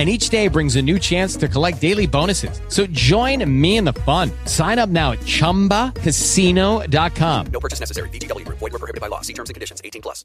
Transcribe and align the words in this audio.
and 0.00 0.08
each 0.08 0.30
day 0.30 0.48
brings 0.48 0.74
a 0.76 0.82
new 0.82 0.98
chance 0.98 1.36
to 1.36 1.46
collect 1.46 1.78
daily 1.78 2.06
bonuses. 2.06 2.62
So 2.68 2.86
join 2.86 3.44
me 3.60 3.76
in 3.76 3.84
the 3.84 3.92
fun. 3.92 4.30
Sign 4.46 4.78
up 4.78 4.88
now 4.88 5.12
at 5.12 5.18
ChumbaCasino.com. 5.18 7.46
No 7.52 7.60
purchase 7.60 7.80
necessary. 7.80 8.08
VGW. 8.08 8.48
Void 8.48 8.62
were 8.62 8.78
prohibited 8.78 9.02
by 9.02 9.08
law. 9.08 9.20
See 9.20 9.34
terms 9.34 9.50
and 9.50 9.54
conditions. 9.54 9.82
18 9.84 10.00
plus. 10.00 10.24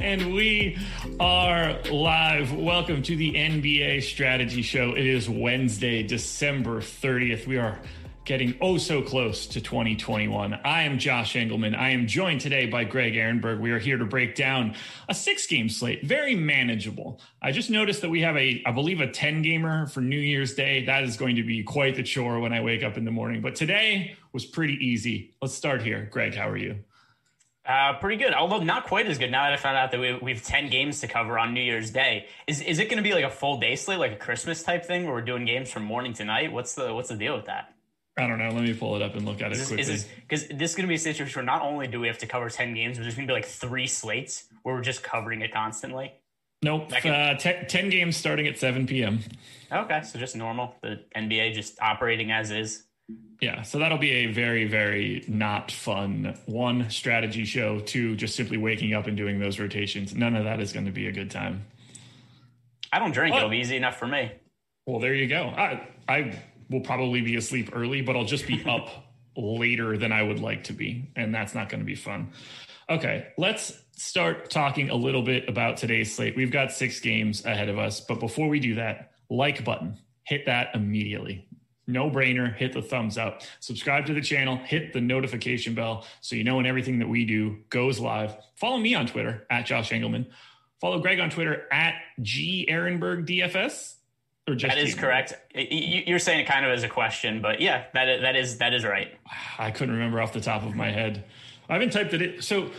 And 0.00 0.32
we 0.32 0.78
are 1.20 1.78
live. 1.90 2.54
Welcome 2.54 3.02
to 3.02 3.14
the 3.14 3.34
NBA 3.34 4.02
Strategy 4.02 4.62
Show. 4.62 4.94
It 4.94 5.04
is 5.04 5.28
Wednesday, 5.28 6.02
December 6.02 6.80
30th. 6.80 7.46
We 7.46 7.58
are 7.58 7.78
getting 8.30 8.56
oh 8.60 8.78
so 8.78 9.02
close 9.02 9.44
to 9.44 9.60
2021. 9.60 10.54
I 10.64 10.82
am 10.82 11.00
Josh 11.00 11.34
Engleman. 11.34 11.76
I 11.76 11.90
am 11.90 12.06
joined 12.06 12.40
today 12.40 12.66
by 12.66 12.84
Greg 12.84 13.14
Ehrenberg. 13.14 13.58
We 13.58 13.72
are 13.72 13.80
here 13.80 13.98
to 13.98 14.04
break 14.04 14.36
down 14.36 14.76
a 15.08 15.14
six 15.14 15.48
game 15.48 15.68
slate, 15.68 16.04
very 16.06 16.36
manageable. 16.36 17.20
I 17.42 17.50
just 17.50 17.70
noticed 17.70 18.02
that 18.02 18.08
we 18.08 18.20
have 18.20 18.36
a, 18.36 18.62
I 18.64 18.70
believe, 18.70 19.00
a 19.00 19.10
10 19.10 19.42
gamer 19.42 19.88
for 19.88 20.00
New 20.00 20.20
Year's 20.20 20.54
Day. 20.54 20.84
That 20.84 21.02
is 21.02 21.16
going 21.16 21.34
to 21.34 21.42
be 21.42 21.64
quite 21.64 21.96
the 21.96 22.04
chore 22.04 22.38
when 22.38 22.52
I 22.52 22.60
wake 22.60 22.84
up 22.84 22.96
in 22.96 23.04
the 23.04 23.10
morning. 23.10 23.40
But 23.40 23.56
today 23.56 24.14
was 24.32 24.46
pretty 24.46 24.74
easy. 24.74 25.34
Let's 25.42 25.54
start 25.54 25.82
here. 25.82 26.08
Greg, 26.08 26.32
how 26.36 26.48
are 26.48 26.56
you? 26.56 26.78
Uh, 27.66 27.94
pretty 27.94 28.22
good, 28.22 28.32
although 28.32 28.60
not 28.60 28.86
quite 28.86 29.08
as 29.08 29.18
good 29.18 29.32
now 29.32 29.42
that 29.42 29.54
I 29.54 29.56
found 29.56 29.76
out 29.76 29.90
that 29.90 29.98
we, 29.98 30.14
we 30.22 30.34
have 30.34 30.44
10 30.44 30.70
games 30.70 31.00
to 31.00 31.08
cover 31.08 31.36
on 31.36 31.52
New 31.52 31.62
Year's 31.62 31.90
Day. 31.90 32.28
Is, 32.46 32.60
is 32.60 32.78
it 32.78 32.84
going 32.84 32.98
to 32.98 33.02
be 33.02 33.12
like 33.12 33.24
a 33.24 33.30
full 33.30 33.58
day 33.58 33.74
slate, 33.74 33.98
like 33.98 34.12
a 34.12 34.16
Christmas 34.16 34.62
type 34.62 34.84
thing 34.84 35.04
where 35.04 35.14
we're 35.14 35.20
doing 35.20 35.46
games 35.46 35.68
from 35.68 35.82
morning 35.82 36.12
to 36.12 36.24
night? 36.24 36.52
What's 36.52 36.76
the, 36.76 36.94
what's 36.94 37.08
the 37.08 37.16
deal 37.16 37.34
with 37.34 37.46
that? 37.46 37.74
I 38.20 38.26
don't 38.26 38.38
know. 38.38 38.50
Let 38.50 38.62
me 38.62 38.74
pull 38.74 38.96
it 38.96 39.02
up 39.02 39.14
and 39.14 39.24
look 39.26 39.40
at 39.42 39.52
it 39.52 39.58
Is 39.58 39.68
quickly. 39.68 39.84
this 39.84 40.04
because 40.28 40.46
this, 40.48 40.70
is 40.70 40.76
going 40.76 40.84
to 40.86 40.88
be 40.88 40.94
a 40.94 40.98
situation 40.98 41.34
where 41.36 41.44
not 41.44 41.62
only 41.62 41.86
do 41.86 41.98
we 42.00 42.06
have 42.06 42.18
to 42.18 42.26
cover 42.26 42.48
ten 42.50 42.74
games, 42.74 42.98
but 42.98 43.02
there's 43.04 43.14
going 43.14 43.26
to 43.26 43.32
be 43.32 43.34
like 43.34 43.46
three 43.46 43.86
slates 43.86 44.44
where 44.62 44.74
we're 44.74 44.82
just 44.82 45.02
covering 45.02 45.40
it 45.42 45.52
constantly. 45.52 46.12
nope. 46.62 46.90
Can- 46.90 47.14
Uh, 47.14 47.36
te- 47.38 47.64
10 47.66 47.88
games 47.90 48.16
starting 48.16 48.46
at 48.46 48.58
7 48.58 48.86
p.m. 48.86 49.20
Okay, 49.72 50.02
so 50.02 50.18
just 50.18 50.36
normal. 50.36 50.74
The 50.82 51.00
NBA 51.16 51.54
just 51.54 51.80
operating 51.80 52.30
as 52.30 52.50
is. 52.50 52.84
Yeah, 53.40 53.62
so 53.62 53.78
that'll 53.78 53.98
be 53.98 54.10
a 54.10 54.26
very, 54.26 54.66
very 54.66 55.24
not 55.26 55.70
fun 55.72 56.36
one 56.46 56.90
strategy 56.90 57.44
show. 57.46 57.80
Two, 57.80 58.14
just 58.14 58.36
simply 58.36 58.58
waking 58.58 58.92
up 58.94 59.06
and 59.06 59.16
doing 59.16 59.38
those 59.40 59.58
rotations. 59.58 60.14
None 60.14 60.36
of 60.36 60.44
that 60.44 60.60
is 60.60 60.72
going 60.72 60.86
to 60.86 60.92
be 60.92 61.06
a 61.06 61.12
good 61.12 61.30
time. 61.30 61.64
I 62.92 62.98
don't 62.98 63.12
drink; 63.12 63.32
What? 63.32 63.38
it'll 63.38 63.50
be 63.50 63.58
easy 63.58 63.76
enough 63.76 63.96
for 63.98 64.06
me. 64.06 64.30
Well, 64.86 65.00
there 65.00 65.14
you 65.14 65.26
go. 65.26 65.44
I 65.56 65.86
I 66.08 66.38
will 66.70 66.80
probably 66.80 67.20
be 67.20 67.36
asleep 67.36 67.70
early, 67.74 68.00
but 68.00 68.16
I'll 68.16 68.24
just 68.24 68.46
be 68.46 68.62
up 68.66 68.88
later 69.36 69.98
than 69.98 70.12
I 70.12 70.22
would 70.22 70.40
like 70.40 70.64
to 70.64 70.72
be, 70.72 71.10
and 71.16 71.34
that's 71.34 71.54
not 71.54 71.68
going 71.68 71.80
to 71.80 71.86
be 71.86 71.94
fun. 71.94 72.32
Okay, 72.88 73.28
let's 73.36 73.72
start 73.92 74.50
talking 74.50 74.90
a 74.90 74.94
little 74.94 75.22
bit 75.22 75.48
about 75.48 75.76
today's 75.76 76.14
slate. 76.14 76.36
We've 76.36 76.50
got 76.50 76.72
six 76.72 77.00
games 77.00 77.44
ahead 77.44 77.68
of 77.68 77.78
us, 77.78 78.00
but 78.00 78.18
before 78.18 78.48
we 78.48 78.58
do 78.58 78.76
that, 78.76 79.12
like 79.28 79.64
button, 79.64 79.98
hit 80.24 80.46
that 80.46 80.68
immediately. 80.74 81.46
No 81.86 82.08
brainer, 82.08 82.54
hit 82.54 82.72
the 82.72 82.82
thumbs 82.82 83.18
up. 83.18 83.42
Subscribe 83.58 84.06
to 84.06 84.14
the 84.14 84.20
channel, 84.20 84.56
hit 84.56 84.92
the 84.92 85.00
notification 85.00 85.74
bell 85.74 86.06
so 86.20 86.36
you 86.36 86.44
know 86.44 86.56
when 86.56 86.66
everything 86.66 87.00
that 87.00 87.08
we 87.08 87.24
do 87.24 87.58
goes 87.68 87.98
live. 87.98 88.36
Follow 88.54 88.78
me 88.78 88.94
on 88.94 89.06
Twitter 89.06 89.46
at 89.50 89.66
Josh 89.66 89.90
Engleman. 89.90 90.26
Follow 90.80 91.00
Greg 91.00 91.20
on 91.20 91.30
Twitter 91.30 91.66
at 91.70 91.94
G 92.22 92.66
Ehrenberg 92.70 93.26
DFS. 93.26 93.96
That 94.54 94.78
is 94.78 94.94
correct. 94.94 95.34
You're 95.54 96.18
saying 96.18 96.40
it 96.40 96.46
kind 96.46 96.64
of 96.64 96.72
as 96.72 96.82
a 96.82 96.88
question, 96.88 97.40
but 97.40 97.60
yeah, 97.60 97.84
that 97.94 98.08
is, 98.08 98.20
that 98.22 98.36
is 98.36 98.58
that 98.58 98.74
is 98.74 98.84
right. 98.84 99.12
Ah, 99.28 99.54
I 99.58 99.70
couldn't 99.70 99.94
remember 99.94 100.20
off 100.20 100.32
the 100.32 100.40
top 100.40 100.64
of 100.64 100.74
my 100.74 100.90
head. 100.90 101.24
I 101.68 101.74
haven't 101.74 101.90
typed 101.90 102.14
it 102.14 102.22
in. 102.22 102.42
So 102.42 102.70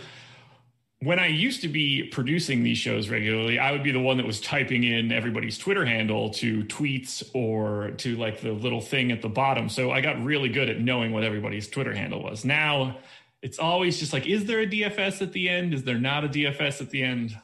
when 1.00 1.18
I 1.18 1.28
used 1.28 1.62
to 1.62 1.68
be 1.68 2.04
producing 2.04 2.64
these 2.64 2.78
shows 2.78 3.10
regularly, 3.10 3.58
I 3.58 3.72
would 3.72 3.84
be 3.84 3.92
the 3.92 4.00
one 4.00 4.18
that 4.18 4.26
was 4.26 4.40
typing 4.40 4.84
in 4.84 5.12
everybody's 5.12 5.58
Twitter 5.58 5.84
handle 5.84 6.30
to 6.31 6.64
tweets 6.66 7.28
or 7.34 7.92
to 7.98 8.16
like 8.18 8.42
the 8.42 8.52
little 8.52 8.81
thing 8.81 9.12
at 9.12 9.22
the 9.22 9.30
bottom. 9.30 9.68
So 9.68 9.92
I 9.92 10.02
got 10.02 10.24
really 10.24 10.50
good 10.50 10.70
at 10.70 10.80
knowing 10.80 11.12
what 11.12 11.24
everybody's 11.24 11.68
Twitter 11.68 11.94
handle 11.94 12.22
was. 12.22 12.46
Now 12.46 12.98
it's 13.42 13.58
always 13.58 14.00
just 14.00 14.14
like, 14.14 14.28
is 14.28 14.46
there 14.46 14.60
a 14.62 14.68
DFS 14.68 15.22
at 15.24 15.34
the 15.34 15.50
end? 15.50 15.74
Is 15.74 15.84
there 15.84 15.98
not 15.98 16.24
a 16.24 16.28
DFS 16.28 16.81
at 16.81 16.92
the 16.92 17.02
end? 17.02 17.36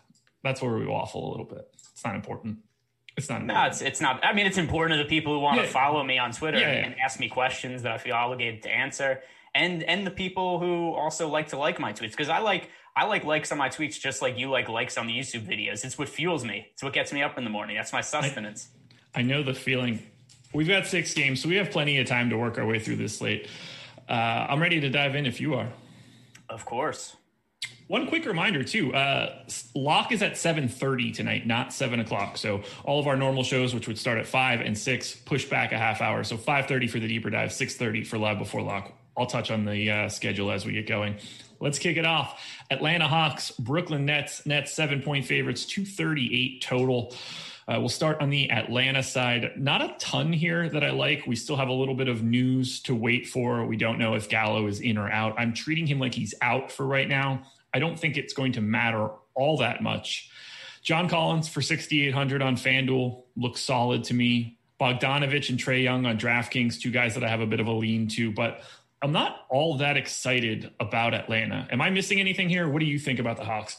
That's 0.44 0.62
where 0.62 0.76
we 0.76 0.86
waffle 0.86 1.28
a 1.28 1.32
little 1.32 1.46
bit. 1.46 1.68
It's 1.74 2.06
not 2.06 2.16
important. 2.16 2.60
It's 3.18 3.30
not 3.30 3.44
No, 3.44 3.66
it's 3.66 3.82
it's 3.82 4.00
not. 4.00 4.24
I 4.24 4.32
mean, 4.34 4.46
it's 4.46 4.60
important 4.60 4.98
to 5.00 5.04
the 5.04 5.10
people 5.10 5.34
who 5.34 5.40
want 5.40 5.58
Yeah. 5.58 5.64
to 5.64 5.70
follow 5.70 6.04
me 6.04 6.20
on 6.20 6.32
Twitter 6.32 6.60
Yeah, 6.60 6.72
yeah. 6.72 6.86
and 6.86 6.96
ask 7.04 7.20
me 7.20 7.28
questions 7.28 7.82
that 7.82 7.92
I 7.92 7.98
feel 7.98 8.14
obligated 8.14 8.62
to 8.64 8.70
answer, 8.72 9.22
and 9.56 9.82
and 9.84 10.06
the 10.06 10.12
people 10.12 10.60
who 10.60 10.94
also 10.94 11.28
like 11.28 11.48
to 11.50 11.58
like 11.58 11.80
my 11.80 11.92
tweets 11.92 12.12
because 12.12 12.30
I 12.30 12.38
like 12.40 12.70
I 12.96 13.06
like 13.06 13.24
likes 13.26 13.52
on 13.52 13.58
my 13.58 13.70
tweets 13.70 14.00
just 14.00 14.22
like 14.22 14.38
you 14.38 14.50
like 14.52 14.70
likes 14.70 14.98
on 14.98 15.08
the 15.08 15.14
YouTube 15.18 15.46
videos. 15.48 15.84
It's 15.84 15.98
what 15.98 16.10
fuels 16.10 16.46
me. 16.46 16.68
It's 16.74 16.84
what 16.84 16.94
gets 16.94 17.12
me 17.12 17.24
up 17.24 17.38
in 17.40 17.44
the 17.44 17.50
morning. 17.50 17.76
That's 17.76 17.92
my 17.94 18.02
sustenance. 18.02 18.70
I 19.16 19.24
know 19.24 19.42
the 19.44 19.54
feeling. 19.56 20.00
We've 20.54 20.68
got 20.68 20.86
six 20.88 21.14
games, 21.14 21.42
so 21.42 21.50
we 21.50 21.56
have 21.56 21.72
plenty 21.72 21.98
of 22.00 22.08
time 22.08 22.30
to 22.30 22.38
work 22.38 22.58
our 22.60 22.66
way 22.66 22.80
through 22.80 22.96
this 22.98 23.18
slate. 23.18 23.48
Uh, 24.08 24.14
I'm 24.50 24.62
ready 24.62 24.80
to 24.80 24.90
dive 24.90 25.16
in 25.16 25.26
if 25.26 25.42
you 25.42 25.56
are. 25.56 25.68
Of 26.50 26.66
course. 26.66 27.17
One 27.88 28.08
quick 28.08 28.25
reminder 28.25 28.64
too: 28.64 28.94
uh, 28.94 29.44
lock 29.74 30.12
is 30.12 30.22
at 30.22 30.34
7:30 30.34 31.14
tonight, 31.14 31.48
not 31.48 31.72
seven 31.72 32.00
o'clock. 32.00 32.38
So 32.38 32.64
all 32.84 33.00
of 33.00 33.08
our 33.08 33.16
normal 33.16 33.44
shows, 33.44 33.74
which 33.74 33.88
would 33.88 33.98
start 33.98 34.18
at 34.18 34.28
five 34.28 34.59
and 34.59 34.78
six, 34.78 35.16
push 35.16 35.46
back 35.46 35.72
a 35.72 35.78
half 35.78 36.02
hour. 36.02 36.24
So 36.24 36.38
5:30 36.38 36.90
for 36.90 37.00
the 37.00 37.08
deeper 37.08 37.30
dive, 37.30 37.50
6:30 37.50 38.06
for 38.06 38.18
live 38.18 38.40
before 38.40 38.62
lock. 38.62 38.92
I'll 39.18 39.25
touch 39.25 39.52
on 39.52 39.66
the 39.66 39.90
uh, 39.90 40.09
schedule 40.09 40.52
as 40.52 40.66
we 40.66 40.74
get 40.74 40.88
going. 40.88 41.16
Let's 41.59 41.80
kick 41.80 41.98
it 41.98 42.06
off. 42.06 42.40
Atlanta 42.70 43.08
Hawks, 43.08 43.52
Brooklyn 43.52 44.06
Nets. 44.06 44.46
Nets 44.46 44.74
seven 44.74 45.02
point 45.02 45.25
favorites, 45.25 45.66
238 45.66 46.62
total. 46.62 47.16
Uh, 47.69 47.78
we'll 47.80 47.90
start 47.90 48.22
on 48.22 48.30
the 48.30 48.50
Atlanta 48.50 49.04
side. 49.04 49.52
Not 49.58 49.81
a 49.81 49.94
ton 50.00 50.31
here 50.31 50.69
that 50.69 50.86
I 50.86 50.92
like. 50.92 51.28
We 51.28 51.36
still 51.36 51.58
have 51.58 51.68
a 51.68 51.74
little 51.74 51.96
bit 51.96 52.08
of 52.08 52.24
news 52.24 52.81
to 52.84 52.96
wait 52.96 53.28
for. 53.28 53.66
We 53.66 53.75
don't 53.75 54.00
know 54.00 54.14
if 54.14 54.30
Gallo 54.30 54.68
is 54.68 54.80
in 54.80 54.98
or 54.98 55.09
out. 55.09 55.36
I'm 55.38 55.54
treating 55.54 55.86
him 55.86 56.00
like 56.00 56.14
he's 56.14 56.34
out 56.42 56.72
for 56.72 56.86
right 56.86 57.09
now. 57.09 57.42
I 57.74 57.80
don't 57.80 58.00
think 58.00 58.18
it's 58.18 58.34
going 58.34 58.54
to 58.54 58.62
matter 58.62 59.10
all 59.34 59.58
that 59.58 59.82
much. 59.82 60.30
John 60.82 61.10
Collins 61.10 61.48
for 61.48 61.62
6,800 61.62 62.42
on 62.42 62.56
FanDuel 62.56 63.24
looks 63.36 63.62
solid 63.62 64.04
to 64.06 64.14
me. 64.14 64.58
Bogdanovic 64.80 65.50
and 65.50 65.60
Trae 65.60 65.84
Young 65.84 66.06
on 66.06 66.18
DraftKings, 66.18 66.80
two 66.80 66.92
guys 66.92 67.16
that 67.16 67.24
I 67.24 67.28
have 67.28 67.42
a 67.42 67.48
bit 67.48 67.60
of 67.60 67.68
a 67.68 67.72
lean 67.72 68.08
to, 68.10 68.31
but 68.31 68.62
I'm 69.02 69.12
not 69.12 69.46
all 69.50 69.78
that 69.78 69.98
excited 69.98 70.72
about 70.80 71.14
Atlanta. 71.14 71.68
Am 71.72 71.81
I 71.81 71.90
missing 71.90 72.19
anything 72.19 72.48
here? 72.50 72.69
What 72.69 72.80
do 72.80 72.86
you 72.86 73.00
think 73.00 73.19
about 73.19 73.38
the 73.38 73.44
Hawks? 73.46 73.78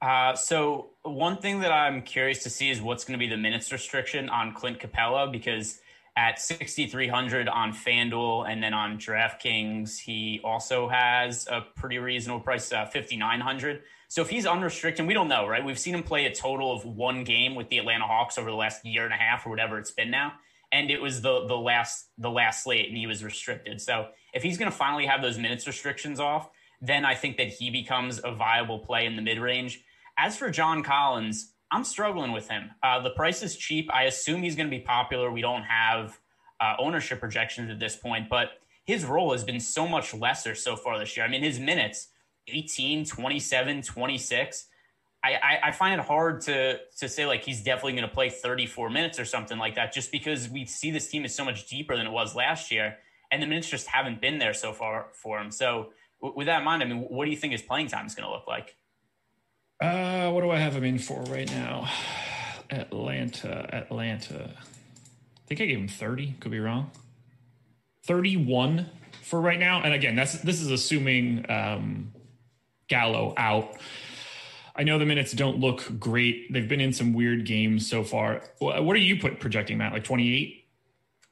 Uh, 0.00 0.34
so 0.34 0.90
one 1.02 1.38
thing 1.38 1.60
that 1.60 1.72
I'm 1.72 2.02
curious 2.02 2.42
to 2.42 2.50
see 2.50 2.70
is 2.70 2.80
what's 2.80 3.04
going 3.04 3.18
to 3.18 3.24
be 3.24 3.28
the 3.28 3.36
minutes 3.36 3.72
restriction 3.72 4.28
on 4.28 4.52
Clint 4.52 4.78
Capela 4.78 5.30
because 5.30 5.80
at 6.16 6.40
6,300 6.40 7.46
on 7.48 7.72
FanDuel 7.72 8.50
and 8.50 8.62
then 8.62 8.72
on 8.72 8.98
DraftKings, 8.98 9.98
he 9.98 10.40
also 10.42 10.88
has 10.88 11.46
a 11.50 11.60
pretty 11.60 11.98
reasonable 11.98 12.40
price, 12.40 12.72
uh, 12.72 12.86
5,900. 12.86 13.82
So 14.08 14.22
if 14.22 14.30
he's 14.30 14.46
unrestricted, 14.46 15.06
we 15.06 15.12
don't 15.12 15.28
know, 15.28 15.46
right? 15.46 15.62
We've 15.62 15.78
seen 15.78 15.94
him 15.94 16.02
play 16.02 16.24
a 16.24 16.34
total 16.34 16.72
of 16.72 16.86
one 16.86 17.22
game 17.22 17.54
with 17.54 17.68
the 17.68 17.78
Atlanta 17.78 18.06
Hawks 18.06 18.38
over 18.38 18.50
the 18.50 18.56
last 18.56 18.84
year 18.84 19.04
and 19.04 19.12
a 19.12 19.16
half 19.16 19.46
or 19.46 19.50
whatever 19.50 19.78
it's 19.78 19.90
been 19.90 20.10
now. 20.10 20.32
And 20.72 20.90
it 20.90 21.00
was 21.00 21.20
the 21.20 21.46
the 21.46 21.56
last 21.56 22.08
the 22.18 22.30
last 22.30 22.64
slate, 22.64 22.88
and 22.88 22.98
he 22.98 23.06
was 23.06 23.22
restricted. 23.22 23.80
So 23.80 24.08
if 24.34 24.42
he's 24.42 24.58
going 24.58 24.70
to 24.70 24.76
finally 24.76 25.06
have 25.06 25.22
those 25.22 25.38
minutes 25.38 25.64
restrictions 25.66 26.18
off, 26.18 26.50
then 26.80 27.04
I 27.04 27.14
think 27.14 27.36
that 27.36 27.48
he 27.48 27.70
becomes 27.70 28.20
a 28.24 28.32
viable 28.32 28.80
play 28.80 29.06
in 29.06 29.14
the 29.14 29.22
mid 29.22 29.38
range. 29.38 29.84
As 30.18 30.36
for 30.36 30.50
John 30.50 30.82
Collins, 30.82 31.52
I'm 31.76 31.84
struggling 31.84 32.32
with 32.32 32.48
him. 32.48 32.70
Uh, 32.82 33.02
the 33.02 33.10
price 33.10 33.42
is 33.42 33.54
cheap. 33.54 33.90
I 33.92 34.04
assume 34.04 34.42
he's 34.42 34.56
going 34.56 34.66
to 34.66 34.74
be 34.74 34.82
popular. 34.82 35.30
We 35.30 35.42
don't 35.42 35.64
have 35.64 36.18
uh, 36.58 36.74
ownership 36.78 37.20
projections 37.20 37.70
at 37.70 37.78
this 37.78 37.96
point, 37.96 38.30
but 38.30 38.52
his 38.86 39.04
role 39.04 39.32
has 39.32 39.44
been 39.44 39.60
so 39.60 39.86
much 39.86 40.14
lesser 40.14 40.54
so 40.54 40.74
far 40.74 40.98
this 40.98 41.18
year. 41.18 41.26
I 41.26 41.28
mean, 41.28 41.42
his 41.42 41.60
minutes 41.60 42.08
18, 42.48 43.04
27, 43.04 43.82
26. 43.82 44.66
I, 45.22 45.34
I, 45.34 45.58
I 45.64 45.72
find 45.72 46.00
it 46.00 46.06
hard 46.06 46.40
to 46.42 46.78
to 46.98 47.10
say 47.10 47.26
like 47.26 47.44
he's 47.44 47.62
definitely 47.62 47.92
going 47.92 48.08
to 48.08 48.14
play 48.14 48.30
34 48.30 48.88
minutes 48.88 49.20
or 49.20 49.26
something 49.26 49.58
like 49.58 49.74
that, 49.74 49.92
just 49.92 50.10
because 50.10 50.48
we 50.48 50.64
see 50.64 50.90
this 50.90 51.08
team 51.08 51.26
is 51.26 51.34
so 51.34 51.44
much 51.44 51.68
deeper 51.68 51.94
than 51.94 52.06
it 52.06 52.12
was 52.12 52.34
last 52.34 52.72
year, 52.72 52.96
and 53.30 53.42
the 53.42 53.46
minutes 53.46 53.68
just 53.68 53.86
haven't 53.86 54.22
been 54.22 54.38
there 54.38 54.54
so 54.54 54.72
far 54.72 55.08
for 55.12 55.38
him. 55.38 55.50
So, 55.50 55.90
w- 56.22 56.38
with 56.38 56.46
that 56.46 56.60
in 56.60 56.64
mind, 56.64 56.82
I 56.82 56.86
mean, 56.86 57.00
what 57.00 57.26
do 57.26 57.30
you 57.30 57.36
think 57.36 57.52
his 57.52 57.60
playing 57.60 57.88
time 57.88 58.06
is 58.06 58.14
going 58.14 58.26
to 58.26 58.32
look 58.32 58.46
like? 58.46 58.76
Uh, 59.80 60.30
what 60.30 60.40
do 60.40 60.50
I 60.50 60.58
have 60.58 60.74
him 60.74 60.84
in 60.84 60.98
for 60.98 61.22
right 61.24 61.50
now? 61.50 61.88
Atlanta, 62.70 63.68
Atlanta. 63.74 64.54
I 64.56 65.46
think 65.46 65.60
I 65.60 65.66
gave 65.66 65.78
him 65.78 65.88
30. 65.88 66.34
Could 66.40 66.50
be 66.50 66.60
wrong. 66.60 66.90
31 68.04 68.86
for 69.22 69.40
right 69.40 69.58
now. 69.58 69.82
And 69.82 69.92
again, 69.92 70.16
that's 70.16 70.40
this 70.40 70.60
is 70.60 70.70
assuming 70.70 71.44
um, 71.50 72.12
Gallo 72.88 73.34
out. 73.36 73.76
I 74.74 74.82
know 74.82 74.98
the 74.98 75.06
minutes 75.06 75.32
don't 75.32 75.58
look 75.58 75.98
great. 75.98 76.52
They've 76.52 76.68
been 76.68 76.80
in 76.80 76.92
some 76.92 77.12
weird 77.12 77.46
games 77.46 77.88
so 77.88 78.04
far. 78.04 78.42
What 78.58 78.94
are 78.94 79.00
you 79.00 79.18
put 79.18 79.40
projecting, 79.40 79.78
Matt? 79.78 79.92
Like 79.92 80.04
28? 80.04 80.65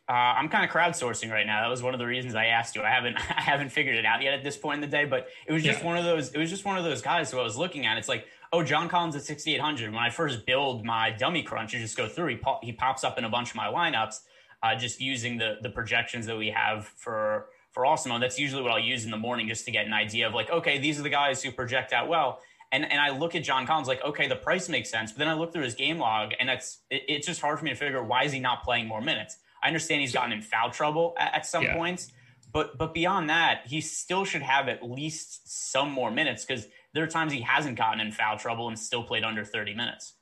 Uh, 0.07 0.13
I'm 0.13 0.51
kind 0.51 0.65
of 0.65 0.71
crowdsourcing 0.71 1.31
right 1.31 1.47
now. 1.47 1.63
That 1.63 1.71
was 1.71 1.83
one 1.83 1.95
of 1.95 1.99
the 1.99 2.07
reasons 2.07 2.35
I 2.35 2.47
asked 2.47 2.77
you. 2.77 2.83
I 2.83 2.91
haven't 2.91 3.17
I 3.37 3.41
haven't 3.41 3.71
figured 3.71 3.97
it 3.97 4.05
out 4.05 4.23
yet 4.23 4.35
at 4.35 4.45
this 4.45 4.57
point 4.57 4.77
in 4.77 4.81
the 4.83 4.97
day, 4.97 5.07
but 5.07 5.29
it 5.47 5.53
was 5.53 5.63
just 5.63 5.81
yeah. 5.81 5.87
one 5.87 5.97
of 5.97 6.05
those. 6.05 6.33
It 6.33 6.39
was 6.39 6.51
just 6.51 6.65
one 6.65 6.77
of 6.77 6.85
those 6.85 7.01
guys 7.01 7.31
who 7.31 7.39
I 7.39 7.43
was 7.43 7.57
looking 7.57 7.87
at. 7.87 7.97
It's 7.97 8.09
like, 8.09 8.27
oh, 8.53 8.63
John 8.63 8.89
Collins 8.89 9.17
at 9.17 9.23
6,800. 9.23 9.91
When 9.91 10.03
I 10.03 10.11
first 10.11 10.45
build 10.45 10.85
my 10.85 11.11
dummy 11.11 11.43
crunch, 11.43 11.73
you 11.73 11.81
just 11.81 11.97
go 11.97 12.07
through. 12.07 12.37
He 12.37 12.41
he 12.63 12.73
pops 12.73 13.03
up 13.03 13.19
in 13.19 13.25
a 13.25 13.31
bunch 13.31 13.51
of 13.51 13.57
my 13.57 13.67
lineups, 13.67 14.21
uh, 14.63 14.77
just 14.77 15.01
using 15.01 15.39
the 15.39 15.57
the 15.63 15.71
projections 15.71 16.27
that 16.27 16.37
we 16.37 16.51
have 16.51 16.87
for 16.87 17.47
for 17.71 17.85
Awesemo. 17.85 18.21
That's 18.21 18.39
usually 18.39 18.63
what 18.63 18.73
I'll 18.73 18.79
use 18.79 19.07
in 19.07 19.11
the 19.11 19.17
morning 19.17 19.49
just 19.49 19.65
to 19.65 19.71
get 19.71 19.87
an 19.87 19.95
idea 19.95 20.29
of 20.29 20.35
like, 20.35 20.51
okay, 20.51 20.79
these 20.79 21.01
are 21.01 21.03
the 21.03 21.11
guys 21.11 21.43
who 21.43 21.51
project 21.51 21.93
out 21.93 22.09
well. 22.09 22.41
And, 22.73 22.91
and 22.91 23.01
I 23.01 23.11
look 23.11 23.37
at 23.37 23.45
John 23.45 23.67
Collins 23.67 23.87
like, 23.87 24.03
okay, 24.03 24.27
the 24.27 24.37
price 24.37 24.69
makes 24.69 24.91
sense. 24.91 25.13
But 25.13 25.21
then 25.21 25.29
I 25.29 25.35
look 25.35 25.53
through 25.53 25.63
his 25.63 25.75
game 25.75 25.99
log, 25.99 26.33
and 26.41 26.51
it's 26.51 26.81
it, 26.91 27.03
it's 27.09 27.27
just 27.27 27.41
hard 27.41 27.59
for 27.59 27.65
me 27.65 27.71
to 27.71 27.77
figure 27.77 28.03
why 28.03 28.25
is 28.25 28.33
he 28.33 28.41
not 28.41 28.63
playing 28.63 28.87
more 28.87 29.01
minutes. 29.01 29.37
I 29.65 29.69
understand 29.69 30.03
he's 30.03 30.13
gotten 30.13 30.33
in 30.33 30.43
foul 30.43 30.71
trouble 30.71 31.15
at, 31.19 31.35
at 31.35 31.47
some 31.47 31.65
yeah. 31.65 31.75
points, 31.75 32.13
but 32.53 32.79
but 32.79 32.95
beyond 32.95 33.31
that, 33.31 33.63
he 33.67 33.81
still 33.81 34.25
should 34.25 34.43
have 34.43 34.69
at 34.69 34.89
least 34.89 35.73
some 35.73 35.91
more 35.91 36.11
minutes 36.11 36.45
because 36.45 36.67
there 36.93 37.03
are 37.03 37.09
times 37.09 37.33
he 37.33 37.41
hasn't 37.41 37.77
gotten 37.77 38.01
in 38.01 38.13
foul 38.13 38.39
trouble 38.39 38.69
and 38.69 38.79
still 38.79 39.03
played 39.03 39.25
under 39.25 39.45
30 39.45 39.75
minutes. 39.75 40.15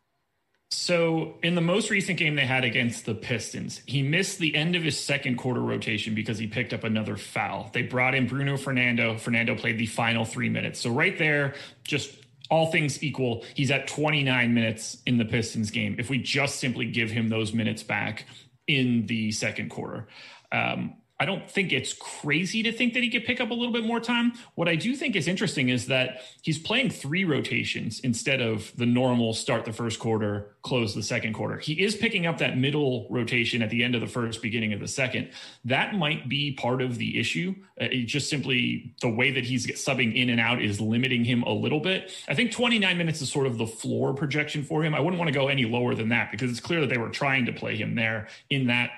So, 0.71 1.35
in 1.43 1.55
the 1.55 1.61
most 1.61 1.91
recent 1.91 2.19
game 2.19 2.35
they 2.35 2.47
had 2.47 2.65
against 2.65 3.05
the 3.05 3.15
Pistons, 3.15 3.83
he 3.85 4.03
missed 4.03 4.39
the 4.39 4.57
end 4.57 4.75
of 4.75 4.83
his 4.83 4.99
second 4.99 5.37
quarter 5.37 5.61
rotation 5.61 6.15
because 6.15 6.39
he 6.39 6.47
picked 6.47 6.73
up 6.73 6.83
another 6.83 7.19
foul. 7.19 7.69
They 7.75 7.83
brought 7.83 8.15
in 8.15 8.27
Bruno 8.27 8.57
Fernando. 8.57 9.19
Fernando 9.19 9.55
played 9.55 9.77
the 9.77 9.85
final 9.85 10.25
three 10.25 10.49
minutes. 10.49 10.81
So, 10.81 10.89
right 10.89 11.19
there, 11.19 11.55
just 11.85 12.17
all 12.49 12.73
things 12.73 13.03
equal, 13.03 13.45
he's 13.55 13.71
at 13.71 13.87
29 13.87 14.55
minutes 14.55 14.97
in 15.05 15.19
the 15.19 15.27
Pistons 15.27 15.71
game. 15.71 15.97
If 15.99 16.09
we 16.09 16.19
just 16.19 16.57
simply 16.59 16.87
give 16.87 17.11
him 17.11 17.29
those 17.29 17.53
minutes 17.53 17.83
back, 17.83 18.25
in 18.67 19.07
the 19.07 19.33
second 19.33 19.71
quarter. 19.71 20.09
Um, 20.51 20.95
I 21.23 21.25
don't 21.25 21.49
think 21.49 21.73
it's 21.73 21.93
crazy 21.93 22.65
to 22.65 22.73
think 22.73 22.95
that 22.95 23.03
he 23.05 23.09
could 23.09 23.25
pick 23.25 23.41
up 23.41 23.53
a 23.53 23.55
little 23.55 23.73
bit 23.73 23.85
more 23.85 24.01
time. 24.01 24.33
What 24.57 24.67
I 24.67 24.75
do 24.75 24.97
think 24.97 25.15
is 25.15 25.29
interesting 25.29 25.69
is 25.69 25.87
that 25.87 26.23
he's 26.43 26.59
playing 26.59 26.91
three 26.91 27.25
rotations 27.25 28.01
instead 28.01 28.41
of 28.41 28.73
the 28.77 28.87
normal 28.87 29.33
start 29.33 29.65
the 29.65 29.73
first 29.73 30.01
quarter, 30.01 30.57
close 30.63 30.97
the 30.97 31.03
second 31.03 31.35
quarter. 31.35 31.59
He 31.59 31.81
is 31.81 31.95
picking 31.95 32.27
up 32.27 32.39
that 32.39 32.59
middle 32.59 33.07
rotation 33.09 33.63
at 33.63 33.71
the 33.71 33.85
end 33.85 33.95
of 33.95 34.01
the 34.01 34.09
first, 34.09 34.43
beginning 34.43 34.73
of 34.73 34.81
the 34.81 34.89
second. 34.89 35.31
That 35.65 35.95
might 35.95 36.29
be 36.29 36.55
part 36.55 36.83
of 36.83 36.99
the 36.99 37.21
issue. 37.21 37.55
Uh, 37.81 37.87
just 38.05 38.29
simply 38.29 38.93
the 39.01 39.09
way 39.09 39.31
that 39.31 39.45
he's 39.45 39.69
subbing 39.81 40.17
in 40.17 40.29
and 40.29 40.41
out 40.41 40.61
is 40.61 40.81
limiting 40.81 41.23
him 41.25 41.45
a 41.45 41.53
little 41.53 41.79
bit. 41.79 42.11
I 42.27 42.35
think 42.35 42.51
29 42.51 42.99
minutes 42.99 43.23
is 43.23 43.31
sort 43.31 43.47
of 43.47 43.59
the 43.59 43.67
floor 43.69 44.13
projection 44.13 44.65
for 44.65 44.83
him. 44.83 44.93
I 44.93 44.99
wouldn't 44.99 45.21
want 45.21 45.29
to 45.29 45.39
go 45.39 45.47
any 45.47 45.67
lower 45.67 45.95
than 45.95 46.09
that 46.09 46.33
because 46.33 46.51
it's 46.51 46.59
clear 46.59 46.81
that 46.81 46.89
they 46.89 46.99
were 46.99 47.11
trying 47.11 47.47
to 47.47 47.53
play 47.53 47.77
him 47.77 47.95
there 47.95 48.27
in 48.51 48.67
that 48.67 48.91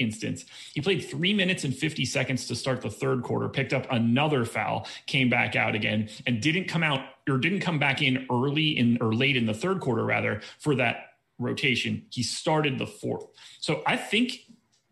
instance. 0.00 0.44
He 0.74 0.80
played 0.80 1.04
three 1.04 1.34
minutes 1.34 1.64
and 1.64 1.74
50 1.74 2.04
seconds 2.04 2.46
to 2.48 2.56
start 2.56 2.80
the 2.80 2.90
third 2.90 3.22
quarter, 3.22 3.48
picked 3.48 3.72
up 3.72 3.86
another 3.90 4.44
foul, 4.44 4.86
came 5.06 5.28
back 5.28 5.56
out 5.56 5.74
again, 5.74 6.08
and 6.26 6.40
didn't 6.40 6.66
come 6.66 6.82
out 6.82 7.04
or 7.28 7.38
didn't 7.38 7.60
come 7.60 7.78
back 7.78 8.02
in 8.02 8.26
early 8.30 8.78
in 8.78 8.98
or 9.00 9.14
late 9.14 9.36
in 9.36 9.46
the 9.46 9.54
third 9.54 9.80
quarter, 9.80 10.04
rather, 10.04 10.40
for 10.58 10.74
that 10.74 11.14
rotation. 11.38 12.04
He 12.10 12.22
started 12.22 12.78
the 12.78 12.86
fourth. 12.86 13.26
So 13.60 13.82
I 13.86 13.96
think 13.96 14.40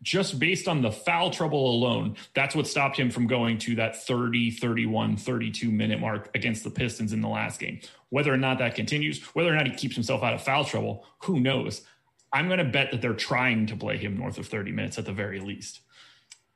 just 0.03 0.39
based 0.39 0.69
on 0.69 0.81
the 0.81 0.93
foul 0.93 1.31
trouble 1.31 1.71
alone, 1.71 2.17
that's 2.35 2.55
what 2.55 2.67
stopped 2.67 2.97
him 2.97 3.11
from 3.11 3.27
going 3.27 3.59
to 3.59 3.75
that 3.77 4.05
30, 4.05 4.53
31, 4.53 5.17
32 5.17 5.71
minute 5.71 6.01
mark 6.01 6.31
against 6.35 6.65
the 6.65 6.71
Pistons 6.71 7.13
in 7.13 7.21
the 7.21 7.29
last 7.29 7.59
game. 7.59 7.81
Whether 8.11 8.33
or 8.33 8.37
not 8.37 8.59
that 8.59 8.75
continues, 8.75 9.21
whether 9.35 9.53
or 9.53 9.57
not 9.57 9.67
he 9.67 9.75
keeps 9.75 9.95
himself 9.95 10.23
out 10.23 10.35
of 10.35 10.43
foul 10.43 10.65
trouble, 10.65 11.05
who 11.25 11.41
knows? 11.41 11.83
I'm 12.33 12.47
going 12.47 12.59
to 12.59 12.65
bet 12.65 12.91
that 12.91 13.01
they're 13.01 13.15
trying 13.15 13.67
to 13.67 13.77
play 13.77 13.97
him 13.97 14.17
north 14.17 14.39
of 14.39 14.47
30 14.47 14.73
minutes 14.73 14.99
at 14.99 15.07
the 15.07 15.13
very 15.13 15.41
least. 15.41 15.81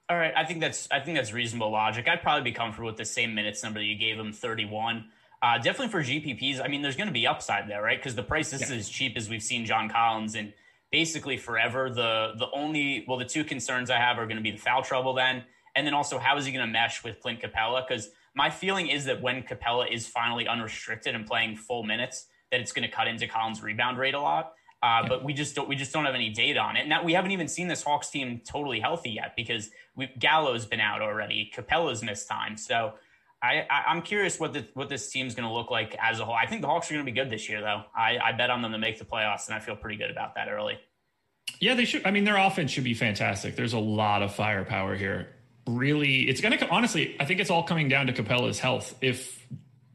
All 0.08 0.18
right, 0.18 0.32
I 0.36 0.44
think 0.44 0.60
that's 0.60 0.88
I 0.90 1.00
think 1.00 1.16
that's 1.16 1.32
reasonable 1.32 1.70
logic. 1.70 2.06
I'd 2.06 2.22
probably 2.22 2.42
be 2.42 2.52
comfortable 2.52 2.88
with 2.88 2.98
the 2.98 3.04
same 3.04 3.34
minutes 3.34 3.62
number 3.62 3.78
that 3.78 3.86
you 3.86 3.96
gave 3.96 4.18
him, 4.18 4.32
31. 4.32 5.06
Uh, 5.40 5.56
definitely 5.56 5.88
for 5.88 6.02
GPPs. 6.02 6.62
I 6.62 6.68
mean, 6.68 6.82
there's 6.82 6.96
going 6.96 7.08
to 7.08 7.12
be 7.12 7.26
upside 7.26 7.68
there, 7.68 7.82
right? 7.82 7.98
Because 7.98 8.14
the 8.14 8.22
price 8.22 8.52
is 8.52 8.68
yeah. 8.68 8.76
as 8.76 8.88
cheap 8.88 9.16
as 9.16 9.28
we've 9.28 9.42
seen 9.42 9.64
John 9.64 9.88
Collins 9.88 10.34
in 10.34 10.52
basically 10.90 11.36
forever. 11.38 11.88
The 11.88 12.34
the 12.36 12.48
only 12.52 13.04
well, 13.08 13.16
the 13.16 13.24
two 13.24 13.42
concerns 13.42 13.90
I 13.90 13.96
have 13.96 14.18
are 14.18 14.26
going 14.26 14.36
to 14.36 14.42
be 14.42 14.50
the 14.50 14.58
foul 14.58 14.82
trouble 14.82 15.14
then, 15.14 15.44
and 15.74 15.86
then 15.86 15.94
also 15.94 16.18
how 16.18 16.36
is 16.36 16.44
he 16.44 16.52
going 16.52 16.66
to 16.66 16.70
mesh 16.70 17.02
with 17.02 17.18
Clint 17.20 17.40
Capela? 17.40 17.86
Because 17.86 18.10
my 18.34 18.50
feeling 18.50 18.88
is 18.88 19.06
that 19.06 19.22
when 19.22 19.42
Capela 19.42 19.90
is 19.90 20.06
finally 20.06 20.46
unrestricted 20.46 21.14
and 21.14 21.26
playing 21.26 21.56
full 21.56 21.82
minutes, 21.82 22.26
that 22.50 22.60
it's 22.60 22.72
going 22.72 22.88
to 22.88 22.94
cut 22.94 23.08
into 23.08 23.26
Collins' 23.26 23.62
rebound 23.62 23.98
rate 23.98 24.14
a 24.14 24.20
lot. 24.20 24.52
Uh, 24.82 25.02
yeah. 25.02 25.08
But 25.08 25.24
we 25.24 25.32
just 25.32 25.54
don't 25.54 25.68
we 25.68 25.76
just 25.76 25.92
don't 25.92 26.04
have 26.04 26.14
any 26.14 26.30
data 26.30 26.58
on 26.58 26.76
it. 26.76 26.88
Now 26.88 27.04
we 27.04 27.12
haven't 27.12 27.30
even 27.30 27.48
seen 27.48 27.68
this 27.68 27.82
Hawks 27.82 28.10
team 28.10 28.40
totally 28.44 28.80
healthy 28.80 29.10
yet 29.10 29.34
because 29.36 29.70
we, 29.94 30.10
Gallo's 30.18 30.66
been 30.66 30.80
out 30.80 31.02
already. 31.02 31.50
Capela's 31.54 32.02
missed 32.02 32.28
time. 32.28 32.56
So 32.56 32.94
I, 33.42 33.66
I 33.68 33.92
am 33.92 34.02
curious 34.02 34.38
what 34.38 34.52
the, 34.52 34.66
what 34.74 34.88
this 34.88 35.10
team's 35.10 35.34
going 35.34 35.48
to 35.48 35.54
look 35.54 35.70
like 35.70 35.96
as 36.00 36.20
a 36.20 36.24
whole. 36.24 36.34
I 36.34 36.46
think 36.46 36.62
the 36.62 36.68
Hawks 36.68 36.90
are 36.90 36.94
going 36.94 37.04
to 37.04 37.12
be 37.12 37.18
good 37.18 37.28
this 37.28 37.48
year, 37.48 37.60
though. 37.60 37.82
I, 37.94 38.18
I 38.18 38.32
bet 38.32 38.50
on 38.50 38.62
them 38.62 38.70
to 38.70 38.78
make 38.78 39.00
the 39.00 39.04
playoffs, 39.04 39.48
and 39.48 39.56
I 39.56 39.58
feel 39.58 39.74
pretty 39.74 39.96
good 39.96 40.10
about 40.10 40.36
that 40.36 40.48
early. 40.48 40.78
Yeah, 41.58 41.74
they 41.74 41.84
should. 41.84 42.06
I 42.06 42.12
mean, 42.12 42.22
their 42.22 42.36
offense 42.36 42.70
should 42.70 42.84
be 42.84 42.94
fantastic. 42.94 43.56
There's 43.56 43.72
a 43.72 43.80
lot 43.80 44.22
of 44.22 44.32
firepower 44.32 44.94
here. 44.94 45.28
Really, 45.66 46.28
it's 46.28 46.40
going 46.40 46.56
to 46.56 46.68
honestly. 46.68 47.16
I 47.18 47.24
think 47.24 47.40
it's 47.40 47.50
all 47.50 47.64
coming 47.64 47.88
down 47.88 48.06
to 48.06 48.12
Capela's 48.12 48.60
health. 48.60 48.94
If 49.00 49.44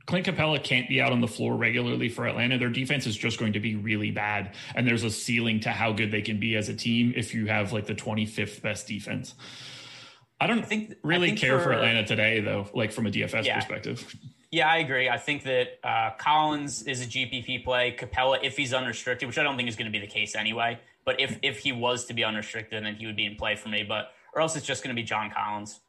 Clint 0.07 0.25
Capela 0.25 0.63
can't 0.63 0.87
be 0.87 1.01
out 1.01 1.11
on 1.11 1.19
the 1.19 1.27
floor 1.27 1.55
regularly 1.55 2.07
for 2.07 2.25
Atlanta. 2.25 2.57
Their 2.57 2.69
defense 2.69 3.05
is 3.05 3.15
just 3.15 3.37
going 3.37 3.53
to 3.53 3.59
be 3.59 3.75
really 3.75 4.09
bad. 4.09 4.55
And 4.73 4.87
there's 4.87 5.03
a 5.03 5.11
ceiling 5.11 5.59
to 5.61 5.69
how 5.69 5.91
good 5.91 6.11
they 6.11 6.21
can 6.21 6.39
be 6.39 6.55
as 6.55 6.69
a 6.69 6.73
team 6.73 7.13
if 7.15 7.33
you 7.33 7.47
have 7.47 7.73
like 7.73 7.85
the 7.85 7.93
25th 7.93 8.61
best 8.61 8.87
defense. 8.87 9.35
I 10.39 10.47
don't 10.47 10.59
I 10.59 10.63
think, 10.63 10.95
really 11.03 11.27
I 11.27 11.29
think 11.31 11.39
care 11.39 11.57
for, 11.59 11.65
for, 11.65 11.73
Atlanta 11.73 12.05
today, 12.05 12.39
though, 12.39 12.67
like 12.73 12.93
from 12.93 13.05
a 13.05 13.09
DFS 13.09 13.43
yeah. 13.43 13.55
perspective. 13.55 14.15
Yeah, 14.49 14.69
I 14.69 14.77
agree. 14.77 15.09
I 15.09 15.17
think 15.17 15.43
that 15.43 15.79
uh, 15.83 16.11
Collins 16.17 16.83
is 16.83 17.01
a 17.03 17.05
GPP 17.05 17.65
play. 17.65 17.93
Capela, 17.99 18.39
if 18.41 18.55
he's 18.55 18.73
unrestricted, 18.73 19.27
which 19.27 19.37
I 19.37 19.43
don't 19.43 19.57
think 19.57 19.67
is 19.67 19.75
going 19.75 19.91
to 19.91 19.91
be 19.91 19.99
the 19.99 20.11
case 20.11 20.35
anyway, 20.35 20.79
but 21.03 21.19
if 21.19 21.37
if 21.41 21.59
he 21.59 21.73
was 21.73 22.05
to 22.05 22.13
be 22.13 22.23
unrestricted, 22.23 22.85
then 22.85 22.95
he 22.95 23.05
would 23.05 23.17
be 23.17 23.25
in 23.25 23.35
play 23.35 23.57
for 23.57 23.67
me. 23.67 23.83
But 23.83 24.11
or 24.33 24.41
else 24.41 24.55
it's 24.55 24.65
just 24.65 24.83
going 24.83 24.95
to 24.95 24.99
be 24.99 25.05
John 25.05 25.31
Collins. 25.31 25.81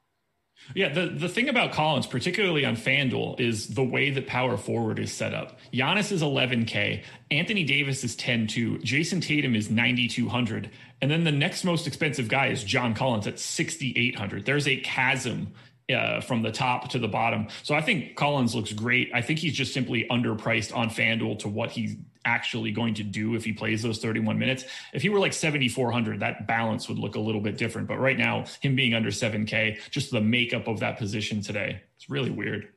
Yeah, 0.75 0.93
the, 0.93 1.07
the 1.07 1.29
thing 1.29 1.49
about 1.49 1.73
Collins, 1.73 2.07
particularly 2.07 2.65
on 2.65 2.77
FanDuel, 2.77 3.41
is 3.41 3.69
the 3.69 3.83
way 3.83 4.11
that 4.11 4.27
power 4.27 4.57
forward 4.57 4.99
is 4.99 5.13
set 5.13 5.33
up. 5.33 5.59
Giannis 5.73 6.13
is 6.13 6.23
11K, 6.23 7.03
Anthony 7.31 7.65
Davis 7.65 8.05
is 8.05 8.17
10-2, 8.17 8.83
Jayson 8.83 9.21
Tatum 9.21 9.55
is 9.55 9.71
9,200, 9.71 10.71
and 11.01 11.11
then 11.11 11.25
the 11.25 11.33
next 11.33 11.65
most 11.65 11.87
expensive 11.87 12.29
guy 12.29 12.49
is 12.49 12.63
John 12.65 12.95
Collins 12.95 13.27
at 13.27 13.39
6,800. 13.39 14.45
There's 14.45 14.69
a 14.69 14.77
chasm 14.77 15.53
uh, 15.93 16.21
from 16.21 16.43
the 16.43 16.53
top 16.53 16.91
to 16.91 16.99
the 16.99 17.09
bottom. 17.09 17.49
So 17.63 17.75
I 17.75 17.81
think 17.81 18.17
Collins 18.17 18.55
looks 18.55 18.73
great. 18.73 19.11
I 19.15 19.23
think 19.23 19.39
he's 19.39 19.55
just 19.55 19.73
simply 19.73 20.07
underpriced 20.11 20.77
on 20.77 20.91
FanDuel 20.91 21.39
to 21.41 21.49
what 21.49 21.71
he's 21.71 21.97
actually 22.25 22.73
going 22.73 22.95
to 22.95 23.03
do 23.03 23.35
if 23.35 23.45
he 23.45 23.53
plays 23.53 23.83
those 23.83 23.99
31 23.99 24.39
minutes. 24.39 24.65
If 24.93 25.03
he 25.03 25.09
were 25.09 25.19
like 25.19 25.33
7,400, 25.33 26.21
that 26.21 26.47
balance 26.47 26.89
would 26.89 26.99
look 26.99 27.15
a 27.15 27.21
little 27.21 27.41
bit 27.41 27.57
different. 27.57 27.89
But 27.89 27.99
right 27.99 28.19
now, 28.19 28.45
him 28.61 28.77
being 28.77 28.93
under 28.93 29.11
7K, 29.11 29.91
just 29.91 30.11
the 30.11 30.21
makeup 30.21 30.69
of 30.69 30.81
that 30.81 30.99
position 30.99 31.41
today, 31.41 31.83
it's 31.97 32.11
really 32.11 32.31
weird. 32.31 32.69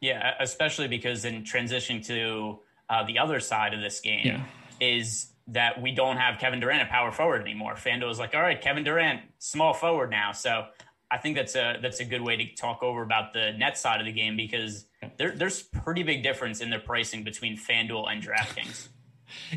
Yeah, 0.00 0.34
especially 0.38 0.88
because 0.88 1.24
in 1.24 1.44
transition 1.44 2.00
to 2.02 2.60
uh, 2.88 3.04
the 3.04 3.18
other 3.18 3.40
side 3.40 3.74
of 3.74 3.80
this 3.80 4.00
game 4.00 4.24
yeah. 4.24 4.44
is 4.80 5.32
that 5.48 5.82
we 5.82 5.92
don't 5.92 6.16
have 6.16 6.38
Kevin 6.38 6.60
Durant 6.60 6.82
at 6.82 6.88
power 6.88 7.10
forward 7.10 7.42
anymore. 7.42 7.74
FanDuel 7.74 8.10
is 8.10 8.18
like, 8.18 8.34
all 8.34 8.40
right, 8.40 8.60
Kevin 8.60 8.84
Durant, 8.84 9.22
small 9.38 9.74
forward 9.74 10.10
now. 10.10 10.32
So 10.32 10.66
I 11.10 11.18
think 11.18 11.36
that's 11.36 11.56
a 11.56 11.78
that's 11.82 12.00
a 12.00 12.04
good 12.04 12.22
way 12.22 12.36
to 12.36 12.54
talk 12.54 12.82
over 12.82 13.02
about 13.02 13.32
the 13.32 13.52
net 13.52 13.76
side 13.76 14.00
of 14.00 14.06
the 14.06 14.12
game 14.12 14.36
because 14.36 14.86
there, 15.16 15.32
there's 15.32 15.62
pretty 15.62 16.02
big 16.02 16.22
difference 16.22 16.60
in 16.60 16.70
their 16.70 16.80
pricing 16.80 17.24
between 17.24 17.56
FanDuel 17.56 18.10
and 18.10 18.22
DraftKings. 18.22 18.88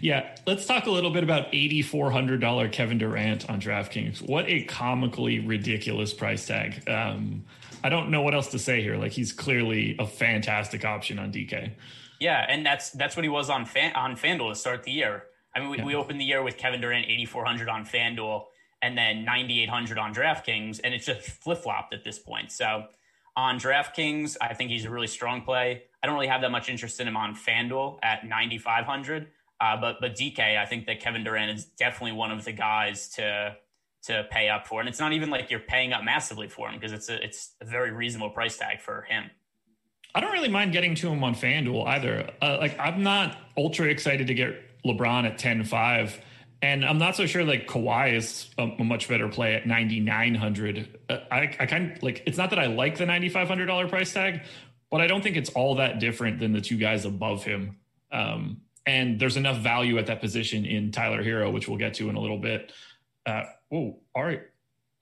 Yeah, 0.01 0.35
let's 0.45 0.67
talk 0.67 0.85
a 0.85 0.91
little 0.91 1.09
bit 1.09 1.23
about 1.23 1.51
$8,400 1.51 2.71
Kevin 2.71 2.99
Durant 2.99 3.49
on 3.49 3.59
DraftKings. 3.59 4.21
What 4.21 4.45
a 4.47 4.65
comically 4.65 5.39
ridiculous 5.39 6.13
price 6.13 6.45
tag. 6.45 6.87
Um, 6.87 7.43
I 7.83 7.89
don't 7.89 8.11
know 8.11 8.21
what 8.21 8.35
else 8.35 8.49
to 8.49 8.59
say 8.59 8.83
here. 8.83 8.97
Like 8.97 9.11
he's 9.11 9.33
clearly 9.33 9.95
a 9.97 10.05
fantastic 10.05 10.85
option 10.85 11.17
on 11.17 11.31
DK. 11.31 11.71
Yeah, 12.19 12.45
and 12.47 12.65
that's 12.65 12.91
that's 12.91 13.15
what 13.15 13.23
he 13.23 13.29
was 13.29 13.49
on 13.49 13.65
fan, 13.65 13.93
on 13.95 14.15
FanDuel 14.15 14.49
to 14.49 14.55
start 14.55 14.83
the 14.83 14.91
year. 14.91 15.23
I 15.55 15.59
mean, 15.59 15.69
we, 15.69 15.77
yeah. 15.77 15.85
we 15.85 15.95
opened 15.95 16.21
the 16.21 16.25
year 16.25 16.41
with 16.41 16.57
Kevin 16.57 16.79
Durant 16.79 17.05
8,400 17.07 17.67
on 17.69 17.85
FanDuel 17.85 18.45
and 18.83 18.97
then 18.97 19.23
9,800 19.23 19.97
on 19.97 20.13
DraftKings, 20.13 20.81
and 20.83 20.93
it's 20.93 21.05
just 21.05 21.21
flip 21.21 21.59
flopped 21.59 21.93
at 21.93 22.03
this 22.03 22.19
point. 22.19 22.51
So 22.51 22.83
on 23.35 23.57
DraftKings, 23.57 24.35
I 24.41 24.53
think 24.53 24.69
he's 24.69 24.83
a 24.83 24.89
really 24.89 25.07
strong 25.07 25.41
play. 25.41 25.83
I 26.03 26.05
don't 26.05 26.15
really 26.15 26.27
have 26.27 26.41
that 26.41 26.51
much 26.51 26.69
interest 26.69 26.99
in 26.99 27.07
him 27.07 27.15
on 27.15 27.33
FanDuel 27.33 27.99
at 28.03 28.27
9,500. 28.27 29.27
Uh, 29.61 29.77
but 29.79 30.01
but 30.01 30.15
DK, 30.15 30.57
I 30.57 30.65
think 30.65 30.85
that 30.87 30.99
Kevin 30.99 31.23
Durant 31.23 31.57
is 31.57 31.63
definitely 31.63 32.11
one 32.11 32.31
of 32.31 32.43
the 32.43 32.51
guys 32.51 33.07
to 33.15 33.55
to 34.03 34.27
pay 34.29 34.49
up 34.49 34.67
for, 34.67 34.81
and 34.81 34.89
it's 34.89 34.99
not 34.99 35.13
even 35.13 35.29
like 35.29 35.49
you're 35.49 35.61
paying 35.61 35.93
up 35.93 36.03
massively 36.03 36.49
for 36.49 36.67
him 36.67 36.75
because 36.75 36.91
it's 36.91 37.07
a 37.07 37.23
it's 37.23 37.51
a 37.61 37.65
very 37.65 37.91
reasonable 37.91 38.31
price 38.31 38.57
tag 38.57 38.81
for 38.81 39.03
him. 39.03 39.31
I 40.13 40.19
don't 40.19 40.33
really 40.33 40.49
mind 40.49 40.73
getting 40.73 40.93
to 40.95 41.09
him 41.09 41.23
on 41.23 41.33
FanDuel 41.33 41.87
either. 41.87 42.29
Uh, 42.41 42.57
like 42.59 42.77
I'm 42.77 43.01
not 43.01 43.37
ultra 43.55 43.87
excited 43.87 44.27
to 44.27 44.33
get 44.33 44.83
LeBron 44.83 45.25
at 45.25 45.39
10-5. 45.39 46.19
And 46.63 46.85
I'm 46.85 46.97
not 46.97 47.17
so 47.17 47.25
sure 47.25 47.43
like 47.43 47.67
Kawhi 47.67 48.13
is 48.13 48.49
a, 48.57 48.63
a 48.63 48.83
much 48.85 49.09
better 49.09 49.27
play 49.27 49.53
at 49.53 49.67
9,900. 49.67 50.97
Uh, 51.09 51.17
I, 51.29 51.41
I 51.59 51.65
kind 51.65 51.91
of 51.91 52.01
like, 52.01 52.23
it's 52.25 52.37
not 52.37 52.51
that 52.51 52.59
I 52.59 52.67
like 52.67 52.97
the 52.97 53.03
$9,500 53.03 53.89
price 53.89 54.13
tag, 54.13 54.43
but 54.89 55.01
I 55.01 55.07
don't 55.07 55.21
think 55.21 55.35
it's 55.35 55.49
all 55.49 55.75
that 55.75 55.99
different 55.99 56.39
than 56.39 56.53
the 56.53 56.61
two 56.61 56.77
guys 56.77 57.03
above 57.03 57.43
him. 57.43 57.75
Um, 58.13 58.61
and 58.85 59.19
there's 59.19 59.35
enough 59.35 59.57
value 59.57 59.97
at 59.97 60.05
that 60.05 60.21
position 60.21 60.63
in 60.63 60.93
Tyler 60.93 61.21
Herro, 61.21 61.51
which 61.51 61.67
we'll 61.67 61.77
get 61.77 61.95
to 61.95 62.09
in 62.09 62.15
a 62.15 62.21
little 62.21 62.39
bit. 62.39 62.71
Uh, 63.25 63.43
oh, 63.69 63.99
all 64.15 64.23
right. 64.23 64.43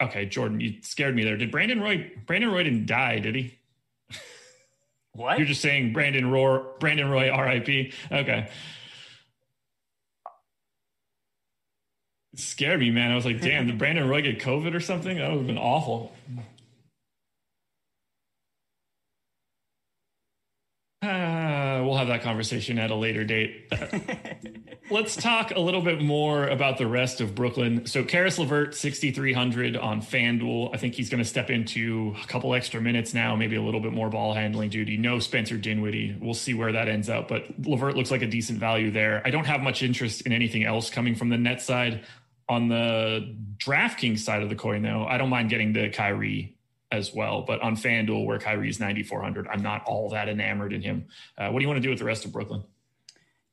Okay, 0.02 0.26
Jordan, 0.26 0.60
you 0.60 0.82
scared 0.82 1.16
me 1.16 1.24
there. 1.24 1.38
Did 1.38 1.52
Brandon 1.52 1.80
Roy? 1.80 2.12
Brandon 2.26 2.52
Roy 2.52 2.64
didn't 2.64 2.88
die, 2.88 3.20
did 3.20 3.36
he? 3.36 3.60
What? 5.14 5.38
You're 5.38 5.48
just 5.48 5.62
saying 5.62 5.94
Brandon 5.94 6.32
Roy, 6.32 6.60
Brandon 6.80 7.10
Roy, 7.10 7.30
R.I.P. 7.30 7.92
Okay. 8.12 8.50
Scared 12.36 12.80
me, 12.80 12.92
man. 12.92 13.12
I 13.12 13.16
was 13.16 13.26
like, 13.26 13.42
damn, 13.42 13.68
did 13.68 13.78
Brandon 13.78 14.08
Roy 14.08 14.22
get 14.22 14.40
COVID 14.40 14.74
or 14.76 14.80
something? 14.80 15.18
That 15.18 15.30
would 15.30 15.38
have 15.40 15.48
been 15.48 15.58
awful. 15.58 16.16
Uh, 21.02 21.82
we'll 21.84 21.98
have 21.98 22.08
that 22.08 22.22
conversation 22.22 22.80
at 22.80 22.92
a 22.92 22.96
later 22.96 23.24
date. 23.24 23.72
Let's 24.92 25.16
talk 25.16 25.52
a 25.52 25.60
little 25.60 25.82
bit 25.82 26.02
more 26.02 26.48
about 26.50 26.78
the 26.78 26.86
rest 26.86 27.22
of 27.22 27.34
Brooklyn. 27.34 27.86
So, 27.86 28.04
Caris 28.04 28.38
LeVert, 28.38 28.76
6,300 28.76 29.78
on 29.78 30.02
FanDuel. 30.02 30.72
I 30.74 30.78
think 30.78 30.96
he's 30.96 31.10
going 31.10 31.24
to 31.24 31.30
step 31.30 31.50
into 31.50 32.14
a 32.22 32.28
couple 32.28 32.54
extra 32.54 32.82
minutes 32.82 33.14
now, 33.14 33.38
maybe 33.38 33.56
a 33.56 33.62
little 33.62 33.80
bit 33.80 33.94
more 33.94 34.10
ball 34.10 34.34
handling 34.34 34.70
duty. 34.70 34.98
No 34.98 35.20
Spencer 35.20 35.58
Dinwiddie. 35.58 36.18
We'll 36.20 36.34
see 36.34 36.54
where 36.54 36.74
that 36.74 36.90
ends 36.90 37.08
up. 37.08 37.30
But 37.30 37.46
LeVert 37.66 37.96
looks 37.96 38.12
like 38.12 38.22
a 38.22 38.28
decent 38.28 38.60
value 38.60 38.92
there. 38.92 39.22
I 39.24 39.30
don't 39.30 39.46
have 39.46 39.62
much 39.62 39.82
interest 39.82 40.22
in 40.24 40.34
anything 40.34 40.66
else 40.66 40.90
coming 40.90 41.16
from 41.16 41.30
the 41.30 41.38
net 41.38 41.62
side. 41.62 42.04
On 42.52 42.68
the 42.68 43.34
DraftKings 43.60 44.20
side 44.20 44.44
of 44.44 44.50
the 44.50 44.58
coin, 44.58 44.82
though, 44.82 45.06
I 45.06 45.18
don't 45.18 45.30
mind 45.30 45.50
getting 45.50 45.72
the 45.72 45.88
Kyrie 45.88 46.58
as 46.92 47.14
well. 47.14 47.44
But 47.44 47.62
on 47.62 47.78
FanDuel, 47.78 48.26
where 48.26 48.40
Kyrie's 48.40 48.78
9,400, 48.78 49.48
I'm 49.48 49.64
not 49.64 49.86
all 49.86 50.10
that 50.10 50.28
enamored 50.28 50.74
in 50.74 50.82
him. 50.82 51.06
Uh, 51.38 51.48
what 51.48 51.60
do 51.60 51.64
you 51.64 51.70
want 51.70 51.78
to 51.78 51.82
do 51.82 51.90
with 51.90 52.00
the 52.00 52.04
rest 52.04 52.26
of 52.26 52.34
Brooklyn? 52.34 52.66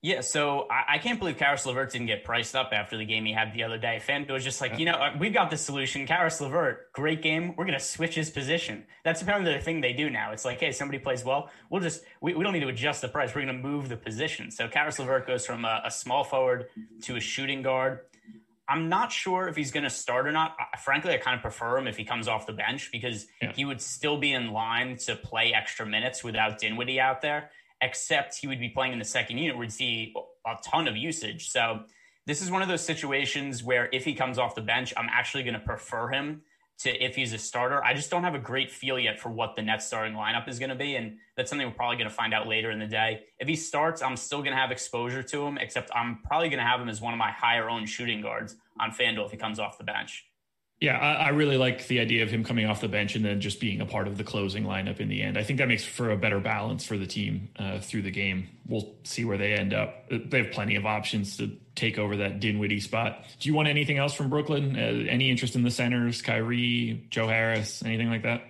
Yeah, 0.00 0.20
so 0.22 0.66
I, 0.68 0.94
I 0.94 0.98
can't 0.98 1.20
believe 1.20 1.38
Caris 1.38 1.64
LeVert 1.64 1.92
didn't 1.92 2.08
get 2.08 2.24
priced 2.24 2.56
up 2.56 2.70
after 2.72 2.96
the 2.96 3.04
game 3.04 3.24
he 3.24 3.32
had 3.32 3.52
the 3.52 3.62
other 3.62 3.78
day. 3.78 4.00
FanDuel 4.04 4.32
was 4.32 4.42
just 4.42 4.60
like, 4.60 4.80
you 4.80 4.84
know, 4.84 4.92
uh, 4.92 5.12
we've 5.18 5.32
got 5.32 5.50
the 5.50 5.56
solution. 5.56 6.04
Caris 6.04 6.40
LeVert, 6.40 6.92
great 6.92 7.22
game. 7.22 7.54
We're 7.56 7.66
going 7.66 7.78
to 7.78 7.84
switch 7.84 8.16
his 8.16 8.30
position. 8.30 8.84
That's 9.04 9.22
apparently 9.22 9.52
the 9.52 9.60
thing 9.60 9.80
they 9.80 9.92
do 9.92 10.10
now. 10.10 10.32
It's 10.32 10.44
like, 10.44 10.58
hey, 10.58 10.70
somebody 10.70 10.98
plays 10.98 11.24
well. 11.24 11.50
We'll 11.70 11.82
just, 11.82 12.02
we, 12.20 12.34
we 12.34 12.42
don't 12.42 12.52
need 12.52 12.60
to 12.60 12.68
adjust 12.68 13.00
the 13.02 13.08
price. 13.08 13.32
We're 13.34 13.44
going 13.44 13.56
to 13.56 13.62
move 13.62 13.88
the 13.88 13.96
position. 13.96 14.50
So 14.50 14.68
Caris 14.68 14.98
LeVert 14.98 15.26
goes 15.26 15.44
from 15.44 15.64
a, 15.64 15.82
a 15.84 15.90
small 15.90 16.22
forward 16.22 16.66
to 17.02 17.16
a 17.16 17.20
shooting 17.20 17.62
guard. 17.62 18.00
I'm 18.68 18.88
not 18.88 19.10
sure 19.10 19.48
if 19.48 19.56
he's 19.56 19.70
going 19.70 19.84
to 19.84 19.90
start 19.90 20.26
or 20.26 20.32
not. 20.32 20.54
Frankly, 20.84 21.14
I 21.14 21.16
kind 21.16 21.34
of 21.34 21.40
prefer 21.42 21.78
him 21.78 21.86
if 21.86 21.96
he 21.96 22.04
comes 22.04 22.28
off 22.28 22.46
the 22.46 22.52
bench 22.52 22.90
because 22.92 23.26
yeah. 23.40 23.52
he 23.54 23.64
would 23.64 23.80
still 23.80 24.18
be 24.18 24.32
in 24.32 24.52
line 24.52 24.96
to 24.98 25.16
play 25.16 25.54
extra 25.54 25.86
minutes 25.86 26.22
without 26.22 26.58
Dinwiddie 26.58 27.00
out 27.00 27.22
there, 27.22 27.50
except 27.80 28.36
he 28.36 28.46
would 28.46 28.60
be 28.60 28.68
playing 28.68 28.92
in 28.92 28.98
the 28.98 29.06
second 29.06 29.38
unit 29.38 29.56
where 29.56 29.60
we'd 29.60 29.72
see 29.72 30.14
a 30.46 30.56
ton 30.62 30.86
of 30.86 30.96
usage. 30.96 31.50
So 31.50 31.80
this 32.26 32.42
is 32.42 32.50
one 32.50 32.60
of 32.60 32.68
those 32.68 32.84
situations 32.84 33.64
where 33.64 33.88
if 33.90 34.04
he 34.04 34.14
comes 34.14 34.38
off 34.38 34.54
the 34.54 34.60
bench, 34.60 34.92
I'm 34.96 35.08
actually 35.10 35.44
going 35.44 35.54
to 35.54 35.60
prefer 35.60 36.08
him 36.10 36.42
to 36.78 37.04
if 37.04 37.16
he's 37.16 37.32
a 37.32 37.38
starter. 37.38 37.82
I 37.84 37.94
just 37.94 38.10
don't 38.10 38.24
have 38.24 38.34
a 38.34 38.38
great 38.38 38.70
feel 38.70 38.98
yet 38.98 39.18
for 39.18 39.30
what 39.30 39.56
the 39.56 39.62
net 39.62 39.82
starting 39.82 40.14
lineup 40.14 40.48
is 40.48 40.58
going 40.58 40.70
to 40.70 40.76
be. 40.76 40.96
And 40.96 41.16
that's 41.36 41.50
something 41.50 41.66
we're 41.66 41.74
probably 41.74 41.96
going 41.96 42.08
to 42.08 42.14
find 42.14 42.32
out 42.32 42.46
later 42.46 42.70
in 42.70 42.78
the 42.78 42.86
day. 42.86 43.24
If 43.40 43.48
he 43.48 43.56
starts, 43.56 44.00
I'm 44.00 44.16
still 44.16 44.38
going 44.38 44.52
to 44.52 44.56
have 44.56 44.70
exposure 44.70 45.22
to 45.22 45.46
him, 45.46 45.58
except 45.58 45.90
I'm 45.94 46.20
probably 46.24 46.48
going 46.48 46.60
to 46.60 46.66
have 46.66 46.80
him 46.80 46.88
as 46.88 47.00
one 47.00 47.12
of 47.12 47.18
my 47.18 47.32
higher 47.32 47.68
owned 47.68 47.88
shooting 47.88 48.20
guards 48.20 48.56
on 48.78 48.90
FanDuel 48.92 49.26
if 49.26 49.32
he 49.32 49.36
comes 49.36 49.58
off 49.58 49.78
the 49.78 49.84
bench. 49.84 50.27
Yeah, 50.80 50.96
I, 50.96 51.26
I, 51.26 51.28
really 51.30 51.56
like 51.56 51.88
the 51.88 51.98
idea 51.98 52.22
of 52.22 52.30
him 52.30 52.44
coming 52.44 52.66
off 52.66 52.80
the 52.80 52.88
bench 52.88 53.16
and 53.16 53.24
then 53.24 53.40
just 53.40 53.58
being 53.58 53.80
a 53.80 53.86
part 53.86 54.06
of 54.06 54.16
the 54.16 54.22
closing 54.22 54.62
lineup 54.62 55.00
in 55.00 55.08
the 55.08 55.22
end. 55.22 55.36
I 55.36 55.42
think 55.42 55.58
that 55.58 55.66
makes 55.66 55.84
for 55.84 56.12
a 56.12 56.16
better 56.16 56.38
balance 56.38 56.84
for 56.84 56.96
the 56.96 57.06
team 57.06 57.48
uh, 57.58 57.80
through 57.80 58.02
the 58.02 58.12
game. 58.12 58.48
We'll 58.64 58.94
see 59.02 59.24
where 59.24 59.36
they 59.36 59.54
end 59.54 59.74
up. 59.74 60.08
They 60.08 60.44
have 60.44 60.52
plenty 60.52 60.76
of 60.76 60.86
options 60.86 61.36
to 61.38 61.50
take 61.74 61.98
over 61.98 62.18
that 62.18 62.38
Dinwiddie 62.38 62.78
spot. 62.78 63.24
Do 63.40 63.48
you 63.48 63.56
want 63.56 63.66
anything 63.66 63.98
else 63.98 64.14
from 64.14 64.30
Brooklyn? 64.30 64.76
Uh, 64.76 65.10
any 65.10 65.30
interest 65.30 65.56
in 65.56 65.64
the 65.64 65.70
centers, 65.72 66.22
Kyrie, 66.22 67.06
Joe 67.10 67.26
Harris, 67.26 67.82
anything 67.82 68.08
like 68.08 68.22
that? 68.22 68.42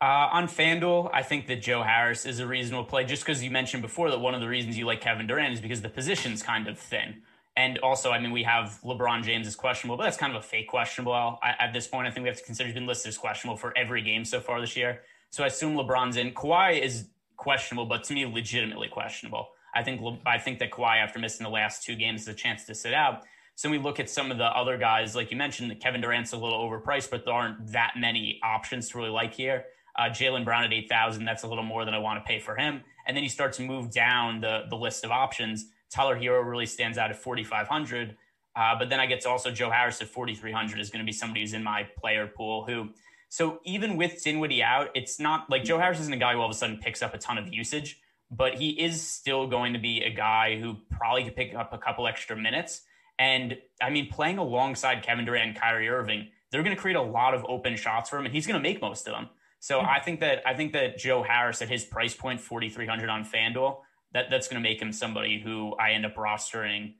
Uh, 0.00 0.28
on 0.32 0.48
FanDuel, 0.48 1.10
I 1.14 1.22
think 1.22 1.46
that 1.46 1.62
Joe 1.62 1.82
Harris 1.82 2.26
is 2.26 2.40
a 2.40 2.46
reasonable 2.46 2.84
play 2.84 3.04
just 3.04 3.24
because 3.24 3.42
you 3.42 3.52
mentioned 3.52 3.82
before 3.82 4.10
that 4.10 4.18
one 4.18 4.34
of 4.34 4.40
the 4.40 4.48
reasons 4.48 4.76
you 4.76 4.84
like 4.84 5.00
Kevin 5.00 5.28
Durant 5.28 5.54
is 5.54 5.60
because 5.60 5.80
the 5.80 5.88
position's 5.88 6.42
kind 6.42 6.66
of 6.66 6.78
thin. 6.78 7.22
And 7.56 7.78
also, 7.78 8.10
I 8.10 8.20
mean, 8.20 8.32
we 8.32 8.42
have 8.42 8.78
LeBron 8.84 9.22
James 9.22 9.46
is 9.46 9.56
questionable, 9.56 9.96
but 9.96 10.04
that's 10.04 10.18
kind 10.18 10.36
of 10.36 10.44
a 10.44 10.46
fake 10.46 10.68
questionable. 10.68 11.14
I, 11.14 11.54
at 11.58 11.72
this 11.72 11.86
point, 11.86 12.06
I 12.06 12.10
think 12.10 12.24
we 12.24 12.28
have 12.28 12.36
to 12.38 12.44
consider 12.44 12.66
he's 12.66 12.74
been 12.74 12.86
listed 12.86 13.08
as 13.08 13.16
questionable 13.16 13.56
for 13.56 13.72
every 13.76 14.02
game 14.02 14.26
so 14.26 14.40
far 14.40 14.60
this 14.60 14.76
year. 14.76 15.00
So 15.30 15.42
I 15.42 15.46
assume 15.46 15.74
LeBron's 15.74 16.16
in. 16.16 16.32
Kawhi 16.32 16.80
is 16.80 17.08
questionable, 17.36 17.86
but 17.86 18.04
to 18.04 18.14
me, 18.14 18.26
legitimately 18.26 18.88
questionable. 18.88 19.48
I 19.74 19.82
think 19.82 20.00
I 20.26 20.38
think 20.38 20.58
that 20.58 20.70
Kawhi, 20.70 21.02
after 21.02 21.18
missing 21.18 21.44
the 21.44 21.50
last 21.50 21.82
two 21.82 21.96
games, 21.96 22.26
has 22.26 22.34
a 22.34 22.36
chance 22.36 22.64
to 22.66 22.74
sit 22.74 22.94
out. 22.94 23.22
So 23.54 23.70
we 23.70 23.78
look 23.78 23.98
at 23.98 24.10
some 24.10 24.30
of 24.30 24.36
the 24.36 24.44
other 24.44 24.76
guys, 24.76 25.16
like 25.16 25.30
you 25.30 25.36
mentioned, 25.38 25.80
Kevin 25.80 26.02
Durant's 26.02 26.32
a 26.32 26.36
little 26.36 26.58
overpriced, 26.58 27.10
but 27.10 27.24
there 27.24 27.32
aren't 27.32 27.72
that 27.72 27.94
many 27.96 28.38
options 28.42 28.90
to 28.90 28.98
really 28.98 29.10
like 29.10 29.32
here. 29.32 29.64
Uh, 29.98 30.10
Jaylen 30.10 30.44
Brown 30.44 30.64
at 30.64 30.74
eight 30.74 30.90
thousand, 30.90 31.24
that's 31.24 31.42
a 31.42 31.48
little 31.48 31.64
more 31.64 31.86
than 31.86 31.94
I 31.94 31.98
want 31.98 32.22
to 32.22 32.28
pay 32.28 32.38
for 32.38 32.54
him. 32.54 32.82
And 33.06 33.16
then 33.16 33.24
you 33.24 33.30
start 33.30 33.54
to 33.54 33.62
move 33.62 33.90
down 33.90 34.40
the 34.40 34.64
the 34.68 34.76
list 34.76 35.04
of 35.04 35.10
options. 35.10 35.66
Tyler 35.90 36.16
Herro 36.16 36.44
really 36.44 36.66
stands 36.66 36.98
out 36.98 37.10
at 37.10 37.16
4,500. 37.16 38.16
Uh, 38.54 38.74
but 38.78 38.88
then 38.88 39.00
I 39.00 39.06
get 39.06 39.20
to 39.22 39.28
also 39.28 39.50
Joe 39.50 39.70
Harris 39.70 40.00
at 40.00 40.08
4,300 40.08 40.80
is 40.80 40.90
going 40.90 41.04
to 41.04 41.06
be 41.06 41.12
somebody 41.12 41.42
who's 41.42 41.52
in 41.52 41.62
my 41.62 41.86
player 41.98 42.26
pool 42.26 42.64
who. 42.64 42.90
So 43.28 43.60
even 43.64 43.96
with 43.96 44.22
Dinwiddie 44.22 44.62
out, 44.62 44.90
it's 44.94 45.20
not 45.20 45.50
like 45.50 45.64
Joe 45.64 45.78
Harris 45.78 46.00
isn't 46.00 46.12
a 46.12 46.16
guy 46.16 46.32
who 46.32 46.38
all 46.38 46.46
of 46.46 46.50
a 46.50 46.54
sudden 46.54 46.78
picks 46.78 47.02
up 47.02 47.12
a 47.12 47.18
ton 47.18 47.38
of 47.38 47.52
usage, 47.52 48.00
but 48.30 48.54
he 48.54 48.70
is 48.70 49.02
still 49.02 49.46
going 49.46 49.72
to 49.72 49.78
be 49.78 50.02
a 50.02 50.10
guy 50.10 50.58
who 50.58 50.76
probably 50.90 51.24
could 51.24 51.36
pick 51.36 51.54
up 51.54 51.72
a 51.72 51.78
couple 51.78 52.06
extra 52.06 52.36
minutes. 52.36 52.82
And 53.18 53.58
I 53.82 53.90
mean, 53.90 54.08
playing 54.08 54.38
alongside 54.38 55.02
Kevin 55.02 55.24
Durant 55.24 55.48
and 55.48 55.56
Kyrie 55.56 55.88
Irving, 55.88 56.28
they're 56.50 56.62
going 56.62 56.74
to 56.74 56.80
create 56.80 56.96
a 56.96 57.02
lot 57.02 57.34
of 57.34 57.44
open 57.48 57.76
shots 57.76 58.08
for 58.08 58.18
him, 58.18 58.26
and 58.26 58.34
he's 58.34 58.46
going 58.46 58.60
to 58.60 58.62
make 58.62 58.80
most 58.80 59.06
of 59.06 59.14
them. 59.14 59.28
So 59.58 59.78
mm-hmm. 59.78 59.88
I 59.88 60.00
think 60.00 60.20
that 60.20 60.42
I 60.46 60.54
think 60.54 60.72
that 60.72 60.98
Joe 60.98 61.22
Harris 61.22 61.62
at 61.62 61.68
his 61.68 61.84
price 61.84 62.14
point, 62.14 62.40
4,300 62.40 63.08
on 63.08 63.24
FanDuel, 63.24 63.78
that 64.16 64.30
that's 64.30 64.48
going 64.48 64.62
to 64.62 64.66
make 64.66 64.80
him 64.80 64.92
somebody 64.92 65.38
who 65.38 65.74
I 65.74 65.92
end 65.92 66.06
up 66.06 66.16
rostering. 66.16 66.94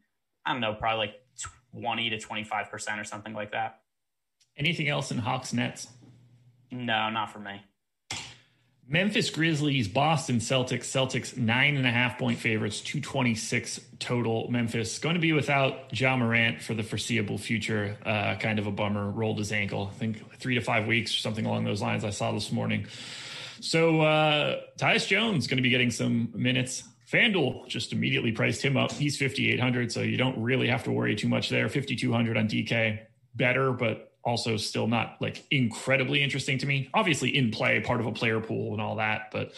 I 0.45 0.53
don't 0.53 0.61
know, 0.61 0.75
probably 0.75 1.07
like 1.07 1.15
twenty 1.73 2.11
to 2.11 2.19
twenty 2.19 2.45
five 2.45 2.71
percent 2.71 3.01
or 3.01 3.05
something 3.05 3.33
like 3.33 3.53
that. 3.53 3.81
Anything 4.57 4.89
else 4.89 5.11
in 5.11 5.19
Hawks 5.19 5.55
Nets? 5.55 5.89
No, 6.71 7.09
not 7.09 7.33
for 7.33 7.39
me. 7.39 7.63
Memphis 8.89 9.31
Grizzlies, 9.31 9.89
Boston 9.89 10.37
Celtics, 10.37 10.85
Celtics 10.85 11.37
nine 11.37 11.77
and 11.77 11.87
a 11.87 11.91
half 11.91 12.19
point 12.19 12.39
favorites, 12.39 12.81
226 12.83 13.81
total. 13.99 14.49
Memphis 14.49 14.99
going 14.99 15.15
to 15.15 15.21
be 15.21 15.33
without 15.33 15.99
Ja 15.99 16.17
Morant 16.17 16.63
for 16.63 16.75
the 16.75 16.83
foreseeable 16.83 17.39
future. 17.39 17.97
Uh, 18.05 18.37
kind 18.37 18.59
of 18.59 18.67
a 18.67 18.71
bummer, 18.71 19.11
rolled 19.11 19.39
his 19.39 19.53
ankle. 19.53 19.91
I 19.93 19.99
think 19.99 20.39
three 20.39 20.55
to 20.55 20.61
five 20.61 20.87
weeks 20.87 21.15
or 21.15 21.19
something 21.19 21.47
along 21.47 21.65
those 21.65 21.83
lines 21.83 22.05
I 22.05 22.11
saw 22.11 22.31
this 22.33 22.53
morning. 22.53 22.87
So 23.61 24.03
uh, 24.03 24.61
Tyus 24.79 25.09
Jones 25.09 25.47
going 25.47 25.57
to 25.57 25.63
be 25.63 25.71
getting 25.71 25.91
some 25.91 26.31
minutes. 26.35 26.85
FanDuel 27.11 27.69
just 27.69 27.93
immediately 27.93 28.33
priced 28.33 28.63
him 28.63 28.77
up. 28.77 28.91
He's 28.93 29.17
5,800, 29.17 29.93
so 29.93 30.01
you 30.01 30.17
don't 30.17 30.41
really 30.43 30.67
have 30.69 30.83
to 30.85 30.91
worry 30.91 31.15
too 31.15 31.29
much 31.29 31.49
there. 31.49 31.69
5,200 31.69 32.37
on 32.37 32.49
DK. 32.49 33.01
Better, 33.37 33.73
but 33.73 34.16
also 34.27 34.57
still 34.57 34.89
not 34.89 35.17
like 35.21 35.45
incredibly 35.53 36.23
interesting 36.23 36.59
to 36.59 36.67
me. 36.67 36.91
Obviously, 36.93 37.35
in 37.35 37.53
play, 37.53 37.81
part 37.81 38.01
of 38.01 38.07
a 38.07 38.13
player 38.13 38.41
pool 38.41 38.73
and 38.73 38.83
all 38.83 38.97
that. 38.97 39.31
But 39.31 39.53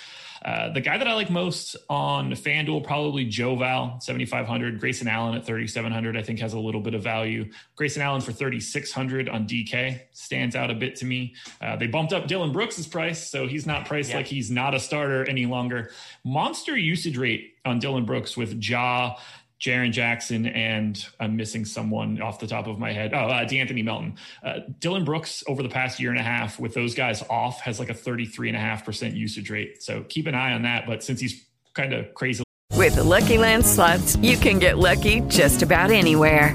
uh, 0.45 0.73
the 0.73 0.83
guy 0.83 0.99
that 0.99 1.09
I 1.09 1.15
like 1.15 1.31
most 1.31 1.75
on 1.89 2.31
FanDuel, 2.33 2.85
probably 2.85 3.25
Joe 3.25 3.57
Val, 3.57 3.99
7,500. 4.01 4.79
Grayson 4.79 5.09
Allen 5.09 5.35
at 5.35 5.47
3,700, 5.47 6.17
I 6.17 6.23
think 6.23 6.39
has 6.41 6.53
a 6.53 6.59
little 6.59 6.83
bit 6.83 6.95
of 6.95 7.03
value. 7.03 7.51
Grayson 7.77 8.03
Allen 8.03 8.21
for 8.21 8.33
3,600 8.33 9.31
on 9.31 9.49
DK 9.49 10.01
stands 10.13 10.55
out 10.55 10.71
a 10.71 10.75
bit 10.75 10.97
to 10.97 11.07
me. 11.07 11.35
Uh, 11.63 11.77
they 11.77 11.87
bumped 11.87 12.13
up 12.13 12.29
Dillon 12.29 12.53
Brooks' 12.53 12.87
price, 12.87 13.31
so 13.31 13.47
he's 13.47 13.67
not 13.67 13.87
priced 13.87 14.11
yeah. 14.11 14.19
like 14.19 14.27
he's 14.27 14.51
not 14.51 14.75
a 14.75 14.81
starter 14.81 15.25
any 15.29 15.47
longer. 15.47 15.91
Monster 16.25 16.77
usage 16.77 17.17
rate 17.17 17.55
on 17.65 17.79
Dillon 17.79 18.05
Brooks 18.05 18.37
with 18.37 18.63
Ja 18.63 19.17
Jaren 19.61 19.91
Jackson, 19.91 20.47
and 20.47 21.05
I'm 21.19 21.37
missing 21.37 21.65
someone 21.65 22.23
off 22.23 22.39
the 22.39 22.47
top 22.47 22.67
of 22.67 22.79
my 22.79 22.93
head. 22.93 23.13
Oh, 23.13 23.27
uh, 23.27 23.45
De'Anthony 23.45 23.85
Melton. 23.85 24.17
Uh, 24.43 24.61
Dillon 24.79 25.05
Brooks 25.05 25.43
over 25.49 25.63
the 25.63 25.69
past 25.69 25.99
year 25.99 26.11
and 26.11 26.19
a 26.19 26.23
half 26.23 26.61
with 26.61 26.75
those 26.75 26.95
guys 26.95 27.23
off 27.29 27.61
has 27.61 27.81
like 27.81 27.91
a 27.91 27.95
33.5% 27.95 29.17
usage 29.17 29.51
rate. 29.51 29.83
So 29.83 30.05
keep 30.09 30.27
an 30.27 30.35
eye 30.35 30.53
on 30.53 30.63
that. 30.63 30.87
But 30.87 31.03
since 31.03 31.21
he's 31.21 31.45
kind 31.75 31.93
of 31.93 32.15
crazy. 32.15 32.45
With 32.75 32.95
the 32.95 33.05
Lucky 33.05 33.39
Land 33.39 33.67
slots, 33.67 34.17
you 34.17 34.37
can 34.37 34.59
get 34.61 34.79
lucky 34.79 35.21
just 35.23 35.63
about 35.63 35.91
anywhere. 35.91 36.55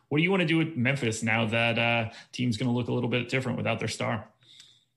What 0.11 0.17
do 0.17 0.23
you 0.23 0.29
want 0.29 0.41
to 0.41 0.45
do 0.45 0.57
with 0.57 0.75
Memphis 0.75 1.23
now 1.23 1.45
that 1.45 1.79
uh, 1.79 2.09
team's 2.33 2.57
going 2.57 2.67
to 2.67 2.75
look 2.75 2.89
a 2.89 2.91
little 2.91 3.09
bit 3.09 3.29
different 3.29 3.57
without 3.57 3.79
their 3.79 3.87
star? 3.87 4.27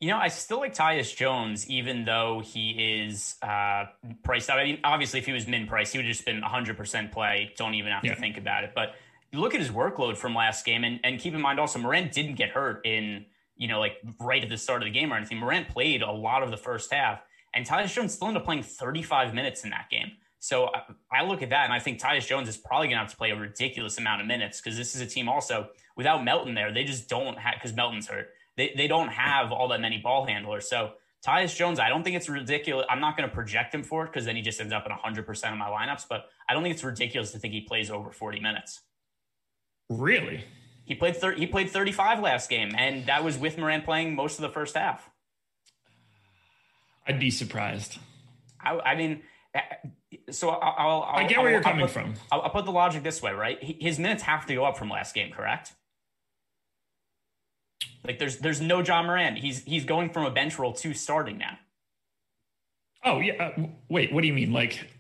You 0.00 0.09
know, 0.09 0.18
I 0.18 0.26
still 0.26 0.59
like 0.59 0.75
Tyus 0.75 1.14
Jones, 1.14 1.71
even 1.71 2.04
though 2.04 2.42
he 2.44 3.04
is 3.06 3.37
uh, 3.40 3.85
priced 4.25 4.50
out. 4.50 4.59
I 4.59 4.64
mean, 4.64 4.80
obviously, 4.83 5.21
if 5.21 5.26
he 5.26 5.30
was 5.30 5.47
min 5.47 5.68
price, 5.68 5.92
he 5.92 5.99
would 5.99 6.06
just 6.06 6.25
been 6.25 6.42
100% 6.42 7.12
play. 7.12 7.52
Don't 7.56 7.75
even 7.75 7.92
have 7.92 8.04
yeah. 8.04 8.14
to 8.14 8.21
think 8.21 8.38
about 8.38 8.64
it. 8.64 8.73
But 8.75 8.97
you 9.30 9.38
look 9.38 9.54
at 9.54 9.61
his 9.61 9.71
workload 9.71 10.16
from 10.16 10.35
last 10.35 10.64
game, 10.64 10.83
and, 10.83 10.99
and 11.04 11.21
keep 11.21 11.33
in 11.33 11.40
mind 11.40 11.61
also, 11.61 11.78
Morant 11.78 12.11
didn't 12.11 12.35
get 12.35 12.49
hurt 12.49 12.85
in, 12.85 13.25
you 13.56 13.68
know, 13.68 13.78
like 13.78 13.99
right 14.18 14.42
at 14.42 14.49
the 14.49 14.59
start 14.59 14.83
of 14.83 14.87
the 14.87 14.92
game 14.92 15.12
or 15.12 15.16
anything. 15.16 15.38
Morant 15.38 15.68
played 15.68 16.02
a 16.02 16.11
lot 16.11 16.42
of 16.42 16.50
the 16.50 16.56
first 16.56 16.92
half, 16.92 17.21
and 17.54 17.64
Tyus 17.64 17.94
Jones 17.94 18.14
still 18.14 18.26
ended 18.26 18.40
up 18.40 18.47
playing 18.47 18.64
35 18.64 19.33
minutes 19.33 19.62
in 19.62 19.71
that 19.71 19.88
game. 19.92 20.11
So 20.44 20.68
I 21.10 21.24
look 21.24 21.40
at 21.40 21.48
that 21.48 21.64
and 21.64 21.72
I 21.72 21.78
think 21.78 21.98
Tyus 21.98 22.26
Jones 22.26 22.50
is 22.50 22.58
probably 22.58 22.88
going 22.88 22.96
to 22.96 23.04
have 23.04 23.10
to 23.10 23.16
play 23.16 23.30
a 23.30 23.34
ridiculous 23.34 23.96
amount 23.96 24.20
of 24.20 24.26
minutes 24.26 24.60
because 24.60 24.76
this 24.76 24.94
is 24.94 25.00
a 25.00 25.06
team 25.06 25.26
also 25.26 25.68
without 25.96 26.22
Melton 26.22 26.52
there. 26.52 26.70
They 26.70 26.84
just 26.84 27.08
don't 27.08 27.38
have, 27.38 27.54
because 27.54 27.72
Melton's 27.72 28.08
hurt, 28.08 28.28
they, 28.58 28.74
they 28.76 28.86
don't 28.86 29.08
have 29.08 29.52
all 29.52 29.68
that 29.68 29.80
many 29.80 29.96
ball 29.96 30.26
handlers. 30.26 30.68
So 30.68 30.92
Tyus 31.26 31.56
Jones, 31.56 31.78
I 31.78 31.88
don't 31.88 32.04
think 32.04 32.14
it's 32.14 32.28
ridiculous. 32.28 32.84
I'm 32.90 33.00
not 33.00 33.16
going 33.16 33.26
to 33.26 33.34
project 33.34 33.74
him 33.74 33.82
for 33.82 34.04
it 34.04 34.08
because 34.08 34.26
then 34.26 34.36
he 34.36 34.42
just 34.42 34.60
ends 34.60 34.74
up 34.74 34.84
in 34.84 34.92
100% 34.92 35.50
of 35.50 35.56
my 35.56 35.68
lineups, 35.70 36.04
but 36.10 36.26
I 36.46 36.52
don't 36.52 36.62
think 36.62 36.74
it's 36.74 36.84
ridiculous 36.84 37.32
to 37.32 37.38
think 37.38 37.54
he 37.54 37.62
plays 37.62 37.90
over 37.90 38.10
40 38.10 38.40
minutes. 38.40 38.82
Really? 39.88 40.44
He 40.84 40.94
played 40.94 41.16
thir- 41.16 41.36
he 41.36 41.46
played 41.46 41.70
35 41.70 42.20
last 42.20 42.50
game, 42.50 42.72
and 42.76 43.06
that 43.06 43.24
was 43.24 43.38
with 43.38 43.56
Morant 43.56 43.86
playing 43.86 44.14
most 44.14 44.38
of 44.38 44.42
the 44.42 44.50
first 44.50 44.76
half. 44.76 45.08
I'd 47.06 47.18
be 47.18 47.30
surprised. 47.30 47.98
I, 48.60 48.78
I 48.80 48.94
mean, 48.94 49.22
so 50.30 50.50
I'll, 50.50 51.02
I'll, 51.02 51.16
i 51.16 51.25
get 51.25 51.38
where 51.38 51.49
I'll, 51.49 51.52
you're 51.52 51.62
coming 51.62 51.87
put, 51.87 51.90
from. 51.90 52.14
I'll, 52.30 52.42
I'll, 52.42 52.50
put 52.50 52.64
the 52.64 52.73
logic 52.73 53.02
this 53.02 53.23
way, 53.23 53.33
right? 53.33 53.62
His 53.62 53.99
minutes 53.99 54.23
have 54.23 54.47
to 54.47 54.54
go 54.54 54.64
up 54.64 54.76
from 54.76 54.90
last 54.90 55.14
game, 55.14 55.33
correct? 55.33 55.73
Like 58.06 58.18
there's 58.18 58.38
there's 58.38 58.61
no 58.61 58.83
John 58.83 59.06
Morant. 59.06 59.38
He's 59.38 59.64
he's 59.64 59.85
going 59.85 60.11
from 60.11 60.26
a 60.26 60.30
bench 60.30 60.59
role 60.59 60.73
to 60.75 60.94
starting 60.94 61.38
now. 61.38 61.59
Oh 63.03 63.20
yeah. 63.20 63.53
Uh, 63.57 63.66
wait, 63.88 64.12
what 64.12 64.20
do 64.20 64.27
you 64.27 64.35
mean? 64.35 64.53
Like 64.53 64.90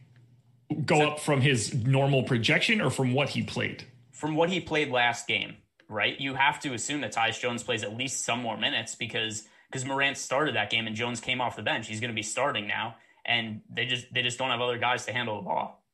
go 0.84 0.98
so, 0.98 1.08
up 1.10 1.20
from 1.20 1.40
his 1.40 1.74
normal 1.74 2.22
projection 2.22 2.80
or 2.80 2.90
from 2.90 3.12
what 3.12 3.30
he 3.30 3.42
played? 3.42 3.84
From 4.12 4.34
what 4.36 4.48
he 4.48 4.60
played 4.60 4.90
last 4.90 5.26
game, 5.26 5.56
right? 5.88 6.18
You 6.18 6.34
have 6.34 6.60
to 6.60 6.72
assume 6.72 7.02
that 7.02 7.14
Tyus 7.14 7.38
Jones 7.38 7.62
plays 7.62 7.82
at 7.82 7.94
least 7.96 8.24
some 8.24 8.40
more 8.40 8.56
minutes 8.56 8.94
because 8.94 9.44
because 9.70 9.84
Morant 9.84 10.16
started 10.16 10.54
that 10.54 10.70
game 10.70 10.86
and 10.86 10.96
Jones 10.96 11.20
came 11.20 11.40
off 11.40 11.56
the 11.56 11.62
bench. 11.62 11.88
He's 11.88 12.00
going 12.00 12.10
to 12.10 12.14
be 12.14 12.22
starting 12.22 12.66
now 12.66 12.96
and 13.24 13.62
they 13.70 13.86
just 13.86 14.12
they 14.12 14.22
just 14.22 14.38
don't 14.38 14.50
have 14.50 14.60
other 14.60 14.78
guys 14.78 15.06
to 15.06 15.12
handle 15.12 15.36
the 15.36 15.42
ball. 15.42 15.84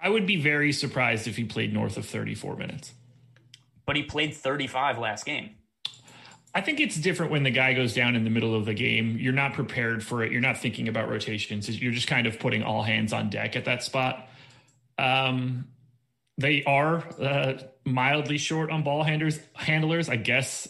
I 0.00 0.08
would 0.08 0.26
be 0.26 0.36
very 0.36 0.72
surprised 0.72 1.26
if 1.26 1.36
he 1.36 1.44
played 1.44 1.72
north 1.72 1.96
of 1.96 2.04
34 2.04 2.56
minutes. 2.56 2.92
But 3.86 3.96
he 3.96 4.02
played 4.02 4.34
35 4.34 4.98
last 4.98 5.24
game. 5.24 5.50
I 6.54 6.60
think 6.60 6.78
it's 6.78 6.96
different 6.96 7.32
when 7.32 7.42
the 7.42 7.50
guy 7.50 7.72
goes 7.72 7.94
down 7.94 8.14
in 8.14 8.22
the 8.22 8.30
middle 8.30 8.54
of 8.54 8.64
the 8.64 8.74
game. 8.74 9.16
You're 9.18 9.32
not 9.32 9.54
prepared 9.54 10.04
for 10.04 10.22
it. 10.22 10.30
You're 10.30 10.40
not 10.40 10.58
thinking 10.58 10.88
about 10.88 11.08
rotations. 11.08 11.68
You're 11.80 11.92
just 11.92 12.06
kind 12.06 12.26
of 12.26 12.38
putting 12.38 12.62
all 12.62 12.82
hands 12.82 13.12
on 13.12 13.30
deck 13.30 13.56
at 13.56 13.64
that 13.64 13.82
spot. 13.82 14.28
Um, 14.98 15.68
they 16.38 16.62
are 16.64 17.02
uh, 17.20 17.54
mildly 17.84 18.38
short 18.38 18.70
on 18.70 18.84
ball 18.84 19.02
handlers. 19.02 19.40
Handlers, 19.54 20.08
I 20.08 20.16
guess 20.16 20.68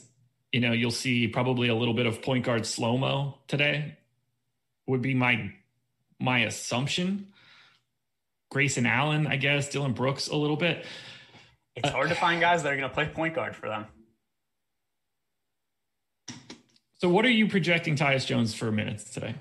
you 0.54 0.60
know, 0.60 0.70
you'll 0.70 0.92
see 0.92 1.26
probably 1.26 1.66
a 1.66 1.74
little 1.74 1.94
bit 1.94 2.06
of 2.06 2.22
point 2.22 2.44
guard 2.44 2.64
slow 2.64 2.96
mo 2.96 3.38
today. 3.48 3.96
Would 4.86 5.02
be 5.02 5.12
my 5.12 5.52
my 6.20 6.44
assumption. 6.44 7.32
Grayson 8.52 8.86
Allen, 8.86 9.26
I 9.26 9.34
guess, 9.34 9.68
Dillon 9.68 9.94
Brooks 9.94 10.28
a 10.28 10.36
little 10.36 10.56
bit. 10.56 10.86
It's 11.74 11.88
hard 11.88 12.08
to 12.10 12.14
find 12.14 12.40
guys 12.40 12.62
that 12.62 12.72
are 12.72 12.76
going 12.76 12.88
to 12.88 12.94
play 12.94 13.08
point 13.08 13.34
guard 13.34 13.56
for 13.56 13.68
them. 13.68 13.86
So, 16.98 17.08
what 17.08 17.24
are 17.24 17.32
you 17.32 17.48
projecting 17.48 17.96
Tyus 17.96 18.24
Jones 18.24 18.54
for 18.54 18.70
minutes 18.70 19.10
today? 19.10 19.34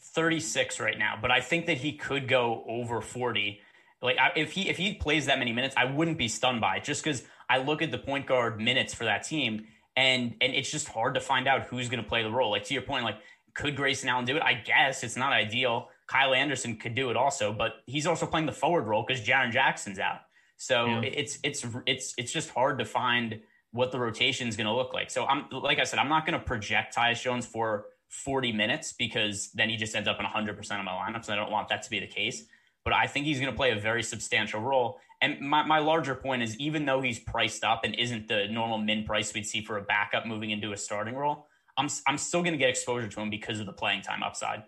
36 0.00 0.80
right 0.80 0.98
now, 0.98 1.16
but 1.22 1.30
I 1.30 1.40
think 1.40 1.66
that 1.66 1.76
he 1.76 1.92
could 1.92 2.26
go 2.26 2.64
over 2.66 3.00
40. 3.00 3.60
Like 4.02 4.16
if 4.34 4.50
he 4.50 4.68
if 4.68 4.78
he 4.78 4.94
plays 4.94 5.26
that 5.26 5.38
many 5.38 5.52
minutes, 5.52 5.76
I 5.78 5.84
wouldn't 5.84 6.18
be 6.18 6.26
stunned 6.26 6.60
by 6.60 6.78
it 6.78 6.84
just 6.84 7.04
because 7.04 7.22
I 7.48 7.58
look 7.58 7.82
at 7.82 7.92
the 7.92 7.98
point 7.98 8.26
guard 8.26 8.60
minutes 8.60 8.94
for 8.94 9.04
that 9.04 9.22
team 9.22 9.66
and 9.98 10.36
and 10.40 10.54
it's 10.54 10.70
just 10.70 10.88
hard 10.88 11.14
to 11.14 11.20
find 11.20 11.48
out 11.48 11.64
who's 11.64 11.88
going 11.88 12.02
to 12.02 12.08
play 12.08 12.22
the 12.22 12.30
role. 12.30 12.52
Like 12.52 12.64
to 12.64 12.74
your 12.74 12.84
point, 12.84 13.04
like 13.04 13.16
could 13.52 13.74
Grayson 13.74 14.08
Allen 14.08 14.24
do 14.24 14.36
it? 14.36 14.42
I 14.42 14.54
guess 14.54 15.02
it's 15.02 15.16
not 15.16 15.32
ideal. 15.32 15.88
Kyle 16.06 16.32
Anderson 16.32 16.76
could 16.76 16.94
do 16.94 17.10
it 17.10 17.16
also, 17.16 17.52
but 17.52 17.82
he's 17.86 18.06
also 18.06 18.24
playing 18.24 18.46
the 18.46 18.52
forward 18.52 18.86
role 18.86 19.04
because 19.06 19.26
Jaren 19.26 19.50
Jackson's 19.50 19.98
out. 19.98 20.20
So 20.56 20.86
yeah. 20.86 21.00
it's 21.02 21.38
it's 21.42 21.66
it's 21.86 22.14
it's 22.16 22.32
just 22.32 22.50
hard 22.50 22.78
to 22.78 22.84
find 22.84 23.40
what 23.72 23.90
the 23.90 23.98
rotation 23.98 24.46
is 24.46 24.56
going 24.56 24.68
to 24.68 24.72
look 24.72 24.94
like. 24.94 25.10
So 25.10 25.26
I'm 25.26 25.46
like 25.50 25.80
I 25.80 25.84
said, 25.84 25.98
I'm 25.98 26.08
not 26.08 26.24
going 26.24 26.38
to 26.38 26.44
project 26.44 26.94
Tyus 26.94 27.20
Jones 27.20 27.44
for 27.44 27.86
40 28.08 28.52
minutes 28.52 28.92
because 28.92 29.50
then 29.50 29.68
he 29.68 29.76
just 29.76 29.96
ends 29.96 30.08
up 30.08 30.20
in 30.20 30.26
100% 30.26 30.48
of 30.56 30.84
my 30.84 30.92
lineups, 30.92 31.28
and 31.28 31.32
I 31.32 31.36
don't 31.36 31.50
want 31.50 31.68
that 31.70 31.82
to 31.82 31.90
be 31.90 31.98
the 31.98 32.06
case. 32.06 32.44
But 32.84 32.92
I 32.92 33.08
think 33.08 33.26
he's 33.26 33.40
going 33.40 33.52
to 33.52 33.56
play 33.56 33.72
a 33.72 33.78
very 33.78 34.04
substantial 34.04 34.60
role. 34.60 35.00
And 35.20 35.40
my, 35.40 35.64
my 35.64 35.78
larger 35.78 36.14
point 36.14 36.42
is 36.42 36.56
even 36.58 36.86
though 36.86 37.00
he's 37.00 37.18
priced 37.18 37.64
up 37.64 37.84
and 37.84 37.94
isn't 37.96 38.28
the 38.28 38.46
normal 38.48 38.78
min 38.78 39.04
price 39.04 39.34
we'd 39.34 39.46
see 39.46 39.62
for 39.62 39.76
a 39.76 39.82
backup 39.82 40.26
moving 40.26 40.50
into 40.50 40.72
a 40.72 40.76
starting 40.76 41.14
role, 41.14 41.46
I'm, 41.76 41.88
I'm 42.06 42.18
still 42.18 42.42
going 42.42 42.52
to 42.52 42.58
get 42.58 42.68
exposure 42.68 43.08
to 43.08 43.20
him 43.20 43.30
because 43.30 43.60
of 43.60 43.66
the 43.66 43.72
playing 43.72 44.02
time 44.02 44.22
upside. 44.22 44.62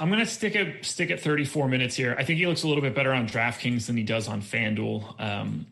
I'm 0.00 0.08
going 0.08 0.20
to 0.20 0.26
stick 0.26 0.56
at 0.56 0.84
stick 0.84 1.10
at 1.10 1.20
34 1.20 1.68
minutes 1.68 1.94
here. 1.94 2.16
I 2.18 2.24
think 2.24 2.38
he 2.38 2.46
looks 2.46 2.64
a 2.64 2.68
little 2.68 2.82
bit 2.82 2.94
better 2.94 3.12
on 3.12 3.28
DraftKings 3.28 3.86
than 3.86 3.96
he 3.96 4.02
does 4.02 4.28
on 4.28 4.42
FanDuel. 4.42 5.20
Um, 5.20 5.66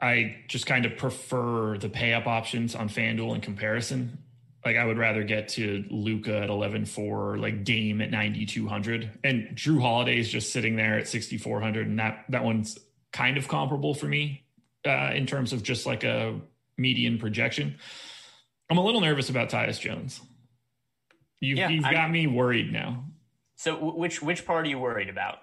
I 0.00 0.36
just 0.48 0.66
kind 0.66 0.84
of 0.84 0.96
prefer 0.96 1.78
the 1.78 1.88
pay 1.88 2.12
up 2.12 2.26
options 2.26 2.74
on 2.74 2.88
FanDuel 2.88 3.36
in 3.36 3.40
comparison 3.40 4.18
like 4.64 4.76
I 4.76 4.84
would 4.84 4.98
rather 4.98 5.24
get 5.24 5.48
to 5.50 5.84
Luka 5.90 6.38
at 6.38 6.48
11-4 6.48 7.40
like 7.40 7.64
Dame 7.64 8.00
at 8.00 8.10
9200 8.10 9.18
and 9.24 9.48
Jrue 9.56 9.80
Holiday 9.80 10.18
is 10.18 10.28
just 10.28 10.52
sitting 10.52 10.76
there 10.76 10.98
at 10.98 11.08
6400 11.08 11.88
and 11.88 11.98
that 11.98 12.24
that 12.28 12.44
one's 12.44 12.78
kind 13.12 13.36
of 13.36 13.48
comparable 13.48 13.94
for 13.94 14.06
me 14.06 14.44
uh, 14.86 15.10
in 15.14 15.26
terms 15.26 15.52
of 15.52 15.62
just 15.62 15.86
like 15.86 16.04
a 16.04 16.40
median 16.76 17.18
projection. 17.18 17.76
I'm 18.70 18.78
a 18.78 18.84
little 18.84 19.00
nervous 19.00 19.28
about 19.28 19.50
Tyus 19.50 19.78
Jones. 19.78 20.20
You've, 21.40 21.58
yeah, 21.58 21.68
you've 21.68 21.82
got 21.82 22.10
me 22.10 22.26
worried 22.26 22.72
now. 22.72 23.04
So 23.56 23.76
which 23.76 24.22
which 24.22 24.46
part 24.46 24.64
are 24.64 24.68
you 24.68 24.78
worried 24.78 25.08
about? 25.08 25.38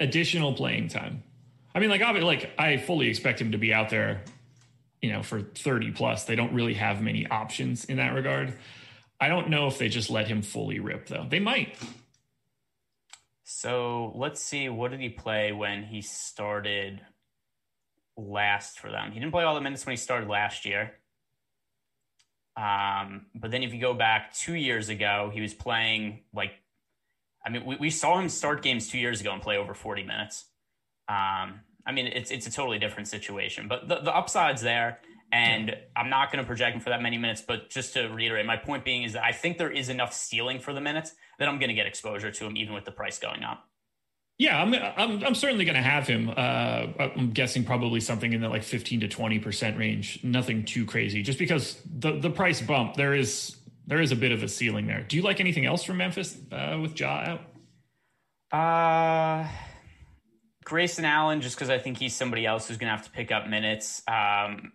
Additional 0.00 0.52
playing 0.52 0.88
time. 0.88 1.22
I 1.74 1.80
mean, 1.80 1.90
like 1.90 2.00
obviously, 2.00 2.26
like 2.26 2.50
I 2.58 2.76
fully 2.76 3.08
expect 3.08 3.40
him 3.40 3.52
to 3.52 3.58
be 3.58 3.74
out 3.74 3.90
there 3.90 4.22
you 5.04 5.12
know, 5.12 5.22
for 5.22 5.42
30 5.42 5.92
plus, 5.92 6.24
they 6.24 6.36
don't 6.36 6.54
really 6.54 6.74
have 6.74 7.02
many 7.02 7.26
options 7.26 7.84
in 7.84 7.98
that 7.98 8.14
regard. 8.14 8.54
I 9.20 9.28
don't 9.28 9.48
know 9.50 9.66
if 9.66 9.78
they 9.78 9.88
just 9.88 10.10
let 10.10 10.26
him 10.26 10.42
fully 10.42 10.80
rip 10.80 11.06
though. 11.06 11.26
They 11.28 11.40
might. 11.40 11.76
So 13.44 14.12
let's 14.16 14.42
see. 14.42 14.68
What 14.68 14.90
did 14.90 15.00
he 15.00 15.08
play 15.08 15.52
when 15.52 15.84
he 15.84 16.02
started? 16.02 17.00
last 18.16 18.78
for 18.78 18.90
them. 18.90 19.12
He 19.12 19.20
didn't 19.20 19.32
play 19.32 19.44
all 19.44 19.54
the 19.54 19.60
minutes 19.60 19.84
when 19.84 19.92
he 19.92 19.96
started 19.96 20.28
last 20.28 20.64
year. 20.64 20.92
Um, 22.56 23.26
but 23.34 23.50
then 23.50 23.62
if 23.62 23.72
you 23.74 23.80
go 23.80 23.94
back 23.94 24.32
two 24.34 24.54
years 24.54 24.88
ago, 24.88 25.30
he 25.32 25.40
was 25.40 25.52
playing 25.52 26.20
like, 26.32 26.52
I 27.44 27.50
mean, 27.50 27.64
we, 27.64 27.76
we 27.76 27.90
saw 27.90 28.18
him 28.18 28.28
start 28.28 28.62
games 28.62 28.88
two 28.88 28.98
years 28.98 29.20
ago 29.20 29.32
and 29.32 29.42
play 29.42 29.56
over 29.56 29.74
40 29.74 30.04
minutes. 30.04 30.44
Um, 31.08 31.60
I 31.86 31.92
mean, 31.92 32.06
it's 32.06 32.30
it's 32.30 32.46
a 32.46 32.50
totally 32.50 32.78
different 32.78 33.08
situation, 33.08 33.68
but 33.68 33.88
the, 33.88 34.00
the 34.00 34.14
upside's 34.14 34.62
there. 34.62 35.00
And 35.32 35.76
I'm 35.96 36.10
not 36.10 36.30
going 36.30 36.44
to 36.44 36.46
project 36.46 36.76
him 36.76 36.80
for 36.80 36.90
that 36.90 37.02
many 37.02 37.18
minutes, 37.18 37.42
but 37.44 37.68
just 37.68 37.92
to 37.94 38.06
reiterate, 38.06 38.46
my 38.46 38.56
point 38.56 38.84
being 38.84 39.02
is 39.02 39.14
that 39.14 39.24
I 39.24 39.32
think 39.32 39.58
there 39.58 39.70
is 39.70 39.88
enough 39.88 40.12
ceiling 40.12 40.60
for 40.60 40.72
the 40.72 40.80
minutes 40.80 41.12
that 41.40 41.48
I'm 41.48 41.58
going 41.58 41.70
to 41.70 41.74
get 41.74 41.86
exposure 41.86 42.30
to 42.30 42.44
him, 42.46 42.56
even 42.56 42.72
with 42.72 42.84
the 42.84 42.92
price 42.92 43.18
going 43.18 43.42
up. 43.42 43.68
Yeah, 44.38 44.60
I'm 44.60 44.74
I'm, 44.74 45.24
I'm 45.24 45.34
certainly 45.34 45.64
going 45.64 45.76
to 45.76 45.82
have 45.82 46.06
him. 46.06 46.28
Uh, 46.28 46.86
I'm 46.98 47.30
guessing 47.32 47.64
probably 47.64 48.00
something 48.00 48.32
in 48.32 48.40
the 48.40 48.48
like 48.48 48.62
15 48.62 49.00
to 49.00 49.08
20 49.08 49.38
percent 49.38 49.78
range. 49.78 50.20
Nothing 50.22 50.64
too 50.64 50.84
crazy, 50.86 51.22
just 51.22 51.38
because 51.38 51.80
the 51.84 52.18
the 52.18 52.30
price 52.30 52.60
bump 52.60 52.94
there 52.94 53.14
is 53.14 53.56
there 53.86 54.00
is 54.00 54.12
a 54.12 54.16
bit 54.16 54.32
of 54.32 54.42
a 54.42 54.48
ceiling 54.48 54.86
there. 54.86 55.02
Do 55.02 55.16
you 55.16 55.22
like 55.22 55.40
anything 55.40 55.66
else 55.66 55.84
from 55.84 55.98
Memphis 55.98 56.36
uh, 56.50 56.78
with 56.80 56.98
Ja 56.98 57.38
out? 58.52 58.56
Uh 58.56 59.48
Grayson 60.64 61.04
Allen, 61.04 61.40
just 61.40 61.56
because 61.56 61.70
I 61.70 61.78
think 61.78 61.98
he's 61.98 62.14
somebody 62.14 62.46
else 62.46 62.68
who's 62.68 62.78
going 62.78 62.90
to 62.90 62.96
have 62.96 63.04
to 63.04 63.10
pick 63.10 63.30
up 63.30 63.48
minutes. 63.48 64.02
Um, 64.08 64.72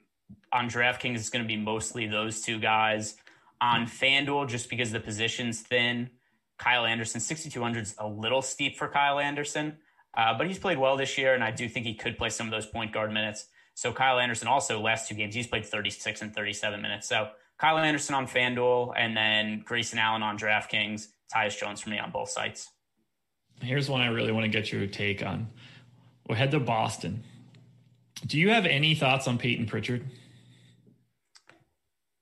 on 0.52 0.70
DraftKings, 0.70 1.16
it's 1.16 1.30
going 1.30 1.44
to 1.44 1.48
be 1.48 1.58
mostly 1.58 2.08
those 2.08 2.42
two 2.42 2.60
guys. 2.60 3.16
On 3.62 3.86
FanDuel, 3.86 4.48
just 4.48 4.70
because 4.70 4.92
the 4.92 5.00
position's 5.00 5.62
thin, 5.62 6.10
Kyle 6.58 6.86
Anderson, 6.86 7.20
6,200 7.20 7.84
is 7.84 7.96
a 7.98 8.08
little 8.08 8.42
steep 8.42 8.78
for 8.78 8.88
Kyle 8.88 9.20
Anderson, 9.20 9.78
uh, 10.16 10.38
but 10.38 10.48
he's 10.48 10.60
played 10.60 10.78
well 10.78 10.96
this 10.96 11.18
year, 11.18 11.34
and 11.34 11.44
I 11.44 11.52
do 11.52 11.68
think 11.68 11.86
he 11.86 11.94
could 11.94 12.18
play 12.18 12.30
some 12.30 12.48
of 12.48 12.52
those 12.52 12.66
point 12.66 12.94
guard 12.94 13.12
minutes. 13.12 13.48
So 13.74 13.92
Kyle 13.92 14.20
Anderson 14.20 14.48
also 14.48 14.80
last 14.80 15.08
two 15.08 15.16
games, 15.16 15.36
he's 15.36 15.48
played 15.48 15.66
36 15.66 16.22
and 16.22 16.34
37 16.34 16.82
minutes. 16.82 17.08
So 17.08 17.30
Kyle 17.58 17.78
Anderson 17.78 18.16
on 18.16 18.28
FanDuel, 18.28 18.94
and 18.96 19.16
then 19.16 19.64
Grayson 19.66 20.00
Allen 20.00 20.24
on 20.24 20.38
DraftKings, 20.38 21.08
Tyus 21.34 21.58
Jones 21.58 21.82
for 21.82 21.90
me 21.90 22.00
on 22.00 22.12
both 22.12 22.30
sites. 22.30 22.70
Here's 23.62 23.90
one 23.90 24.02
I 24.02 24.08
really 24.08 24.32
want 24.32 24.46
to 24.46 24.50
get 24.50 24.72
your 24.72 24.88
take 24.88 25.26
on. 25.26 25.50
We'll 26.30 26.38
head 26.38 26.52
to 26.52 26.60
Boston. 26.60 27.24
Do 28.24 28.38
you 28.38 28.50
have 28.50 28.68
any 28.68 28.94
thoughts 28.94 29.28
on 29.28 29.40
Payton 29.40 29.66
Pritchard? 29.66 30.06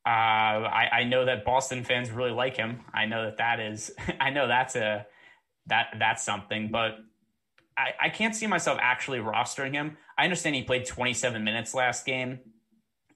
Uh, 0.06 0.10
I, 0.10 0.90
I 0.94 1.04
know 1.04 1.26
that 1.26 1.44
Boston 1.44 1.84
fans 1.84 2.10
really 2.10 2.32
like 2.32 2.56
him. 2.56 2.86
I 2.94 3.06
know 3.06 3.26
that 3.26 3.38
that 3.38 3.60
is. 3.60 3.92
I 4.22 4.30
know 4.30 4.48
that's 4.48 4.78
a 4.78 5.06
that 5.66 5.88
that's 6.00 6.24
something, 6.24 6.70
but 6.72 7.00
I, 7.78 7.92
I 8.04 8.10
can't 8.10 8.34
see 8.34 8.48
myself 8.48 8.80
actually 8.82 9.20
rostering 9.20 9.74
him. 9.74 9.98
I 10.18 10.24
understand 10.24 10.56
he 10.56 10.64
played 10.64 10.86
27 10.86 11.44
minutes 11.44 11.74
last 11.74 12.06
game, 12.06 12.40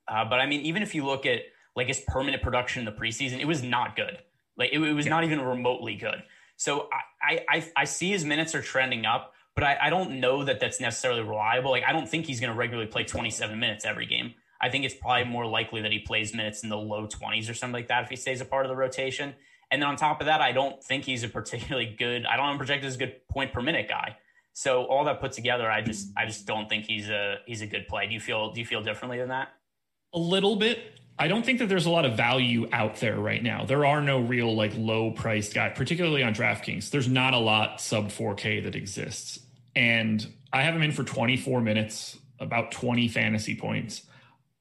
uh, 0.10 0.25
but 0.25 0.41
I 0.41 0.45
mean, 0.45 0.60
even 0.62 0.84
if 0.84 0.93
you 0.93 1.06
look 1.06 1.25
at 1.25 1.39
like 1.73 1.88
his 1.88 2.01
permanent 2.06 2.43
production 2.43 2.86
in 2.86 2.93
the 2.93 2.99
preseason, 2.99 3.39
it 3.39 3.47
was 3.47 3.63
not 3.63 3.95
good. 3.95 4.17
Like 4.58 4.71
it, 4.73 4.80
it 4.80 4.93
was 4.93 5.06
yeah. 5.06 5.12
not 5.12 5.23
even 5.23 5.39
remotely 5.39 5.95
good. 5.95 6.21
So 6.58 6.89
I, 7.23 7.45
I 7.47 7.71
I 7.77 7.86
see 7.86 8.10
his 8.10 8.25
minutes 8.25 8.54
are 8.54 8.62
trending 8.62 9.06
up, 9.06 9.34
but 9.56 9.64
I, 9.64 9.78
I 9.84 9.90
don't 9.90 10.20
know 10.20 10.44
that 10.44 10.60
that's 10.60 10.80
necessarily 10.80 11.22
reliable. 11.22 11.72
Like, 11.72 11.84
I 11.86 11.92
don't 11.92 12.08
think 12.08 12.26
he's 12.26 12.40
going 12.40 12.52
to 12.52 12.58
regularly 12.58 12.90
play 12.90 13.04
27 13.04 13.60
minutes 13.60 13.86
every 13.86 14.06
game. 14.06 14.34
I 14.62 14.70
think 14.70 14.86
it's 14.86 14.94
probably 14.94 15.26
more 15.26 15.46
likely 15.46 15.82
that 15.82 15.92
he 15.92 16.00
plays 16.00 16.34
minutes 16.34 16.64
in 16.64 16.70
the 16.70 16.78
low 16.78 17.08
20s 17.08 17.50
or 17.50 17.54
something 17.54 17.74
like 17.74 17.88
that 17.88 18.04
if 18.04 18.10
he 18.10 18.16
stays 18.16 18.42
a 18.42 18.46
part 18.46 18.66
of 18.66 18.70
the 18.70 18.76
rotation. 18.76 19.34
And 19.72 19.82
then 19.82 19.90
on 19.90 19.96
top 19.96 20.20
of 20.20 20.28
that, 20.28 20.42
I 20.42 20.52
don't 20.52 20.84
think 20.84 21.06
he's 21.06 21.24
a 21.24 21.30
particularly 21.30 21.96
good. 21.98 22.26
I 22.26 22.38
don't 22.38 22.50
have 22.50 22.58
projected 22.58 22.88
as 22.88 22.96
a 22.96 23.00
good 23.00 23.28
point 23.30 23.54
per 23.54 23.62
minute 23.62 23.88
guy. 23.90 24.18
So 24.54 24.84
all 24.86 25.06
that 25.06 25.22
put 25.22 25.32
together, 25.32 25.72
I 25.72 25.82
just 25.82 26.10
I 26.18 26.26
just 26.26 26.46
don't 26.46 26.68
think 26.68 26.86
he's 26.86 27.10
a 27.10 27.38
he's 27.46 27.62
a 27.62 27.68
good 27.68 27.88
play. 27.88 28.08
Do 28.08 28.14
you 28.14 28.20
feel 28.20 28.52
do 28.52 28.60
you 28.60 28.66
feel 28.66 28.82
differently 28.82 29.18
than 29.18 29.30
that? 29.30 29.50
A 30.14 30.20
little 30.20 30.58
bit. 30.58 31.00
I 31.19 31.28
don't 31.28 31.45
think 31.45 31.60
that 31.60 31.69
there's 31.69 31.86
a 31.86 31.89
lot 31.89 32.06
of 32.06 32.17
value 32.17 32.67
out 32.71 32.95
there 32.95 33.19
right 33.19 33.43
now. 33.43 33.65
There 33.65 33.86
are 33.86 34.02
no 34.02 34.19
real 34.19 34.56
like 34.56 34.74
low 34.76 35.12
priced 35.12 35.54
guy, 35.54 35.69
particularly 35.69 36.24
on 36.24 36.34
DraftKings. 36.34 36.89
There's 36.89 37.08
not 37.08 37.34
a 37.34 37.38
lot 37.38 37.80
sub 37.80 38.08
4K 38.08 38.63
that 38.63 38.76
exists. 38.76 39.39
And 39.76 40.26
I 40.52 40.63
have 40.63 40.76
him 40.76 40.82
in 40.82 40.91
for 40.91 41.04
24 41.04 41.62
minutes, 41.62 42.17
about 42.39 42.71
20 42.71 43.08
fantasy 43.08 43.56
points. 43.56 44.02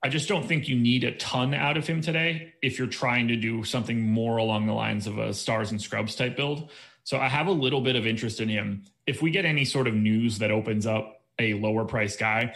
I 0.02 0.08
just 0.08 0.28
don't 0.28 0.46
think 0.46 0.68
you 0.68 0.76
need 0.76 1.04
a 1.04 1.12
ton 1.16 1.52
out 1.52 1.76
of 1.76 1.86
him 1.86 2.00
today 2.00 2.54
if 2.62 2.78
you're 2.78 2.88
trying 2.88 3.28
to 3.28 3.36
do 3.36 3.64
something 3.64 4.00
more 4.00 4.38
along 4.38 4.66
the 4.66 4.72
lines 4.72 5.06
of 5.06 5.18
a 5.18 5.34
stars 5.34 5.70
and 5.70 5.80
scrubs 5.80 6.14
type 6.14 6.36
build. 6.36 6.70
So 7.04 7.18
I 7.18 7.28
have 7.28 7.48
a 7.48 7.52
little 7.52 7.80
bit 7.80 7.96
of 7.96 8.06
interest 8.06 8.40
in 8.40 8.48
him. 8.48 8.84
If 9.06 9.20
we 9.20 9.30
get 9.30 9.44
any 9.44 9.64
sort 9.64 9.86
of 9.86 9.94
news 9.94 10.38
that 10.38 10.50
opens 10.50 10.86
up 10.86 11.22
a 11.38 11.54
lower 11.54 11.84
price 11.84 12.16
guy, 12.16 12.54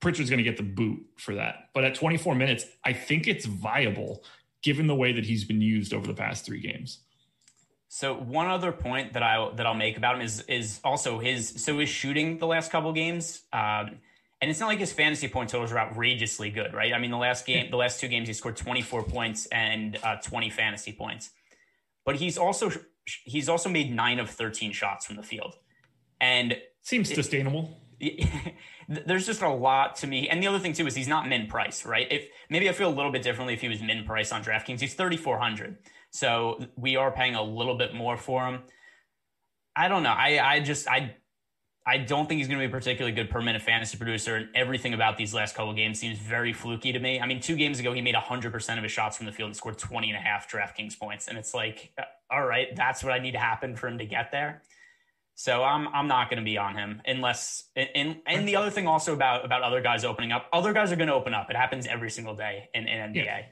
Pritchard's 0.00 0.30
going 0.30 0.38
to 0.38 0.44
get 0.44 0.56
the 0.56 0.62
boot 0.62 1.04
for 1.18 1.34
that. 1.34 1.70
But 1.74 1.84
at 1.84 1.94
24 1.94 2.34
minutes, 2.34 2.64
I 2.84 2.92
think 2.92 3.26
it's 3.26 3.46
viable 3.46 4.22
given 4.62 4.86
the 4.86 4.94
way 4.94 5.12
that 5.12 5.24
he's 5.24 5.44
been 5.44 5.60
used 5.60 5.94
over 5.94 6.06
the 6.06 6.14
past 6.14 6.44
three 6.44 6.60
games. 6.60 7.00
So 7.88 8.14
one 8.14 8.48
other 8.48 8.72
point 8.72 9.12
that 9.12 9.22
I 9.22 9.50
that 9.54 9.64
I'll 9.64 9.74
make 9.74 9.96
about 9.96 10.16
him 10.16 10.22
is 10.22 10.40
is 10.42 10.80
also 10.84 11.18
his 11.18 11.62
so 11.64 11.78
his 11.78 11.88
shooting 11.88 12.38
the 12.38 12.46
last 12.46 12.70
couple 12.70 12.92
games, 12.92 13.42
um, 13.52 13.98
and 14.40 14.50
it's 14.50 14.60
not 14.60 14.66
like 14.66 14.80
his 14.80 14.92
fantasy 14.92 15.28
point 15.28 15.50
totals 15.50 15.72
are 15.72 15.78
outrageously 15.78 16.50
good, 16.50 16.74
right? 16.74 16.92
I 16.92 16.98
mean, 16.98 17.10
the 17.10 17.16
last 17.16 17.46
game, 17.46 17.70
the 17.70 17.76
last 17.76 18.00
two 18.00 18.08
games, 18.08 18.28
he 18.28 18.34
scored 18.34 18.56
24 18.56 19.04
points 19.04 19.46
and 19.46 19.98
uh, 20.02 20.16
20 20.16 20.50
fantasy 20.50 20.92
points, 20.92 21.30
but 22.04 22.16
he's 22.16 22.36
also 22.36 22.70
he's 23.24 23.48
also 23.48 23.68
made 23.68 23.94
nine 23.94 24.18
of 24.18 24.28
13 24.28 24.72
shots 24.72 25.06
from 25.06 25.16
the 25.16 25.22
field, 25.22 25.54
and 26.20 26.58
seems 26.82 27.08
sustainable. 27.14 27.80
there's 28.88 29.26
just 29.26 29.42
a 29.42 29.48
lot 29.48 29.96
to 29.96 30.06
me. 30.06 30.28
And 30.28 30.42
the 30.42 30.46
other 30.46 30.58
thing 30.58 30.72
too 30.72 30.86
is 30.86 30.94
he's 30.94 31.08
not 31.08 31.28
min 31.28 31.46
price, 31.46 31.84
right? 31.84 32.06
If 32.10 32.28
maybe 32.50 32.68
I 32.68 32.72
feel 32.72 32.88
a 32.88 32.94
little 32.94 33.12
bit 33.12 33.22
differently 33.22 33.54
if 33.54 33.60
he 33.60 33.68
was 33.68 33.80
min 33.80 34.04
price 34.04 34.32
on 34.32 34.42
DraftKings. 34.44 34.80
He's 34.80 34.94
3,400. 34.94 35.78
So 36.10 36.66
we 36.76 36.96
are 36.96 37.10
paying 37.10 37.34
a 37.34 37.42
little 37.42 37.76
bit 37.76 37.94
more 37.94 38.16
for 38.16 38.46
him. 38.46 38.62
I 39.74 39.88
don't 39.88 40.02
know. 40.02 40.14
I, 40.16 40.40
I 40.42 40.60
just, 40.60 40.88
I, 40.88 41.16
I 41.86 41.98
don't 41.98 42.28
think 42.28 42.38
he's 42.38 42.48
going 42.48 42.58
to 42.58 42.66
be 42.66 42.68
a 42.68 42.72
particularly 42.72 43.14
good 43.14 43.30
per 43.30 43.40
minute 43.40 43.62
fantasy 43.62 43.96
producer. 43.96 44.36
And 44.36 44.48
everything 44.54 44.94
about 44.94 45.16
these 45.16 45.32
last 45.32 45.54
couple 45.54 45.72
games 45.72 46.00
seems 46.00 46.18
very 46.18 46.52
fluky 46.52 46.92
to 46.92 46.98
me. 46.98 47.20
I 47.20 47.26
mean, 47.26 47.40
two 47.40 47.54
games 47.54 47.78
ago, 47.78 47.92
he 47.92 48.00
made 48.02 48.14
100% 48.14 48.76
of 48.76 48.82
his 48.82 48.92
shots 48.92 49.16
from 49.16 49.26
the 49.26 49.32
field 49.32 49.48
and 49.48 49.56
scored 49.56 49.78
20 49.78 50.08
and 50.10 50.16
a 50.16 50.20
half 50.20 50.50
DraftKings 50.50 50.98
points. 50.98 51.28
And 51.28 51.38
it's 51.38 51.54
like, 51.54 51.92
uh, 51.98 52.02
all 52.30 52.44
right, 52.44 52.74
that's 52.74 53.04
what 53.04 53.12
I 53.12 53.18
need 53.18 53.32
to 53.32 53.38
happen 53.38 53.76
for 53.76 53.86
him 53.86 53.98
to 53.98 54.06
get 54.06 54.32
there. 54.32 54.62
So 55.38 55.62
I'm 55.62 55.86
I'm 55.88 56.08
not 56.08 56.30
going 56.30 56.38
to 56.38 56.44
be 56.44 56.56
on 56.56 56.74
him 56.74 57.02
unless 57.04 57.64
and 57.76 58.16
and 58.26 58.48
the 58.48 58.56
other 58.56 58.70
thing 58.70 58.86
also 58.86 59.12
about 59.12 59.44
about 59.44 59.62
other 59.62 59.82
guys 59.82 60.02
opening 60.02 60.32
up, 60.32 60.48
other 60.50 60.72
guys 60.72 60.90
are 60.90 60.96
going 60.96 61.08
to 61.08 61.14
open 61.14 61.34
up. 61.34 61.50
It 61.50 61.56
happens 61.56 61.86
every 61.86 62.10
single 62.10 62.34
day 62.34 62.70
in, 62.74 62.88
in 62.88 63.12
NBA. 63.12 63.24
Yeah. 63.24 63.42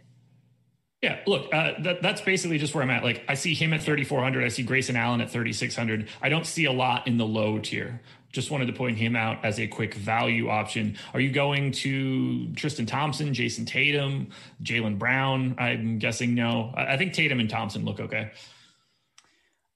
Yeah, 1.02 1.20
look, 1.26 1.52
uh, 1.52 1.72
that, 1.80 2.00
that's 2.00 2.22
basically 2.22 2.56
just 2.56 2.74
where 2.74 2.82
I'm 2.82 2.88
at. 2.88 3.04
Like, 3.04 3.24
I 3.28 3.34
see 3.34 3.52
him 3.52 3.74
at 3.74 3.82
3,400. 3.82 4.42
I 4.42 4.48
see 4.48 4.62
Grayson 4.62 4.96
Allen 4.96 5.20
at 5.20 5.30
3,600. 5.30 6.08
I 6.22 6.30
don't 6.30 6.46
see 6.46 6.64
a 6.64 6.72
lot 6.72 7.06
in 7.06 7.18
the 7.18 7.26
low 7.26 7.58
tier. 7.58 8.00
Just 8.32 8.50
wanted 8.50 8.68
to 8.68 8.72
point 8.72 8.96
him 8.96 9.14
out 9.14 9.44
as 9.44 9.60
a 9.60 9.66
quick 9.66 9.92
value 9.92 10.48
option. 10.48 10.96
Are 11.12 11.20
you 11.20 11.30
going 11.30 11.72
to 11.72 12.50
Tristan 12.54 12.86
Thompson, 12.86 13.34
Jayson 13.34 13.66
Tatum, 13.66 14.30
Jaylen 14.62 14.98
Brown? 14.98 15.56
I'm 15.58 15.98
guessing 15.98 16.34
no. 16.34 16.72
I, 16.74 16.94
I 16.94 16.96
think 16.96 17.12
Tatum 17.12 17.38
and 17.38 17.50
Thompson 17.50 17.84
look 17.84 18.00
okay. 18.00 18.30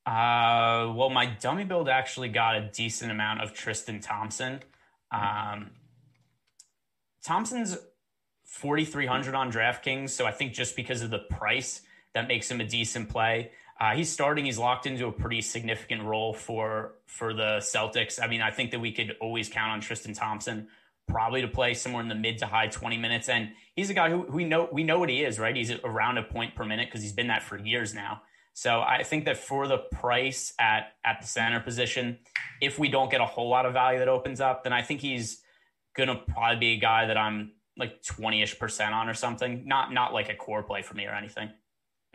Uh, 0.09 0.91
well, 0.95 1.11
my 1.11 1.27
dummy 1.27 1.65
build 1.65 1.87
actually 1.87 2.31
got 2.31 2.57
a 2.57 2.63
decent 2.73 3.11
amount 3.11 3.43
of 3.43 3.53
Tristan 3.53 4.01
Thompson. 4.01 4.61
Um, 5.11 5.73
Thompson's 7.23 7.77
4,300 8.45 9.35
on 9.35 9.53
DraftKings. 9.53 10.09
So 10.09 10.25
I 10.25 10.31
think 10.31 10.55
just 10.55 10.77
because 10.77 11.03
of 11.03 11.11
the 11.11 11.19
price, 11.19 11.83
that 12.15 12.27
makes 12.27 12.51
him 12.51 12.59
a 12.63 12.65
decent 12.65 13.11
play. 13.11 13.51
Uh, 13.79 13.95
he's 13.95 14.11
starting. 14.11 14.47
He's 14.47 14.57
locked 14.57 14.87
into 14.87 15.09
a 15.09 15.13
pretty 15.13 15.43
significant 15.43 16.03
role 16.03 16.33
for 16.33 16.95
for 17.05 17.35
the 17.35 17.59
Celtics. 17.59 18.19
I 18.21 18.29
mean, 18.29 18.41
I 18.41 18.51
think 18.51 18.71
that 18.71 18.81
we 18.81 18.93
could 18.93 19.15
always 19.21 19.51
count 19.51 19.73
on 19.73 19.81
Tristan 19.83 20.15
Thompson 20.15 20.69
probably 21.07 21.43
to 21.43 21.49
play 21.49 21.75
somewhere 21.75 22.03
in 22.03 22.09
the 22.09 22.15
mid 22.15 22.39
to 22.39 22.47
high 22.47 22.69
20 22.69 22.97
minutes. 22.97 23.29
And 23.29 23.51
he's 23.77 23.91
a 23.91 23.95
guy 23.95 24.09
who, 24.09 24.23
we 24.23 24.47
know 24.47 24.71
we 24.73 24.85
know 24.85 24.99
what 24.99 25.11
he 25.11 25.23
is, 25.23 25.39
right? 25.39 25.55
He's 25.55 25.71
around 25.71 26.17
a 26.17 26.23
point 26.23 26.55
per 26.55 26.65
minute 26.65 26.89
because 26.89 27.03
he's 27.03 27.13
been 27.13 27.29
that 27.29 27.43
for 27.43 27.59
years 27.59 27.95
now. 27.95 28.23
So 28.59 28.81
I 28.81 29.05
think 29.05 29.27
that 29.27 29.37
for 29.37 29.69
the 29.69 29.79
price 29.79 30.53
at 30.59 30.95
at 31.05 31.21
the 31.21 31.29
center 31.29 31.61
position, 31.61 32.19
if 32.61 32.77
we 32.77 32.89
don't 32.89 33.09
get 33.09 33.21
a 33.21 33.25
whole 33.25 33.49
lot 33.49 33.67
of 33.67 33.73
value 33.73 34.01
that 34.01 34.09
opens 34.09 34.41
up, 34.41 34.65
then 34.65 34.73
I 34.73 34.83
think 34.83 35.01
he's 35.01 35.41
gonna 35.97 36.17
probably 36.17 36.59
be 36.59 36.73
a 36.73 36.77
guy 36.77 37.07
that 37.07 37.17
I'm 37.17 37.53
like 37.77 38.03
20-ish 38.03 38.59
percent 38.59 38.95
on 38.95 39.09
or 39.09 39.15
something. 39.15 39.63
Not 39.65 39.93
not 39.93 40.13
like 40.13 40.29
a 40.29 40.35
core 40.35 40.65
play 40.65 40.83
for 40.83 40.95
me 40.95 41.07
or 41.07 41.13
anything. 41.13 41.51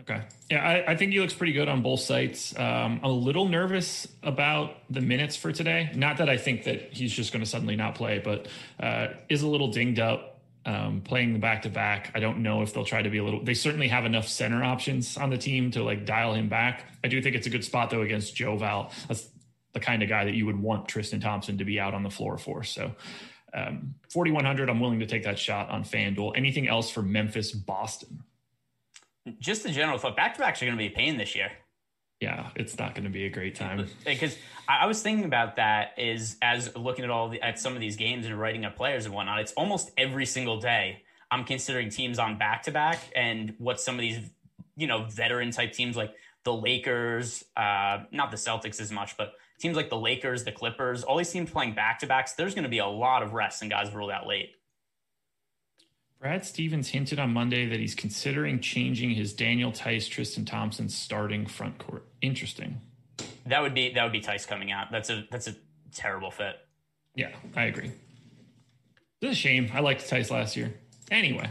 Okay. 0.01 0.21
Yeah, 0.51 0.67
I, 0.67 0.91
I, 0.91 0.97
think 0.97 1.13
he 1.13 1.19
looks 1.21 1.35
pretty 1.35 1.53
good 1.53 1.69
on 1.69 1.81
both 1.81 2.01
sites. 2.01 2.53
Um, 2.57 2.99
I'm 3.03 3.03
a 3.03 3.11
little 3.11 3.47
nervous 3.47 4.07
about 4.23 4.75
the 4.89 4.99
minutes 4.99 5.37
for 5.37 5.51
today. 5.51 5.91
Not 5.95 6.17
that 6.17 6.29
I 6.29 6.35
think 6.35 6.63
that 6.63 6.91
he's 6.91 7.13
just 7.13 7.31
going 7.31 7.43
to 7.43 7.49
suddenly 7.49 7.75
not 7.75 7.93
play, 7.93 8.17
but 8.17 8.47
uh, 8.81 9.09
is 9.29 9.43
a 9.43 9.47
little 9.47 9.71
dinged 9.71 9.99
up 9.99 10.32
um, 10.65 11.01
playing 11.01 11.33
the 11.33 11.39
back 11.39 11.63
to 11.63 11.69
back. 11.69 12.11
I 12.15 12.19
don't 12.19 12.39
know 12.39 12.61
if 12.61 12.73
they'll 12.73 12.85
try 12.85 13.01
to 13.01 13.09
be 13.09 13.17
a 13.17 13.23
little. 13.23 13.43
They 13.43 13.53
certainly 13.53 13.87
have 13.89 14.05
enough 14.05 14.27
center 14.27 14.63
options 14.63 15.17
on 15.17 15.29
the 15.29 15.37
team 15.37 15.71
to 15.71 15.83
like 15.83 16.05
dial 16.05 16.33
him 16.33 16.49
back. 16.49 16.85
I 17.03 17.07
do 17.07 17.21
think 17.21 17.35
it's 17.35 17.47
a 17.47 17.49
good 17.49 17.63
spot 17.65 17.89
though 17.89 18.01
against 18.01 18.35
Joe 18.35 18.57
Val. 18.57 18.91
That's 19.07 19.29
the 19.73 19.79
kind 19.79 20.03
of 20.03 20.09
guy 20.09 20.25
that 20.25 20.35
you 20.35 20.45
would 20.45 20.59
want 20.59 20.87
Tristan 20.87 21.19
Thompson 21.19 21.57
to 21.57 21.65
be 21.65 21.79
out 21.79 21.93
on 21.93 22.03
the 22.03 22.09
floor 22.09 22.37
for. 22.37 22.63
So 22.63 22.91
Um, 23.55 23.95
4,100, 24.09 24.67
I'm 24.69 24.79
willing 24.79 24.99
to 24.99 25.05
take 25.05 25.23
that 25.23 25.37
shot 25.37 25.69
on 25.69 25.83
FanDuel. 25.83 26.33
Anything 26.35 26.67
else 26.67 26.89
for 26.89 27.03
Memphis, 27.03 27.51
Boston? 27.51 28.23
Just 29.39 29.61
the 29.63 29.69
general 29.69 29.97
thought. 29.99 30.15
Back 30.15 30.33
to 30.33 30.39
backs 30.39 30.61
are 30.61 30.65
going 30.65 30.77
to 30.77 30.81
be 30.81 30.87
a 30.87 30.95
pain 30.95 31.17
this 31.17 31.35
year. 31.35 31.51
Yeah, 32.23 32.51
it's 32.55 32.79
not 32.79 32.95
going 32.95 33.03
to 33.03 33.09
be 33.09 33.25
a 33.25 33.29
great 33.29 33.55
time. 33.55 33.85
Because 34.05 34.37
I 34.65 34.85
was 34.85 35.01
thinking 35.01 35.25
about 35.25 35.57
that 35.57 35.95
is 35.97 36.37
as 36.41 36.73
looking 36.73 37.03
at 37.03 37.09
all 37.09 37.27
the, 37.27 37.41
at 37.41 37.59
some 37.59 37.73
of 37.73 37.81
these 37.81 37.97
games 37.97 38.25
and 38.25 38.39
writing 38.39 38.63
up 38.63 38.77
players 38.77 39.05
and 39.05 39.13
whatnot. 39.13 39.41
It's 39.41 39.51
almost 39.53 39.91
every 39.97 40.25
single 40.25 40.57
day 40.57 41.03
I'm 41.29 41.43
considering 41.43 41.89
teams 41.89 42.19
on 42.19 42.37
back 42.37 42.63
to 42.63 42.71
back 42.71 42.99
and 43.13 43.55
what 43.57 43.81
some 43.81 43.95
of 43.95 44.01
these 44.01 44.19
you 44.77 44.87
know 44.87 45.03
veteran 45.03 45.51
type 45.51 45.73
teams 45.73 45.97
like 45.97 46.13
the 46.45 46.53
Lakers, 46.53 47.43
uh, 47.57 48.03
not 48.11 48.31
the 48.31 48.37
Celtics 48.37 48.79
as 48.79 48.89
much, 48.89 49.17
but 49.17 49.33
teams 49.59 49.75
like 49.75 49.89
the 49.89 49.97
Lakers, 49.97 50.45
the 50.45 50.53
Clippers, 50.53 51.03
all 51.03 51.17
these 51.17 51.29
teams 51.29 51.51
playing 51.51 51.75
back 51.75 51.99
to 51.99 52.07
backs. 52.07 52.33
There's 52.33 52.55
going 52.55 52.63
to 52.63 52.69
be 52.69 52.79
a 52.79 52.87
lot 52.87 53.21
of 53.21 53.33
rests 53.33 53.61
and 53.61 53.69
guys 53.69 53.93
ruled 53.93 54.11
out 54.11 54.27
late. 54.27 54.51
Brad 56.23 56.45
Stevens 56.45 56.87
hinted 56.87 57.19
on 57.19 57.33
Monday 57.33 57.65
that 57.65 57.81
he's 57.81 57.95
considering 57.95 58.61
changing 58.61 59.09
his 59.09 59.33
Daniel 59.33 59.73
Theis, 59.73 60.07
Tristan 60.07 60.45
Thompson 60.45 60.87
starting 60.87 61.45
front 61.45 61.77
court. 61.79 62.05
Interesting. 62.21 62.79
That 63.45 63.61
would 63.61 63.73
be 63.73 63.91
that 63.93 64.03
would 64.03 64.13
be 64.13 64.21
Theis 64.21 64.47
coming 64.47 64.71
out. 64.71 64.89
That's 64.89 65.09
a 65.09 65.25
that's 65.29 65.49
a 65.49 65.55
terrible 65.93 66.31
fit. 66.31 66.55
Yeah, 67.13 67.35
I 67.57 67.63
agree. 67.63 67.91
It's 69.21 69.33
a 69.33 69.35
shame. 69.35 69.69
I 69.73 69.81
liked 69.81 70.01
Theis 70.01 70.31
last 70.31 70.55
year. 70.55 70.73
Anyway. 71.11 71.49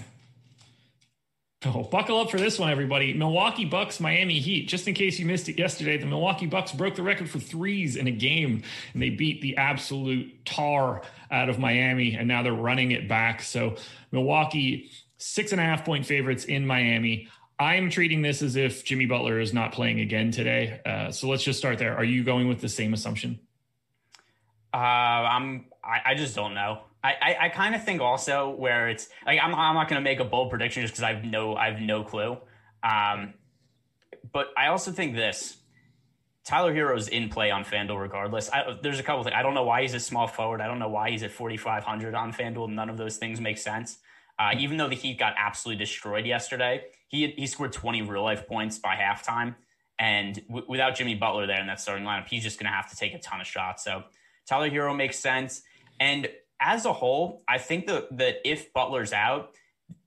Oh, 1.74 1.84
buckle 1.84 2.18
up 2.18 2.30
for 2.30 2.38
this 2.38 2.58
one, 2.58 2.70
everybody. 2.70 3.14
Milwaukee 3.14 3.64
Bucks, 3.64 4.00
Miami 4.00 4.40
Heat. 4.40 4.66
Just 4.66 4.88
in 4.88 4.94
case 4.94 5.20
you 5.20 5.26
missed 5.26 5.48
it 5.48 5.58
yesterday, 5.58 5.96
the 5.96 6.06
Milwaukee 6.06 6.46
Bucks 6.46 6.72
broke 6.72 6.96
the 6.96 7.04
record 7.04 7.30
for 7.30 7.38
threes 7.38 7.94
in 7.94 8.08
a 8.08 8.10
game, 8.10 8.64
and 8.92 9.02
they 9.02 9.10
beat 9.10 9.40
the 9.42 9.56
absolute 9.56 10.44
tar 10.44 11.02
out 11.30 11.48
of 11.48 11.60
Miami, 11.60 12.14
and 12.14 12.26
now 12.26 12.42
they're 12.42 12.52
running 12.52 12.90
it 12.90 13.08
back. 13.08 13.42
So, 13.42 13.76
Milwaukee, 14.10 14.90
six 15.18 15.52
and 15.52 15.60
a 15.60 15.64
half 15.64 15.84
point 15.84 16.04
favorites 16.04 16.44
in 16.44 16.66
Miami. 16.66 17.28
I'm 17.60 17.90
treating 17.90 18.22
this 18.22 18.42
as 18.42 18.56
if 18.56 18.84
Jimmy 18.84 19.06
Butler 19.06 19.38
is 19.38 19.54
not 19.54 19.70
playing 19.70 20.00
again 20.00 20.32
today. 20.32 20.80
Uh, 20.84 21.12
so 21.12 21.28
let's 21.28 21.44
just 21.44 21.60
start 21.60 21.78
there. 21.78 21.96
Are 21.96 22.04
you 22.04 22.24
going 22.24 22.48
with 22.48 22.60
the 22.60 22.68
same 22.68 22.92
assumption? 22.92 23.38
Uh, 24.74 24.78
I'm. 24.78 25.66
I, 25.84 26.10
I 26.10 26.14
just 26.16 26.34
don't 26.34 26.54
know. 26.54 26.82
I, 27.04 27.36
I, 27.40 27.48
kind 27.48 27.74
of 27.74 27.84
think 27.84 28.00
also 28.00 28.50
where 28.50 28.88
it's 28.88 29.08
like 29.26 29.40
I'm, 29.42 29.52
I'm 29.54 29.74
not 29.74 29.88
going 29.88 30.00
to 30.00 30.04
make 30.04 30.20
a 30.20 30.24
bold 30.24 30.50
prediction 30.50 30.82
just 30.82 30.94
because 30.94 31.02
I've 31.02 31.24
no 31.24 31.56
I've 31.56 31.80
no 31.80 32.04
clue. 32.04 32.38
Um, 32.84 33.34
but 34.32 34.50
I 34.56 34.68
also 34.68 34.92
think 34.92 35.16
this 35.16 35.56
Tyler 36.44 36.74
Herro's 36.74 37.08
in 37.08 37.28
play 37.28 37.50
on 37.50 37.64
FanDuel 37.64 38.00
regardless. 38.00 38.50
I, 38.50 38.76
there's 38.82 38.98
a 38.98 39.02
couple 39.02 39.24
things. 39.24 39.34
I 39.36 39.42
don't 39.42 39.54
know 39.54 39.64
why 39.64 39.82
he's 39.82 39.94
a 39.94 40.00
small 40.00 40.26
forward. 40.26 40.60
I 40.60 40.66
don't 40.66 40.78
know 40.78 40.88
why 40.88 41.10
he's 41.10 41.22
at 41.22 41.30
4,500 41.30 42.14
on 42.14 42.32
FanDuel. 42.32 42.70
None 42.70 42.88
of 42.88 42.96
those 42.96 43.16
things 43.16 43.40
make 43.40 43.58
sense. 43.58 43.98
Uh, 44.38 44.54
even 44.58 44.76
though 44.76 44.88
the 44.88 44.96
Heat 44.96 45.18
got 45.18 45.34
absolutely 45.36 45.84
destroyed 45.84 46.26
yesterday, 46.26 46.84
he 47.08 47.28
he 47.36 47.46
scored 47.46 47.72
20 47.72 48.02
real 48.02 48.22
life 48.22 48.46
points 48.48 48.78
by 48.78 48.96
halftime, 48.96 49.54
and 49.98 50.42
w- 50.48 50.66
without 50.68 50.96
Jimmy 50.96 51.14
Butler 51.14 51.46
there 51.46 51.60
in 51.60 51.66
that 51.66 51.80
starting 51.80 52.04
lineup, 52.04 52.26
he's 52.26 52.42
just 52.42 52.58
going 52.58 52.70
to 52.70 52.74
have 52.74 52.88
to 52.90 52.96
take 52.96 53.12
a 53.12 53.18
ton 53.18 53.40
of 53.40 53.46
shots. 53.46 53.84
So 53.84 54.04
Tyler 54.46 54.70
Herro 54.70 54.96
makes 54.96 55.18
sense, 55.18 55.62
and 56.00 56.28
as 56.62 56.86
a 56.86 56.92
whole, 56.92 57.42
I 57.48 57.58
think 57.58 57.86
that 57.86 58.16
that 58.16 58.36
if 58.44 58.72
Butler's 58.72 59.12
out, 59.12 59.50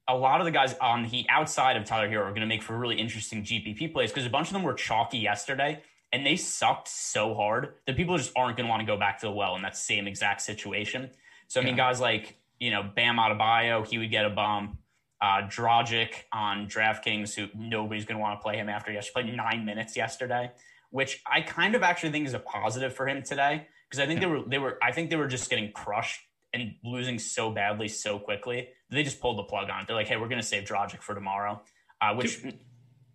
a 0.08 0.15
lot 0.15 0.39
of 0.39 0.46
the 0.46 0.52
guys 0.52 0.76
on 0.80 1.04
the 1.04 1.10
Heat 1.10 1.28
outside 1.30 1.78
of 1.78 1.84
Tyler 1.84 2.08
Herro 2.08 2.26
are 2.26 2.30
going 2.30 2.41
to 2.41 2.48
make 2.48 2.63
for 2.63 2.78
really 2.78 2.96
interesting 2.96 3.44
GPP 3.44 3.91
plays 3.91 4.12
because 4.12 4.26
a 4.26 4.30
bunch 4.30 4.48
of 4.48 4.54
them 4.54 4.63
were 4.63 4.74
chalky 4.74 5.18
yesterday 5.18 5.82
and 6.13 6.26
they 6.26 6.36
sucked 6.36 6.88
so 6.88 7.34
hard 7.34 7.74
that 7.86 7.98
people 7.98 8.18
just 8.18 8.32
aren't 8.36 8.56
going 8.56 8.68
to 8.68 8.70
want 8.70 8.80
to 8.80 8.86
go 8.86 8.98
back 8.98 9.20
to 9.20 9.26
the 9.26 9.32
well 9.32 9.56
in 9.56 9.62
that 9.63 9.76
same 9.76 10.08
exact 10.08 10.41
situation. 10.41 11.10
So 11.48 11.60
I 11.60 11.63
mean, 11.63 11.76
guys 11.76 12.00
like 12.00 12.38
you 12.60 12.72
know 12.72 12.84
Bam 12.96 13.18
Adebayo, 13.18 13.86
he 13.86 13.98
would 13.98 14.12
get 14.12 14.26
a 14.26 14.30
bump. 14.30 14.78
Uh, 15.22 15.48
Dragic 15.48 16.10
on 16.34 16.68
DraftKings, 16.68 17.34
who 17.34 17.48
nobody's 17.58 18.06
going 18.06 18.18
to 18.18 18.22
want 18.22 18.38
to 18.38 18.44
play 18.44 18.58
him 18.58 18.68
after 18.70 18.91
he 18.91 19.00
played 19.13 19.34
nine 19.34 19.65
minutes 19.65 19.96
yesterday, 19.96 20.52
which 20.91 21.24
I 21.26 21.41
kind 21.41 21.74
of 21.74 21.84
actually 21.84 22.12
think 22.12 22.28
is 22.28 22.34
a 22.34 22.39
positive 22.39 22.94
for 22.94 23.08
him 23.08 23.24
today 23.24 23.65
because 23.89 24.04
I 24.04 24.08
think 24.08 24.22
yeah. 24.22 24.28
they 24.28 24.34
were 24.34 24.44
they 24.48 24.58
were 24.60 24.78
I 24.84 24.91
think 24.91 25.10
they 25.10 25.15
were 25.15 25.28
just 25.28 25.50
getting 25.50 25.72
crushed 25.72 26.22
and 26.56 26.76
losing 26.84 27.20
so 27.20 27.52
badly 27.52 27.88
so 27.88 28.18
quickly. 28.18 28.70
They 28.89 29.04
just 29.04 29.20
pulled 29.20 29.38
the 29.38 29.44
plug 29.44 29.70
on 29.70 29.82
it. 29.82 29.88
They're 29.88 29.96
like, 29.96 30.08
hey, 30.08 30.18
we're 30.18 30.30
going 30.30 30.41
to 30.41 30.48
save 30.48 30.63
Dragic 30.63 31.02
for 31.02 31.13
tomorrow. 31.13 31.62
Uh, 32.02 32.15
which 32.15 32.41
did, 32.41 32.60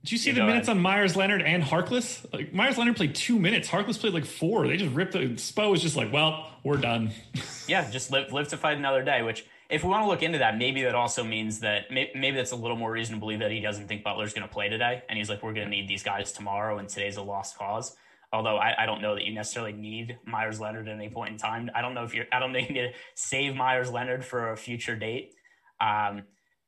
did 0.02 0.12
you 0.12 0.18
see 0.18 0.30
the 0.32 0.44
minutes 0.44 0.68
ahead. 0.68 0.76
on 0.76 0.82
Meyers 0.82 1.16
Leonard 1.16 1.42
and 1.42 1.62
Harkless? 1.62 2.24
Like 2.32 2.52
Meyers 2.52 2.78
Leonard 2.78 2.96
played 2.96 3.14
two 3.14 3.38
minutes. 3.38 3.68
Harkless 3.68 3.98
played 3.98 4.14
like 4.14 4.24
four. 4.24 4.66
They 4.66 4.76
just 4.76 4.94
ripped 4.94 5.12
the 5.12 5.20
Spo 5.30 5.70
was 5.70 5.82
just 5.82 5.96
like, 5.96 6.12
well, 6.12 6.50
we're 6.64 6.76
done. 6.76 7.10
yeah, 7.66 7.90
just 7.90 8.10
live 8.10 8.32
live 8.32 8.48
to 8.48 8.56
fight 8.56 8.78
another 8.78 9.02
day. 9.02 9.22
Which, 9.22 9.44
if 9.68 9.84
we 9.84 9.90
want 9.90 10.04
to 10.04 10.08
look 10.08 10.22
into 10.22 10.38
that, 10.38 10.58
maybe 10.58 10.82
that 10.82 10.94
also 10.94 11.22
means 11.22 11.60
that 11.60 11.90
maybe, 11.90 12.10
maybe 12.14 12.36
that's 12.36 12.52
a 12.52 12.56
little 12.56 12.76
more 12.76 12.90
reason 12.90 13.14
to 13.14 13.20
believe 13.20 13.40
that 13.40 13.50
he 13.50 13.60
doesn't 13.60 13.88
think 13.88 14.02
Butler's 14.02 14.32
going 14.32 14.46
to 14.46 14.52
play 14.52 14.68
today, 14.68 15.02
and 15.08 15.18
he's 15.18 15.28
like, 15.28 15.42
we're 15.42 15.52
going 15.52 15.66
to 15.66 15.70
need 15.70 15.88
these 15.88 16.02
guys 16.02 16.32
tomorrow, 16.32 16.78
and 16.78 16.88
today's 16.88 17.16
a 17.16 17.22
lost 17.22 17.56
cause. 17.56 17.96
Although 18.32 18.58
I, 18.58 18.84
I, 18.84 18.86
don't 18.86 19.02
know 19.02 19.16
that 19.16 19.24
you 19.24 19.34
necessarily 19.34 19.72
need 19.72 20.18
Meyers 20.24 20.60
Leonard 20.60 20.86
at 20.86 20.94
any 20.94 21.08
point 21.08 21.30
in 21.30 21.36
time. 21.36 21.68
I 21.74 21.82
don't 21.82 21.94
know 21.94 22.04
if 22.04 22.14
you're. 22.14 22.26
I 22.32 22.38
don't 22.38 22.52
know 22.52 22.58
you 22.68 22.68
need 22.68 22.74
to 22.74 22.92
save 23.14 23.56
Meyers 23.56 23.90
Leonard 23.90 24.24
for 24.24 24.52
a 24.52 24.56
future 24.56 24.96
date. 24.96 25.34
Um, 25.80 26.22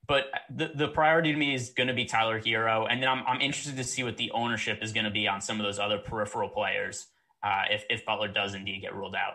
but 0.08 0.26
the, 0.50 0.72
the 0.74 0.88
priority 0.88 1.32
to 1.32 1.38
me 1.38 1.54
is 1.54 1.70
going 1.70 1.86
to 1.86 1.94
be 1.94 2.04
Tyler 2.04 2.40
Herro. 2.40 2.86
and 2.90 3.00
then 3.00 3.08
I'm, 3.08 3.22
I'm 3.26 3.40
interested 3.40 3.76
to 3.76 3.84
see 3.84 4.02
what 4.02 4.16
the 4.16 4.32
ownership 4.32 4.82
is 4.82 4.92
going 4.92 5.04
to 5.04 5.10
be 5.10 5.28
on 5.28 5.40
some 5.40 5.60
of 5.60 5.64
those 5.64 5.78
other 5.78 5.98
peripheral 5.98 6.48
players 6.48 7.06
uh, 7.42 7.62
if 7.70 7.84
if 7.88 8.04
Butler 8.04 8.28
does 8.28 8.54
indeed 8.54 8.80
get 8.80 8.94
ruled 8.94 9.14
out. 9.14 9.34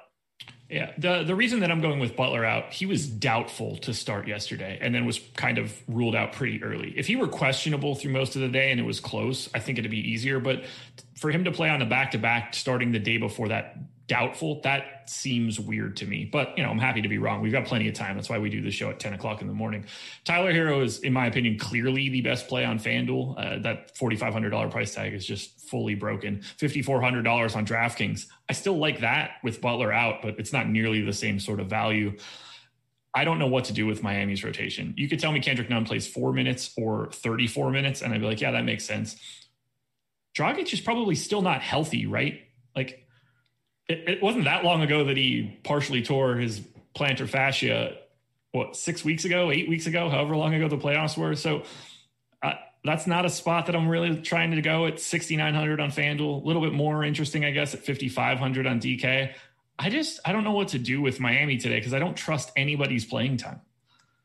Yeah, 0.69 0.91
the 0.97 1.23
the 1.23 1.35
reason 1.35 1.61
that 1.61 1.71
I'm 1.71 1.79
going 1.79 1.99
with 1.99 2.17
Butler 2.17 2.43
out, 2.43 2.73
he 2.73 2.85
was 2.85 3.07
doubtful 3.07 3.77
to 3.77 3.93
start 3.93 4.27
yesterday, 4.27 4.77
and 4.81 4.93
then 4.93 5.05
was 5.05 5.19
kind 5.35 5.57
of 5.57 5.73
ruled 5.87 6.13
out 6.13 6.33
pretty 6.33 6.61
early. 6.61 6.93
If 6.97 7.07
he 7.07 7.15
were 7.15 7.29
questionable 7.29 7.95
through 7.95 8.11
most 8.11 8.35
of 8.35 8.41
the 8.41 8.49
day 8.49 8.71
and 8.71 8.79
it 8.79 8.83
was 8.83 8.99
close, 8.99 9.49
I 9.53 9.59
think 9.59 9.79
it'd 9.79 9.89
be 9.89 10.11
easier. 10.11 10.41
But 10.41 10.65
for 11.15 11.31
him 11.31 11.45
to 11.45 11.51
play 11.51 11.69
on 11.69 11.79
the 11.79 11.85
back 11.85 12.11
to 12.11 12.17
back 12.17 12.53
starting 12.53 12.91
the 12.91 12.99
day 12.99 13.17
before 13.17 13.47
that 13.47 13.77
doubtful, 14.07 14.61
that 14.61 15.09
seems 15.09 15.59
weird 15.59 15.97
to 15.97 16.05
me. 16.05 16.25
But 16.25 16.57
you 16.57 16.63
know, 16.63 16.69
I'm 16.69 16.79
happy 16.79 17.01
to 17.01 17.07
be 17.09 17.17
wrong. 17.17 17.41
We've 17.41 17.51
got 17.51 17.65
plenty 17.65 17.87
of 17.87 17.93
time. 17.93 18.15
That's 18.15 18.29
why 18.29 18.39
we 18.39 18.49
do 18.49 18.61
the 18.61 18.71
show 18.71 18.89
at 18.89 18.99
10 18.99 19.13
o'clock 19.13 19.41
in 19.41 19.47
the 19.47 19.53
morning. 19.53 19.85
Tyler 20.25 20.53
Herro 20.53 20.83
is, 20.83 20.99
in 20.99 21.13
my 21.13 21.27
opinion, 21.27 21.57
clearly 21.57 22.09
the 22.09 22.21
best 22.21 22.47
play 22.47 22.65
on 22.65 22.79
FanDuel. 22.79 23.35
Uh, 23.37 23.59
that 23.59 23.95
$4,500 23.95 24.71
price 24.71 24.93
tag 24.93 25.13
is 25.13 25.25
just 25.25 25.56
fully 25.69 25.95
broken. 25.95 26.41
$5,400 26.59 27.55
on 27.55 27.65
DraftKings. 27.65 28.27
I 28.49 28.53
still 28.53 28.77
like 28.77 29.01
that 29.01 29.31
with 29.43 29.61
Butler 29.61 29.91
out, 29.91 30.21
but 30.21 30.39
it's 30.39 30.53
not 30.53 30.67
nearly 30.67 31.01
the 31.01 31.13
same 31.13 31.39
sort 31.39 31.59
of 31.59 31.67
value. 31.67 32.17
I 33.13 33.23
don't 33.23 33.39
know 33.39 33.47
what 33.47 33.65
to 33.65 33.73
do 33.73 33.85
with 33.85 34.03
Miami's 34.03 34.43
rotation. 34.43 34.93
You 34.97 35.09
could 35.09 35.19
tell 35.19 35.31
me 35.31 35.39
Kendrick 35.39 35.69
Nunn 35.69 35.85
plays 35.85 36.07
four 36.07 36.33
minutes 36.33 36.71
or 36.77 37.09
34 37.11 37.71
minutes, 37.71 38.01
and 38.01 38.13
I'd 38.13 38.21
be 38.21 38.27
like, 38.27 38.41
yeah, 38.41 38.51
that 38.51 38.63
makes 38.63 38.85
sense. 38.85 39.15
Dragic 40.37 40.71
is 40.71 40.79
probably 40.79 41.15
still 41.15 41.41
not 41.41 41.61
healthy, 41.61 42.05
right? 42.05 42.41
Like, 42.75 43.07
it, 43.89 44.03
it, 44.07 44.23
wasn't 44.23 44.43
that 44.45 44.63
long 44.63 44.81
ago 44.81 45.05
that 45.05 45.17
he 45.17 45.57
partially 45.63 46.03
tore 46.03 46.35
his 46.35 46.61
plantar 46.95 47.27
fascia. 47.27 47.97
What 48.51 48.75
six 48.75 49.03
weeks 49.03 49.25
ago, 49.25 49.51
eight 49.51 49.67
weeks 49.67 49.87
ago, 49.87 50.09
however 50.09 50.35
long 50.35 50.53
ago 50.53 50.67
the 50.67 50.77
playoffs 50.77 51.17
were. 51.17 51.35
So 51.35 51.63
uh, 52.43 52.53
that's 52.83 53.07
not 53.07 53.25
a 53.25 53.29
spot 53.29 53.65
that 53.65 53.75
I'm 53.75 53.87
really 53.87 54.21
trying 54.21 54.51
to 54.51 54.61
go 54.61 54.85
at 54.85 54.99
6,900 54.99 55.79
on 55.79 55.91
FanDuel. 55.91 56.41
A 56.41 56.45
little 56.45 56.61
bit 56.61 56.73
more 56.73 57.03
interesting, 57.03 57.43
I 57.45 57.51
guess, 57.51 57.73
at 57.73 57.85
5,500 57.85 58.67
on 58.67 58.79
DK. 58.79 59.33
I 59.79 59.89
just 59.89 60.19
I 60.25 60.31
don't 60.31 60.43
know 60.43 60.53
what 60.53 60.69
to 60.69 60.79
do 60.79 61.01
with 61.01 61.19
Miami 61.19 61.57
today 61.57 61.77
because 61.77 61.93
I 61.93 61.99
don't 61.99 62.15
trust 62.15 62.51
anybody's 62.55 63.05
playing 63.05 63.37
time. 63.37 63.61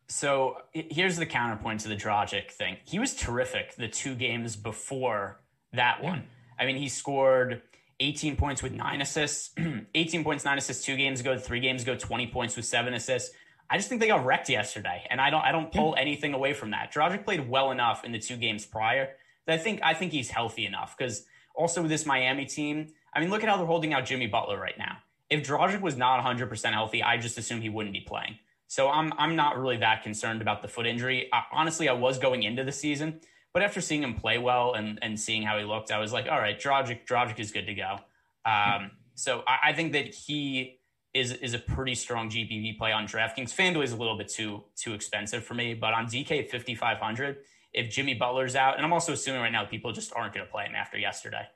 So 0.08 0.58
here's 0.72 1.16
the 1.16 1.26
counterpoint 1.26 1.80
to 1.80 1.88
the 1.88 1.96
Dragic 1.96 2.50
thing. 2.50 2.76
He 2.84 2.98
was 2.98 3.14
terrific 3.14 3.74
the 3.76 3.88
two 3.88 4.14
games 4.14 4.56
before 4.56 5.40
that 5.72 6.02
one. 6.02 6.24
I 6.58 6.66
mean, 6.66 6.76
he 6.76 6.88
scored 6.88 7.62
18 8.00 8.36
points 8.36 8.62
with 8.62 8.72
nine 8.72 9.00
assists, 9.00 9.50
18 9.94 10.24
points, 10.24 10.44
nine 10.44 10.58
assists 10.58 10.84
two 10.84 10.96
games 10.96 11.20
ago, 11.20 11.38
three 11.38 11.60
games 11.60 11.82
ago, 11.82 11.96
20 11.96 12.26
points 12.28 12.56
with 12.56 12.66
seven 12.66 12.94
assists. 12.94 13.34
I 13.72 13.78
just 13.78 13.88
think 13.88 14.00
they 14.00 14.06
got 14.08 14.24
wrecked 14.24 14.48
yesterday, 14.48 15.06
and 15.10 15.20
I 15.20 15.30
don't 15.30 15.42
I 15.42 15.50
don't 15.50 15.72
pull 15.72 15.96
anything 15.96 16.34
away 16.34 16.52
from 16.52 16.70
that. 16.70 16.92
Dragic 16.92 17.24
played 17.24 17.48
well 17.48 17.70
enough 17.70 18.04
in 18.04 18.12
the 18.12 18.18
two 18.18 18.36
games 18.36 18.66
prior 18.66 19.10
that 19.46 19.54
I 19.54 19.58
think 19.58 19.80
I 19.82 19.94
think 19.94 20.12
he's 20.12 20.28
healthy 20.28 20.66
enough 20.66 20.94
because 20.96 21.24
also 21.54 21.82
with 21.82 21.90
this 21.90 22.04
Miami 22.06 22.44
team, 22.44 22.92
I 23.14 23.20
mean, 23.20 23.30
look 23.30 23.42
at 23.42 23.48
how 23.48 23.56
they're 23.56 23.66
holding 23.66 23.94
out 23.94 24.04
Jimmy 24.04 24.26
Butler 24.26 24.58
right 24.58 24.76
now. 24.78 24.98
If 25.30 25.46
Dragic 25.46 25.80
was 25.80 25.96
not 25.96 26.22
100% 26.22 26.72
healthy, 26.72 27.02
I 27.02 27.16
just 27.16 27.38
assume 27.38 27.62
he 27.62 27.70
wouldn't 27.70 27.94
be 27.94 28.02
playing. 28.02 28.38
So 28.68 28.90
I'm 28.90 29.12
I'm 29.16 29.34
not 29.36 29.58
really 29.58 29.78
that 29.78 30.02
concerned 30.02 30.42
about 30.42 30.62
the 30.62 30.68
foot 30.68 30.86
injury. 30.86 31.28
I, 31.32 31.44
honestly, 31.52 31.88
I 31.88 31.94
was 31.94 32.18
going 32.18 32.42
into 32.42 32.64
the 32.64 32.72
season 32.72 33.20
but 33.52 33.62
after 33.62 33.80
seeing 33.80 34.02
him 34.02 34.14
play 34.14 34.38
well 34.38 34.74
and, 34.74 34.98
and 35.02 35.18
seeing 35.18 35.42
how 35.42 35.58
he 35.58 35.64
looked, 35.64 35.90
I 35.90 35.98
was 35.98 36.12
like, 36.12 36.26
all 36.26 36.38
right, 36.38 36.58
Dragic, 36.58 37.06
Dragic 37.06 37.38
is 37.38 37.52
good 37.52 37.66
to 37.66 37.74
go. 37.74 37.98
Um, 38.44 38.92
so 39.14 39.42
I, 39.46 39.70
I, 39.70 39.72
think 39.72 39.92
that 39.92 40.14
he 40.14 40.80
is 41.14 41.32
is 41.32 41.54
a 41.54 41.58
pretty 41.58 41.94
strong 41.94 42.30
GPP 42.30 42.78
play 42.78 42.92
on 42.92 43.06
DraftKings. 43.06 43.54
FanDuel 43.54 43.84
is 43.84 43.92
a 43.92 43.96
little 43.96 44.16
bit 44.16 44.28
too 44.28 44.62
too 44.76 44.94
expensive 44.94 45.44
for 45.44 45.54
me, 45.54 45.74
but 45.74 45.92
on 45.92 46.06
DK 46.06 46.44
at 46.44 46.50
5500, 46.50 47.38
if 47.72 47.90
Jimmy 47.90 48.14
Butler's 48.14 48.56
out, 48.56 48.76
and 48.76 48.84
I'm 48.84 48.92
also 48.92 49.12
assuming 49.12 49.40
right 49.40 49.52
now 49.52 49.64
people 49.64 49.92
just 49.92 50.12
aren't 50.14 50.34
going 50.34 50.46
to 50.46 50.50
play 50.50 50.64
him 50.64 50.74
after 50.74 50.98
yesterday. 50.98 51.46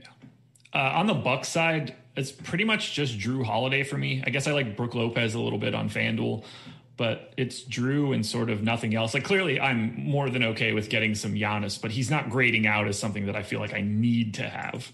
Yeah. 0.00 0.08
Uh, 0.74 0.92
on 0.94 1.06
the 1.06 1.14
Buck 1.14 1.44
side, 1.44 1.94
it's 2.16 2.32
pretty 2.32 2.64
much 2.64 2.94
just 2.94 3.18
Jrue 3.18 3.44
Holiday 3.44 3.82
for 3.82 3.98
me. 3.98 4.22
I 4.26 4.30
guess 4.30 4.46
I 4.46 4.52
like 4.52 4.76
Brook 4.76 4.94
Lopez 4.94 5.34
a 5.34 5.40
little 5.40 5.58
bit 5.58 5.74
on 5.74 5.90
FanDuel, 5.90 6.44
but 6.96 7.34
it's 7.36 7.62
Jrue 7.64 8.14
and 8.14 8.24
sort 8.24 8.48
of 8.48 8.62
nothing 8.62 8.94
else. 8.94 9.12
Like 9.12 9.24
clearly, 9.24 9.60
I'm 9.60 9.94
more 10.00 10.30
than 10.30 10.42
okay 10.44 10.72
with 10.72 10.88
getting 10.88 11.14
some 11.14 11.34
Giannis, 11.34 11.80
but 11.80 11.90
he's 11.90 12.10
not 12.10 12.30
grading 12.30 12.66
out 12.66 12.88
as 12.88 12.98
something 12.98 13.26
that 13.26 13.36
I 13.36 13.42
feel 13.42 13.60
like 13.60 13.74
I 13.74 13.82
need 13.82 14.34
to 14.34 14.48
have. 14.48 14.92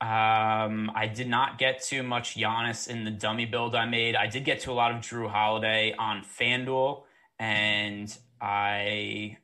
Um, 0.00 0.90
I 0.94 1.10
did 1.14 1.28
not 1.28 1.58
get 1.58 1.82
too 1.82 2.02
much 2.02 2.34
Giannis 2.34 2.88
in 2.88 3.04
the 3.04 3.10
dummy 3.10 3.44
build 3.44 3.74
I 3.74 3.84
made. 3.84 4.16
I 4.16 4.26
did 4.28 4.46
get 4.46 4.60
to 4.60 4.70
a 4.70 4.72
lot 4.72 4.92
of 4.92 4.98
Jrue 5.02 5.28
Holiday 5.28 5.94
on 5.98 6.22
FanDuel, 6.22 7.02
and 7.38 8.16
I 8.40 9.36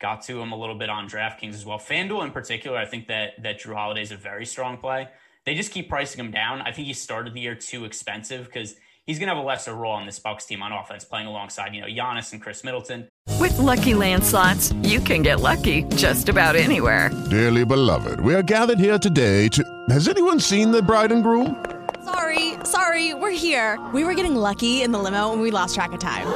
got 0.00 0.22
to 0.22 0.40
him 0.40 0.52
a 0.52 0.56
little 0.56 0.76
bit 0.76 0.88
on 0.88 1.08
DraftKings 1.08 1.54
as 1.54 1.66
well. 1.66 1.78
FanDuel 1.78 2.24
in 2.24 2.30
particular, 2.30 2.78
I 2.78 2.84
think 2.84 3.08
that 3.08 3.42
that 3.42 3.60
Jrue 3.60 3.74
Holiday 3.74 4.02
is 4.02 4.12
a 4.12 4.16
very 4.16 4.46
strong 4.46 4.76
play. 4.76 5.08
They 5.44 5.56
just 5.56 5.72
keep 5.72 5.88
pricing 5.88 6.24
him 6.24 6.30
down. 6.30 6.62
I 6.62 6.70
think 6.70 6.86
he 6.86 6.92
started 6.92 7.34
the 7.34 7.40
year 7.40 7.56
too 7.56 7.84
expensive 7.84 8.46
because 8.46 8.76
he's 9.06 9.18
going 9.18 9.28
to 9.28 9.34
have 9.34 9.42
a 9.42 9.46
lesser 9.46 9.74
role 9.74 9.92
on 9.92 10.06
this 10.06 10.18
Bucks 10.18 10.44
team 10.44 10.62
on 10.62 10.72
offense, 10.72 11.04
playing 11.04 11.26
alongside 11.26 11.74
you 11.74 11.80
know 11.80 11.86
Giannis 11.86 12.32
and 12.32 12.42
Khris 12.42 12.64
Middleton. 12.64 13.08
With 13.38 13.58
Lucky 13.58 13.94
Land 13.94 14.24
slots, 14.24 14.72
you 14.82 15.00
can 15.00 15.22
get 15.22 15.40
lucky 15.40 15.84
just 15.96 16.28
about 16.28 16.56
anywhere. 16.56 17.10
Dearly 17.30 17.64
beloved, 17.64 18.20
we 18.20 18.34
are 18.34 18.42
gathered 18.42 18.78
here 18.78 18.98
today 18.98 19.48
to. 19.48 19.64
Has 19.90 20.08
anyone 20.08 20.40
seen 20.40 20.70
the 20.70 20.82
bride 20.82 21.12
and 21.12 21.22
groom? 21.22 21.64
Sorry, 22.04 22.54
sorry, 22.64 23.14
we're 23.14 23.30
here. 23.30 23.80
We 23.94 24.04
were 24.04 24.14
getting 24.14 24.34
lucky 24.34 24.82
in 24.82 24.90
the 24.92 24.98
limo 24.98 25.32
and 25.32 25.40
we 25.40 25.50
lost 25.50 25.74
track 25.74 25.92
of 25.92 26.00
time. 26.00 26.26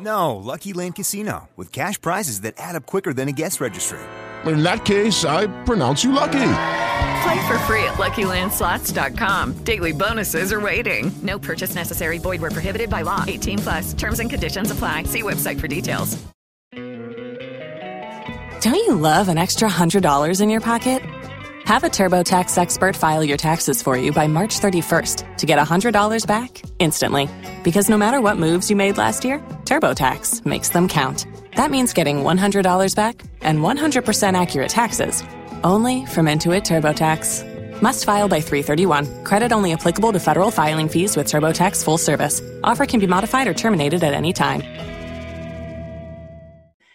No, 0.00 0.36
Lucky 0.36 0.72
Land 0.72 0.96
Casino 0.96 1.48
with 1.56 1.72
cash 1.72 2.00
prizes 2.00 2.40
that 2.42 2.54
add 2.58 2.74
up 2.74 2.86
quicker 2.86 3.12
than 3.12 3.28
a 3.28 3.32
guest 3.32 3.60
registry. 3.60 4.00
In 4.44 4.62
that 4.62 4.84
case, 4.84 5.24
I 5.24 5.46
pronounce 5.64 6.04
you 6.04 6.12
lucky. 6.12 6.83
Play 7.24 7.46
for 7.46 7.58
free 7.60 7.84
at 7.84 7.94
LuckyLandSlots.com. 7.94 9.64
Daily 9.64 9.92
bonuses 9.92 10.52
are 10.52 10.60
waiting. 10.60 11.10
No 11.22 11.38
purchase 11.38 11.74
necessary. 11.74 12.18
Void 12.18 12.42
were 12.42 12.50
prohibited 12.50 12.90
by 12.90 13.00
law. 13.00 13.24
18 13.26 13.58
plus. 13.60 13.94
Terms 13.94 14.20
and 14.20 14.28
conditions 14.28 14.70
apply. 14.70 15.04
See 15.04 15.22
website 15.22 15.58
for 15.58 15.66
details. 15.66 16.22
Don't 18.60 18.74
you 18.74 18.94
love 18.94 19.28
an 19.28 19.38
extra 19.38 19.70
hundred 19.70 20.02
dollars 20.02 20.42
in 20.42 20.50
your 20.50 20.60
pocket? 20.60 21.00
Have 21.64 21.82
a 21.82 21.88
TurboTax 21.88 22.58
expert 22.58 22.94
file 22.94 23.24
your 23.24 23.38
taxes 23.38 23.82
for 23.82 23.96
you 23.96 24.12
by 24.12 24.26
March 24.26 24.60
31st 24.60 25.38
to 25.38 25.46
get 25.46 25.58
hundred 25.58 25.92
dollars 25.92 26.26
back 26.26 26.60
instantly. 26.78 27.26
Because 27.62 27.88
no 27.88 27.96
matter 27.96 28.20
what 28.20 28.36
moves 28.36 28.68
you 28.68 28.76
made 28.76 28.98
last 28.98 29.24
year, 29.24 29.38
TurboTax 29.64 30.44
makes 30.44 30.68
them 30.68 30.88
count. 30.88 31.26
That 31.56 31.70
means 31.70 31.94
getting 31.94 32.18
$100 32.18 32.94
back 32.94 33.22
and 33.40 33.60
100% 33.60 34.40
accurate 34.40 34.68
taxes 34.68 35.22
only 35.64 36.06
from 36.06 36.26
Intuit 36.26 36.62
TurboTax. 36.62 37.82
Must 37.82 38.04
file 38.04 38.28
by 38.28 38.40
331. 38.40 39.24
Credit 39.24 39.52
only 39.52 39.72
applicable 39.72 40.12
to 40.12 40.20
federal 40.20 40.50
filing 40.50 40.88
fees 40.88 41.16
with 41.16 41.26
TurboTax 41.26 41.84
full 41.84 41.98
service. 41.98 42.40
Offer 42.62 42.86
can 42.86 43.00
be 43.00 43.06
modified 43.06 43.48
or 43.48 43.54
terminated 43.54 44.04
at 44.04 44.14
any 44.14 44.32
time. 44.32 44.62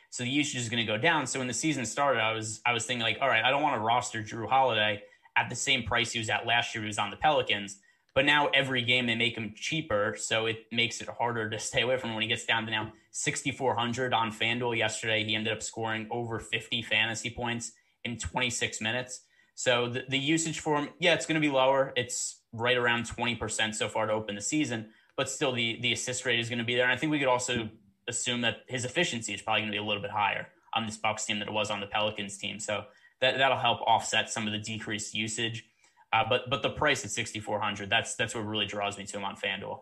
So 0.10 0.24
the 0.24 0.30
usage 0.30 0.60
is 0.62 0.70
going 0.70 0.86
to 0.86 0.92
go 0.92 0.98
down. 0.98 1.28
So 1.28 1.40
when 1.40 1.48
the 1.48 1.54
season 1.54 1.86
started, 1.86 2.20
I 2.22 2.34
was 2.34 2.62
I 2.66 2.74
was 2.74 2.86
thinking 2.86 3.04
like, 3.04 3.20
all 3.22 3.28
right, 3.28 3.44
I 3.44 3.52
don't 3.52 3.62
want 3.62 3.76
to 3.76 3.82
roster 3.82 4.22
Jrue 4.22 4.50
Holiday 4.50 5.02
at 5.38 5.50
the 5.50 5.56
same 5.56 5.84
price 5.84 6.12
he 6.12 6.20
was 6.20 6.30
at 6.30 6.46
last 6.46 6.76
year. 6.76 6.82
He 6.84 6.88
was 6.88 6.98
on 6.98 7.10
the 7.10 7.16
Pelicans. 7.18 7.78
But 8.16 8.26
now 8.26 8.48
every 8.48 8.82
game 8.82 9.06
they 9.06 9.16
make 9.16 9.38
him 9.38 9.54
cheaper, 9.56 10.16
so 10.20 10.48
it 10.48 10.66
makes 10.72 11.00
it 11.00 11.08
harder 11.08 11.50
to 11.50 11.60
stay 11.70 11.84
away 11.84 11.98
from 11.98 12.10
him 12.10 12.16
when 12.16 12.24
he 12.24 12.28
gets 12.28 12.46
down 12.46 12.66
to 12.66 12.72
now 12.72 12.92
6,400 13.12 14.14
on 14.14 14.32
FanDuel 14.32 14.78
yesterday. 14.78 15.24
He 15.24 15.36
ended 15.36 15.54
up 15.54 15.64
scoring 15.64 16.08
over 16.12 16.40
50 16.40 16.82
fantasy 16.82 17.30
points 17.30 17.72
in 18.04 18.18
26 18.18 18.82
minutes. 18.82 19.22
So 19.56 19.90
the, 19.90 20.04
the 20.08 20.18
usage 20.18 20.60
for 20.60 20.78
him, 20.78 20.90
yeah, 21.00 21.14
it's 21.14 21.26
going 21.26 21.40
to 21.40 21.46
be 21.46 21.54
lower. 21.54 21.94
It's 21.96 22.42
right 22.54 22.78
around 22.78 23.04
20% 23.04 23.76
so 23.76 23.90
far 23.90 24.06
to 24.06 24.14
open 24.14 24.36
the 24.36 24.42
season, 24.42 24.90
but 25.18 25.30
still 25.30 25.52
the, 25.52 25.80
the 25.82 25.92
assist 25.92 26.26
rate 26.26 26.40
is 26.40 26.50
going 26.50 26.60
to 26.60 26.66
be 26.66 26.76
there. 26.76 26.86
And 26.86 26.94
I 26.94 26.96
think 26.96 27.12
we 27.12 27.20
could 27.20 27.28
also 27.28 27.70
assume 28.08 28.42
that 28.42 28.62
his 28.68 28.86
efficiency 28.86 29.34
is 29.34 29.42
probably 29.42 29.62
going 29.62 29.72
to 29.72 29.76
be 29.76 29.84
a 29.84 29.84
little 29.84 30.02
bit 30.02 30.12
higher 30.12 30.48
on 30.74 30.86
this 30.86 30.98
Bucks 30.98 31.26
team 31.26 31.40
than 31.40 31.48
it 31.48 31.54
was 31.54 31.70
on 31.70 31.80
the 31.80 31.88
Pelicans 31.88 32.38
team. 32.38 32.60
So 32.60 32.86
that, 33.22 33.38
that'll 33.38 33.58
help 33.58 33.82
offset 33.82 34.30
some 34.30 34.48
of 34.48 34.54
the 34.54 34.60
decreased 34.60 35.14
usage. 35.14 35.66
Uh, 36.12 36.24
but 36.28 36.50
but 36.50 36.64
the 36.64 36.70
price 36.72 37.06
at 37.06 37.12
6400 37.12 37.88
that's 37.88 38.16
that's 38.16 38.34
what 38.34 38.44
really 38.44 38.66
draws 38.66 38.98
me 38.98 39.06
to 39.06 39.18
him 39.18 39.24
on 39.24 39.36
FanDuel. 39.36 39.80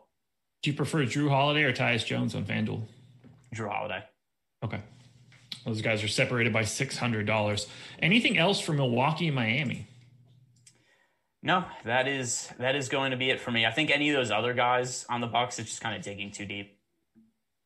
Do 0.62 0.70
you 0.70 0.76
prefer 0.76 1.06
Jrue 1.06 1.30
Holiday 1.30 1.64
or 1.64 1.72
Tyus 1.72 2.06
Jones 2.06 2.36
on 2.36 2.44
FanDuel? 2.44 2.82
Jrue 3.56 3.72
Holiday. 3.72 4.04
Okay. 4.64 4.82
Those 5.68 5.82
guys 5.82 6.02
are 6.02 6.08
separated 6.08 6.54
by 6.54 6.64
$600. 6.64 7.68
Anything 8.02 8.38
else 8.38 8.62
for 8.62 8.72
Milwaukee 8.72 9.28
and 9.28 9.36
Miami? 9.36 9.86
No, 11.44 11.66
that 11.84 12.08
is 12.08 12.50
that 12.58 12.76
is 12.76 12.88
going 12.88 13.12
to 13.12 13.18
be 13.18 13.30
it 13.30 13.42
for 13.42 13.52
me. 13.52 13.66
I 13.66 13.72
think 13.72 13.92
any 13.92 14.10
of 14.10 14.16
those 14.16 14.32
other 14.32 14.54
guys 14.54 15.06
on 15.10 15.20
the 15.20 15.28
Bucks 15.28 15.60
is 15.60 15.66
just 15.66 15.82
kind 15.82 15.96
of 15.96 16.02
digging 16.02 16.32
too 16.32 16.46
deep. 16.46 16.78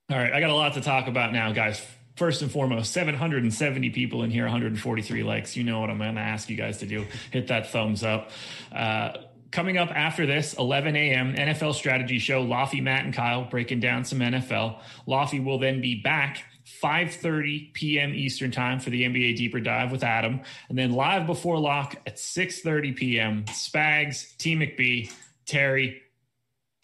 All 0.10 0.18
right, 0.18 0.34
I 0.34 0.40
got 0.40 0.50
a 0.50 0.56
lot 0.56 0.74
to 0.74 0.82
talk 0.82 1.08
about 1.08 1.32
now, 1.32 1.52
guys. 1.52 1.80
First 2.16 2.42
and 2.42 2.52
foremost, 2.52 2.92
770 2.92 3.92
people 3.92 4.24
in 4.24 4.32
here, 4.32 4.44
143 4.44 5.24
likes. 5.24 5.56
You 5.56 5.64
know 5.64 5.80
what 5.80 5.90
I'm 5.90 6.00
going 6.00 6.16
to 6.16 6.22
ask 6.22 6.50
you 6.50 6.58
guys 6.58 6.80
to 6.80 6.86
do. 6.86 7.06
Hit 7.32 7.48
that 7.48 7.70
thumbs 7.70 8.04
up. 8.04 8.32
Uh, 8.72 9.14
coming 9.52 9.78
up 9.78 9.90
after 9.92 10.26
this, 10.26 10.54
11 10.56 10.96
a.m. 10.96 11.36
NFL 11.36 11.74
strategy 11.76 12.20
show. 12.20 12.46
Laffy, 12.46 12.82
Matt, 12.84 13.06
and 13.06 13.14
Kyle 13.14 13.46
breaking 13.46 13.80
down 13.80 14.04
some 14.04 14.20
NFL. 14.20 14.80
Laffy 15.08 15.44
will 15.44 15.60
then 15.60 15.82
be 15.82 16.02
back 16.02 16.44
5:30 16.82 17.74
p.m. 17.74 18.14
Eastern 18.14 18.52
Time 18.52 18.80
for 18.80 18.90
the 18.90 19.04
NBA 19.04 19.36
Deeper 19.36 19.60
Dive 19.60 19.92
with 19.92 20.04
Adam, 20.04 20.42
and 20.70 20.78
then 20.78 20.92
live 20.94 21.28
before 21.28 21.60
lock 21.60 21.96
at 22.06 22.18
6:30 22.18 22.96
p.m. 22.96 23.46
Spags, 23.46 24.36
T 24.38 24.56
McBee, 24.56 25.12
Terry, 25.46 26.02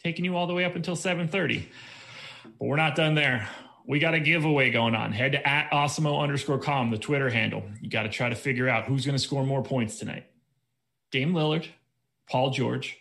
taking 0.02 0.24
you 0.24 0.36
all 0.36 0.46
the 0.46 0.54
way 0.54 0.64
up 0.64 0.76
until 0.76 0.96
7:30. 0.96 1.64
But 2.44 2.66
we're 2.66 2.76
not 2.76 2.94
done 2.94 3.14
there. 3.14 3.48
We 3.86 3.98
got 3.98 4.14
a 4.14 4.20
giveaway 4.20 4.70
going 4.70 4.94
on. 4.94 5.12
Head 5.12 5.32
to 5.32 5.48
at 5.48 5.70
Awesemo 5.70 6.20
underscore 6.22 6.58
com, 6.58 6.90
the 6.90 6.98
Twitter 6.98 7.30
handle. 7.30 7.62
You 7.80 7.88
got 7.88 8.02
to 8.02 8.10
try 8.10 8.28
to 8.28 8.34
figure 8.34 8.68
out 8.68 8.84
who's 8.84 9.06
going 9.06 9.16
to 9.16 9.22
score 9.22 9.44
more 9.44 9.62
points 9.62 9.98
tonight. 9.98 10.26
Dame 11.10 11.32
Lillard, 11.32 11.66
Paul 12.28 12.50
George, 12.50 12.98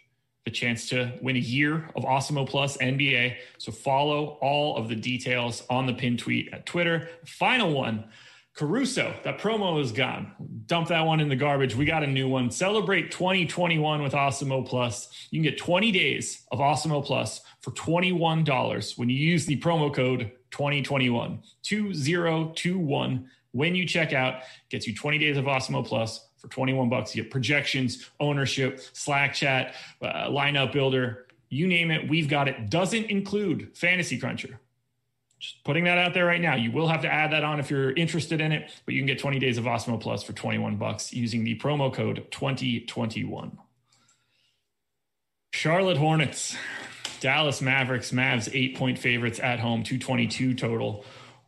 the 0.47 0.51
chance 0.51 0.87
to 0.87 1.11
win 1.21 1.35
a 1.35 1.39
year 1.39 1.89
of 1.93 2.05
Awesemo 2.05 2.47
Plus 2.47 2.77
NBA. 2.77 3.35
So 3.57 3.69
follow 3.73 4.37
all 4.39 4.77
of 4.77 4.87
the 4.87 4.95
details 4.95 5.61
on 5.69 5.87
the 5.87 5.93
pin 5.93 6.15
tweet 6.15 6.53
at 6.53 6.65
Twitter. 6.65 7.09
Final 7.25 7.73
one. 7.73 8.05
Caruso, 8.53 9.13
that 9.25 9.39
promo 9.39 9.81
is 9.81 9.91
gone. 9.91 10.31
Dump 10.65 10.87
that 10.87 11.05
one 11.05 11.19
in 11.19 11.27
the 11.27 11.35
garbage. 11.35 11.75
We 11.75 11.83
got 11.83 12.01
a 12.01 12.07
new 12.07 12.29
one. 12.29 12.49
Celebrate 12.49 13.11
2021 13.11 14.01
with 14.01 14.13
Awesemo 14.13 14.65
Plus. 14.65 15.09
You 15.31 15.41
can 15.41 15.51
get 15.51 15.59
20 15.59 15.91
days 15.91 16.45
of 16.49 16.59
Awesemo 16.59 17.03
Plus 17.03 17.41
for 17.59 17.71
$21 17.71 18.97
when 18.97 19.09
you 19.09 19.17
use 19.17 19.45
the 19.45 19.59
promo 19.59 19.93
code 19.93 20.31
2021 20.51 21.41
2021 21.61 23.29
when 23.51 23.75
you 23.75 23.85
check 23.85 24.13
out 24.13 24.43
gets 24.69 24.87
you 24.87 24.95
20 24.95 25.17
days 25.17 25.35
of 25.35 25.43
Awesemo 25.43 25.85
Plus 25.85 26.26
for 26.47 26.53
21 26.53 26.89
bucks. 26.89 27.15
You 27.15 27.23
get 27.23 27.31
projections, 27.31 28.09
ownership, 28.19 28.79
Slack 28.93 29.33
chat, 29.33 29.75
uh, 30.01 30.27
lineup 30.27 30.71
builder, 30.71 31.27
you 31.49 31.67
name 31.67 31.91
it, 31.91 32.09
we've 32.09 32.29
got 32.29 32.47
it. 32.47 32.69
Doesn't 32.69 33.05
include 33.05 33.75
Fantasy 33.75 34.17
Cruncher. 34.17 34.59
Just 35.39 35.63
putting 35.63 35.83
that 35.83 35.97
out 35.97 36.13
there 36.13 36.25
right 36.25 36.41
now. 36.41 36.55
You 36.55 36.71
will 36.71 36.87
have 36.87 37.01
to 37.01 37.13
add 37.13 37.31
that 37.31 37.43
on 37.43 37.59
if 37.59 37.69
you're 37.69 37.91
interested 37.91 38.41
in 38.41 38.51
it, 38.51 38.71
but 38.85 38.95
you 38.95 39.01
can 39.01 39.07
get 39.07 39.19
20 39.19 39.37
days 39.39 39.57
of 39.57 39.65
Awesemo 39.65 39.99
Plus 39.99 40.23
for 40.23 40.33
21 40.33 40.77
bucks 40.77 41.13
using 41.13 41.43
the 41.43 41.57
promo 41.59 41.93
code 41.93 42.25
2021. 42.31 43.57
Charlotte 45.53 45.97
Hornets, 45.97 46.55
Dallas 47.19 47.61
Mavericks, 47.61 48.11
Mavs 48.11 48.49
eight 48.53 48.75
point 48.75 48.97
favorites 48.97 49.39
at 49.39 49.59
home, 49.59 49.83
222 49.83 50.55
total. 50.55 51.05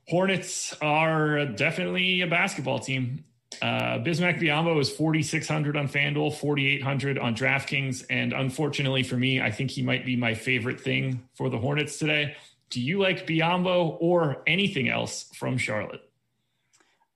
Hornets 0.07 0.75
are 0.81 1.45
definitely 1.45 2.21
a 2.21 2.27
basketball 2.27 2.79
team. 2.79 3.23
Uh, 3.61 3.97
Bismack 3.99 4.39
Biyombo 4.39 4.79
is 4.79 4.89
4,600 4.89 5.75
on 5.75 5.87
FanDuel, 5.87 6.33
4,800 6.35 7.17
on 7.17 7.35
DraftKings. 7.35 8.05
And 8.09 8.31
unfortunately 8.31 9.03
for 9.03 9.17
me, 9.17 9.41
I 9.41 9.51
think 9.51 9.71
he 9.71 9.81
might 9.81 10.05
be 10.05 10.15
my 10.15 10.33
favorite 10.33 10.79
thing 10.79 11.27
for 11.33 11.49
the 11.49 11.57
Hornets 11.57 11.97
today. 11.97 12.35
Do 12.69 12.79
you 12.79 12.99
like 12.99 13.25
Biyombo 13.25 13.97
or 13.99 14.43
anything 14.45 14.89
else 14.89 15.29
from 15.33 15.57
Charlotte? 15.57 16.01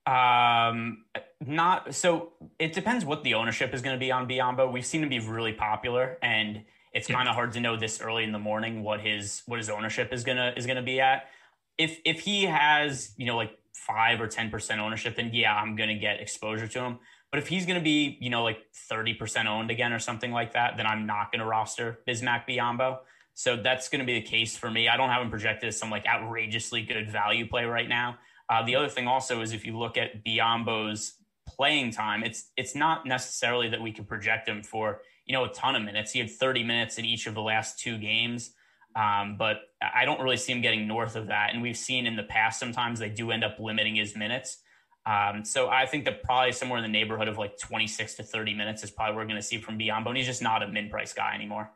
Um, 0.05 1.05
not 1.45 1.93
so. 1.95 2.33
It 2.59 2.73
depends 2.73 3.05
what 3.05 3.23
the 3.23 3.35
ownership 3.35 3.73
is 3.73 3.81
going 3.81 3.95
to 3.95 3.99
be 3.99 4.11
on 4.11 4.27
Biyombo. 4.27 4.71
We've 4.71 4.85
seen 4.85 5.03
him 5.03 5.09
be 5.09 5.19
really 5.19 5.53
popular, 5.53 6.17
and 6.21 6.63
it's 6.93 7.09
yeah. 7.09 7.15
kind 7.15 7.29
of 7.29 7.35
hard 7.35 7.53
to 7.53 7.61
know 7.61 7.77
this 7.77 8.01
early 8.01 8.23
in 8.23 8.31
the 8.31 8.39
morning 8.39 8.83
what 8.83 8.99
his 8.99 9.43
what 9.45 9.59
his 9.59 9.69
ownership 9.69 10.11
is 10.11 10.23
gonna 10.23 10.53
is 10.57 10.65
gonna 10.65 10.81
be 10.81 10.99
at. 10.99 11.29
If 11.77 11.99
if 12.03 12.19
he 12.19 12.43
has 12.43 13.13
you 13.15 13.25
know 13.27 13.37
like 13.37 13.57
five 13.73 14.21
or 14.21 14.27
ten 14.27 14.49
percent 14.49 14.79
ownership, 14.79 15.15
then 15.15 15.31
yeah, 15.33 15.55
I'm 15.55 15.75
gonna 15.75 15.97
get 15.97 16.19
exposure 16.19 16.67
to 16.67 16.79
him. 16.79 16.99
But 17.31 17.39
if 17.39 17.47
he's 17.47 17.65
gonna 17.65 17.81
be 17.81 18.17
you 18.21 18.29
know 18.29 18.43
like 18.43 18.59
thirty 18.89 19.13
percent 19.13 19.47
owned 19.47 19.71
again 19.71 19.93
or 19.93 19.99
something 19.99 20.31
like 20.31 20.53
that, 20.53 20.77
then 20.77 20.85
I'm 20.85 21.05
not 21.05 21.31
gonna 21.31 21.45
roster 21.45 21.99
Bismack 22.07 22.47
Biyombo. 22.47 22.99
So 23.35 23.57
that's 23.57 23.89
going 23.89 23.99
to 23.99 24.05
be 24.05 24.19
the 24.19 24.25
case 24.25 24.55
for 24.55 24.69
me. 24.69 24.87
I 24.87 24.97
don't 24.97 25.09
have 25.09 25.21
him 25.21 25.29
projected 25.29 25.69
as 25.69 25.77
some 25.77 25.89
like 25.89 26.05
outrageously 26.05 26.83
good 26.83 27.09
value 27.09 27.47
play 27.47 27.65
right 27.65 27.89
now. 27.89 28.17
Uh, 28.49 28.63
the 28.63 28.75
other 28.75 28.89
thing 28.89 29.07
also 29.07 29.41
is 29.41 29.53
if 29.53 29.65
you 29.65 29.77
look 29.77 29.97
at 29.97 30.23
Biyombo's 30.23 31.15
playing 31.47 31.91
time, 31.91 32.23
it's 32.23 32.51
it's 32.57 32.75
not 32.75 33.05
necessarily 33.05 33.69
that 33.69 33.81
we 33.81 33.91
can 33.91 34.05
project 34.05 34.47
him 34.47 34.61
for 34.61 35.01
you 35.25 35.33
know 35.33 35.45
a 35.45 35.49
ton 35.49 35.75
of 35.75 35.81
minutes. 35.81 36.11
He 36.11 36.19
had 36.19 36.29
30 36.29 36.63
minutes 36.63 36.97
in 36.97 37.05
each 37.05 37.25
of 37.25 37.33
the 37.33 37.41
last 37.41 37.79
two 37.79 37.97
games, 37.97 38.51
um, 38.95 39.37
but 39.37 39.57
I 39.81 40.05
don't 40.05 40.21
really 40.21 40.37
see 40.37 40.51
him 40.51 40.61
getting 40.61 40.87
north 40.87 41.15
of 41.15 41.27
that. 41.27 41.53
And 41.53 41.61
we've 41.61 41.77
seen 41.77 42.05
in 42.05 42.15
the 42.15 42.23
past 42.23 42.59
sometimes 42.59 42.99
they 42.99 43.09
do 43.09 43.31
end 43.31 43.43
up 43.43 43.57
limiting 43.59 43.95
his 43.95 44.15
minutes. 44.15 44.57
Um, 45.05 45.43
so 45.43 45.69
I 45.69 45.85
think 45.85 46.05
that 46.05 46.23
probably 46.23 46.53
somewhere 46.53 46.77
in 46.77 46.83
the 46.83 46.89
neighborhood 46.89 47.27
of 47.27 47.37
like 47.37 47.57
26 47.57 48.15
to 48.15 48.23
30 48.23 48.53
minutes 48.53 48.83
is 48.83 48.91
probably 48.91 49.15
we're 49.15 49.25
going 49.25 49.35
to 49.35 49.41
see 49.41 49.57
from 49.57 49.77
Biyombo. 49.77 50.07
And 50.07 50.17
he's 50.17 50.25
just 50.25 50.41
not 50.41 50.63
a 50.63 50.67
min 50.67 50.89
price 50.89 51.13
guy 51.13 51.35
anymore. 51.35 51.71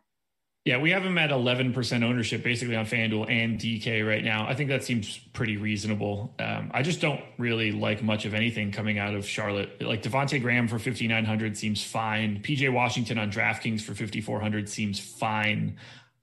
Yeah, 0.67 0.79
we 0.79 0.91
have 0.91 1.05
him 1.05 1.17
at 1.17 1.29
11% 1.29 2.03
ownership 2.03 2.43
basically 2.43 2.75
on 2.75 2.85
FanDuel 2.85 3.31
and 3.31 3.57
DK 3.57 4.05
right 4.05 4.21
now. 4.21 4.45
I 4.45 4.53
think 4.53 4.67
that 4.67 4.83
seems 4.83 5.17
pretty 5.31 5.55
reasonable. 5.55 6.35
Um, 6.39 6.71
I 6.73 6.81
just 6.81 6.99
don't 6.99 7.21
really 7.37 7.71
like 7.71 8.03
much 8.03 8.25
of 8.25 8.33
anything 8.33 8.73
coming 8.73 8.99
out 8.99 9.15
of 9.15 9.25
Charlotte. 9.25 9.81
Like 9.81 10.03
Devonte 10.03 10.41
Graham 10.41 10.67
for 10.67 10.77
5,900 10.77 11.55
seems 11.55 11.81
fine. 11.81 12.41
PJ 12.41 12.69
Washington 12.73 13.17
on 13.17 13.31
DraftKings 13.31 13.79
for 13.79 13.95
5,400 13.95 14.67
seems 14.67 14.99
fine. 14.99 15.77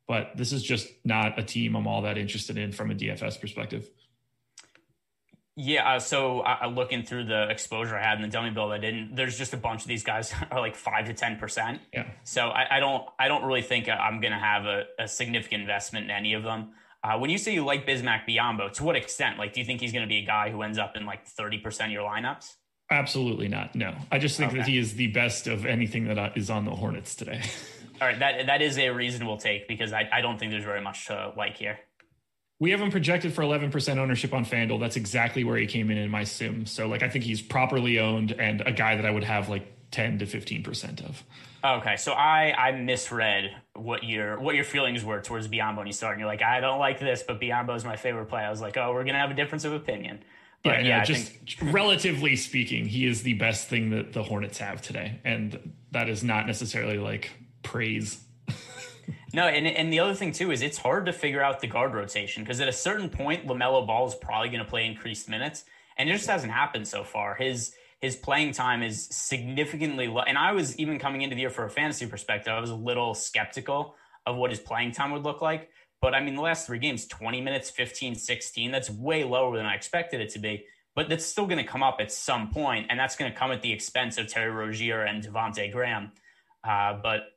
But 0.06 0.36
this 0.36 0.52
is 0.52 0.62
just 0.62 0.88
not 1.04 1.38
a 1.38 1.42
team 1.42 1.74
I'm 1.74 1.86
all 1.86 2.02
that 2.02 2.18
interested 2.18 2.58
in 2.58 2.72
from 2.72 2.90
a 2.90 2.94
DFS 2.94 3.40
perspective. 3.40 3.88
Yeah, 5.56 5.88
uh, 5.88 5.98
so 6.00 6.40
uh, 6.40 6.66
looking 6.66 7.04
through 7.04 7.26
the 7.26 7.48
exposure 7.48 7.96
I 7.96 8.02
had 8.02 8.16
in 8.16 8.22
the 8.22 8.28
dummy 8.28 8.50
build, 8.50 8.72
I 8.72 8.78
didn't. 8.78 9.14
There's 9.14 9.38
just 9.38 9.54
a 9.54 9.56
bunch 9.56 9.82
of 9.82 9.88
these 9.88 10.02
guys 10.02 10.34
are 10.50 10.60
like 10.60 10.74
five 10.74 11.06
to 11.06 11.14
ten 11.14 11.38
percent. 11.38 11.80
Yeah. 11.92 12.08
So 12.24 12.48
I, 12.48 12.76
I, 12.76 12.80
don't, 12.80 13.04
I 13.18 13.28
don't 13.28 13.44
really 13.44 13.62
think 13.62 13.88
I'm 13.88 14.20
going 14.20 14.32
to 14.32 14.38
have 14.38 14.64
a, 14.64 14.84
a, 14.98 15.06
significant 15.06 15.62
investment 15.62 16.06
in 16.06 16.10
any 16.10 16.34
of 16.34 16.42
them. 16.42 16.70
Uh, 17.04 17.18
when 17.18 17.30
you 17.30 17.38
say 17.38 17.54
you 17.54 17.64
like 17.64 17.86
Bismack 17.86 18.26
Biyombo, 18.28 18.72
to 18.72 18.84
what 18.84 18.96
extent? 18.96 19.38
Like, 19.38 19.52
do 19.52 19.60
you 19.60 19.66
think 19.66 19.80
he's 19.80 19.92
going 19.92 20.02
to 20.02 20.08
be 20.08 20.18
a 20.18 20.26
guy 20.26 20.50
who 20.50 20.62
ends 20.62 20.78
up 20.78 20.96
in 20.96 21.06
like 21.06 21.24
thirty 21.24 21.58
percent 21.58 21.90
of 21.90 21.92
your 21.92 22.10
lineups? 22.10 22.52
Absolutely 22.90 23.46
not. 23.46 23.76
No, 23.76 23.94
I 24.10 24.18
just 24.18 24.36
think 24.36 24.50
okay. 24.50 24.58
that 24.58 24.68
he 24.68 24.76
is 24.76 24.94
the 24.94 25.06
best 25.08 25.46
of 25.46 25.66
anything 25.66 26.08
that 26.08 26.18
uh, 26.18 26.52
on 26.52 26.64
the 26.64 26.72
Hornets 26.72 27.14
today. 27.14 27.42
All 28.00 28.08
right, 28.08 28.18
that 28.18 28.46
that 28.46 28.62
is 28.62 28.78
a 28.78 28.90
reasonable 28.90 29.36
take 29.36 29.68
because 29.68 29.92
I, 29.92 30.08
I 30.12 30.20
don't 30.20 30.38
think 30.38 30.50
there's 30.50 30.64
very 30.64 30.80
much 30.80 31.06
to 31.06 31.32
like 31.36 31.56
here. 31.56 31.78
We 32.60 32.70
have 32.70 32.80
him 32.80 32.90
projected 32.90 33.32
for 33.32 33.42
11% 33.42 33.98
ownership 33.98 34.32
on 34.32 34.44
FanDuel. 34.44 34.78
That's 34.78 34.96
exactly 34.96 35.42
where 35.42 35.56
he 35.56 35.66
came 35.66 35.90
in 35.90 35.98
in 35.98 36.08
my 36.08 36.22
sim. 36.22 36.66
So, 36.66 36.86
like, 36.86 37.02
I 37.02 37.08
think 37.08 37.24
he's 37.24 37.42
properly 37.42 37.98
owned 37.98 38.32
and 38.32 38.62
a 38.64 38.72
guy 38.72 38.94
that 38.94 39.04
I 39.04 39.10
would 39.10 39.24
have 39.24 39.48
like 39.48 39.66
10 39.90 40.20
to 40.20 40.26
15% 40.26 41.04
of. 41.04 41.22
Okay, 41.64 41.96
so 41.96 42.12
I 42.12 42.52
I 42.56 42.72
misread 42.72 43.56
what 43.74 44.04
your 44.04 44.38
what 44.38 44.54
your 44.54 44.64
feelings 44.64 45.02
were 45.02 45.22
towards 45.22 45.48
Biyombo 45.48 45.78
when 45.78 45.86
you 45.86 45.94
started. 45.94 46.18
You're 46.20 46.28
like, 46.28 46.42
I 46.42 46.60
don't 46.60 46.78
like 46.78 47.00
this, 47.00 47.22
but 47.22 47.40
Biyombo 47.40 47.74
is 47.74 47.84
my 47.84 47.96
favorite 47.96 48.26
play. 48.26 48.42
I 48.42 48.50
was 48.50 48.60
like, 48.60 48.76
oh, 48.76 48.92
we're 48.92 49.04
gonna 49.04 49.18
have 49.18 49.30
a 49.30 49.34
difference 49.34 49.64
of 49.64 49.72
opinion. 49.72 50.22
But 50.62 50.84
yeah, 50.84 50.98
yeah 50.98 51.04
just 51.04 51.32
think... 51.32 51.72
relatively 51.74 52.36
speaking, 52.36 52.84
he 52.86 53.06
is 53.06 53.22
the 53.22 53.34
best 53.34 53.68
thing 53.68 53.90
that 53.90 54.12
the 54.12 54.22
Hornets 54.22 54.58
have 54.58 54.82
today, 54.82 55.20
and 55.24 55.72
that 55.92 56.10
is 56.10 56.22
not 56.22 56.46
necessarily 56.46 56.98
like 56.98 57.30
praise 57.64 58.24
no, 59.34 59.48
and 59.48 59.66
and 59.66 59.92
the 59.92 59.98
other 59.98 60.14
thing 60.14 60.32
too 60.32 60.52
is 60.52 60.62
it's 60.62 60.78
hard 60.78 61.06
to 61.06 61.12
figure 61.12 61.42
out 61.42 61.60
the 61.60 61.66
guard 61.66 61.92
rotation 61.92 62.44
because 62.44 62.60
at 62.60 62.68
a 62.68 62.72
certain 62.72 63.08
point, 63.08 63.46
Lamelo 63.46 63.86
Ball 63.86 64.06
is 64.06 64.14
probably 64.14 64.48
going 64.48 64.64
to 64.64 64.68
play 64.70 64.86
increased 64.86 65.28
minutes, 65.28 65.64
and 65.98 66.08
it 66.08 66.12
just 66.12 66.28
hasn't 66.28 66.52
happened 66.52 66.86
so 66.86 67.02
far. 67.02 67.34
His 67.34 67.74
his 68.00 68.16
playing 68.16 68.52
time 68.52 68.82
is 68.82 69.06
significantly 69.10 70.06
low, 70.06 70.22
and 70.22 70.38
I 70.38 70.52
was 70.52 70.78
even 70.78 70.98
coming 70.98 71.22
into 71.22 71.34
the 71.34 71.40
year 71.40 71.50
for 71.50 71.64
a 71.64 71.70
fantasy 71.70 72.06
perspective, 72.06 72.52
I 72.52 72.60
was 72.60 72.70
a 72.70 72.76
little 72.76 73.14
skeptical 73.14 73.96
of 74.24 74.36
what 74.36 74.50
his 74.50 74.60
playing 74.60 74.92
time 74.92 75.10
would 75.10 75.24
look 75.24 75.42
like. 75.42 75.68
But 76.00 76.14
I 76.14 76.20
mean, 76.20 76.34
the 76.34 76.42
last 76.42 76.66
three 76.66 76.78
games, 76.78 77.06
20 77.06 77.40
minutes, 77.40 77.70
15, 77.70 78.14
16, 78.14 78.70
that's 78.70 78.90
way 78.90 79.24
lower 79.24 79.56
than 79.56 79.66
I 79.66 79.74
expected 79.74 80.20
it 80.20 80.30
to 80.30 80.38
be. 80.38 80.64
But 80.94 81.08
that's 81.08 81.24
still 81.24 81.46
going 81.46 81.58
to 81.58 81.64
come 81.64 81.82
up 81.82 81.96
at 81.98 82.12
some 82.12 82.50
point, 82.50 82.86
and 82.88 83.00
that's 83.00 83.16
going 83.16 83.32
to 83.32 83.36
come 83.36 83.50
at 83.50 83.62
the 83.62 83.72
expense 83.72 84.16
of 84.16 84.28
Terry 84.28 84.50
Rozier 84.50 85.02
and 85.02 85.24
Devonte 85.24 85.72
Graham. 85.72 86.12
Uh, 86.62 86.98
but 87.02 87.33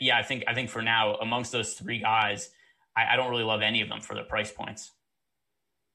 yeah, 0.00 0.18
I 0.18 0.22
think 0.22 0.44
I 0.46 0.54
think 0.54 0.70
for 0.70 0.82
now, 0.82 1.14
amongst 1.16 1.52
those 1.52 1.74
three 1.74 1.98
guys, 1.98 2.50
I, 2.96 3.12
I 3.12 3.16
don't 3.16 3.30
really 3.30 3.44
love 3.44 3.62
any 3.62 3.80
of 3.82 3.88
them 3.88 4.00
for 4.00 4.14
their 4.14 4.24
price 4.24 4.52
points. 4.52 4.92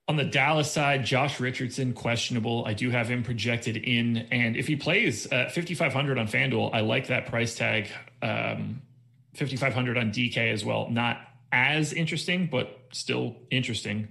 On 0.07 0.15
the 0.15 0.25
Dallas 0.25 0.71
side, 0.71 1.05
Josh 1.05 1.39
Richardson 1.39 1.93
questionable. 1.93 2.65
I 2.65 2.73
do 2.73 2.89
have 2.89 3.07
him 3.07 3.21
projected 3.21 3.77
in, 3.77 4.17
and 4.31 4.57
if 4.57 4.65
he 4.65 4.75
plays 4.75 5.27
at 5.27 5.51
5500 5.51 6.17
on 6.17 6.27
FanDuel, 6.27 6.73
I 6.73 6.79
like 6.79 7.07
that 7.07 7.27
price 7.27 7.55
tag. 7.55 7.89
Um, 8.23 8.81
5500 9.35 9.97
on 9.97 10.11
DK 10.11 10.51
as 10.51 10.65
well. 10.65 10.89
Not 10.89 11.19
as 11.51 11.93
interesting, 11.93 12.47
but 12.47 12.79
still 12.91 13.35
interesting. 13.51 14.07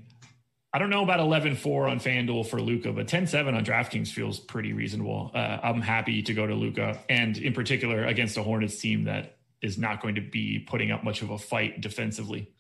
I 0.73 0.79
don't 0.79 0.91
know 0.91 1.03
about 1.03 1.19
11-4 1.19 1.91
on 1.91 1.99
FanDuel 1.99 2.47
for 2.47 2.61
Luka, 2.61 2.93
but 2.93 3.09
10-7 3.09 3.55
on 3.55 3.65
DraftKings 3.65 4.09
feels 4.09 4.39
pretty 4.39 4.73
reasonable. 4.73 5.31
Uh, 5.35 5.59
I'm 5.63 5.81
happy 5.81 6.23
to 6.23 6.35
go 6.35 6.47
to 6.47 6.55
Luka, 6.55 6.99
and 7.09 7.37
in 7.39 7.55
particular 7.55 8.05
against 8.05 8.37
a 8.37 8.43
Hornets 8.43 8.79
team 8.79 9.05
that 9.05 9.38
is 9.63 9.79
not 9.79 10.01
going 10.01 10.15
to 10.15 10.21
be 10.21 10.59
putting 10.59 10.91
up 10.91 11.05
much 11.05 11.23
of 11.23 11.31
a 11.31 11.39
fight 11.39 11.81
defensively. 11.81 12.53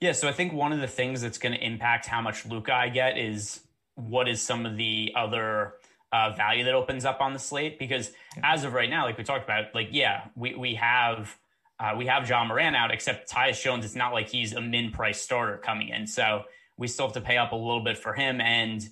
Yeah, 0.00 0.12
so 0.12 0.28
I 0.28 0.32
think 0.32 0.52
one 0.52 0.72
of 0.72 0.80
the 0.80 0.86
things 0.86 1.20
that's 1.20 1.38
going 1.38 1.54
to 1.54 1.64
impact 1.64 2.06
how 2.06 2.20
much 2.20 2.46
Luka 2.46 2.72
I 2.72 2.88
get 2.88 3.18
is 3.18 3.60
what 3.94 4.28
is 4.28 4.40
some 4.40 4.64
of 4.64 4.76
the 4.76 5.12
other 5.16 5.74
uh, 6.12 6.30
value 6.30 6.64
that 6.64 6.74
opens 6.74 7.04
up 7.04 7.20
on 7.20 7.32
the 7.32 7.38
slate 7.38 7.78
because 7.78 8.12
yeah. 8.36 8.54
as 8.54 8.64
of 8.64 8.72
right 8.72 8.88
now, 8.88 9.04
like 9.04 9.18
we 9.18 9.24
talked 9.24 9.44
about, 9.44 9.74
like 9.74 9.88
yeah, 9.90 10.26
we 10.36 10.54
we 10.54 10.74
have 10.74 11.36
uh, 11.80 11.94
we 11.96 12.06
have 12.06 12.28
Ja 12.28 12.44
Morant 12.44 12.76
out, 12.76 12.90
except 12.92 13.30
Tyus 13.30 13.62
Jones. 13.62 13.84
It's 13.84 13.94
not 13.94 14.12
like 14.12 14.28
he's 14.28 14.52
a 14.52 14.60
min 14.60 14.90
price 14.90 15.20
starter 15.20 15.58
coming 15.58 15.88
in, 15.88 16.06
so 16.06 16.44
we 16.76 16.86
still 16.86 17.06
have 17.06 17.14
to 17.14 17.20
pay 17.20 17.36
up 17.36 17.52
a 17.52 17.56
little 17.56 17.82
bit 17.82 17.98
for 17.98 18.14
him. 18.14 18.40
And 18.40 18.88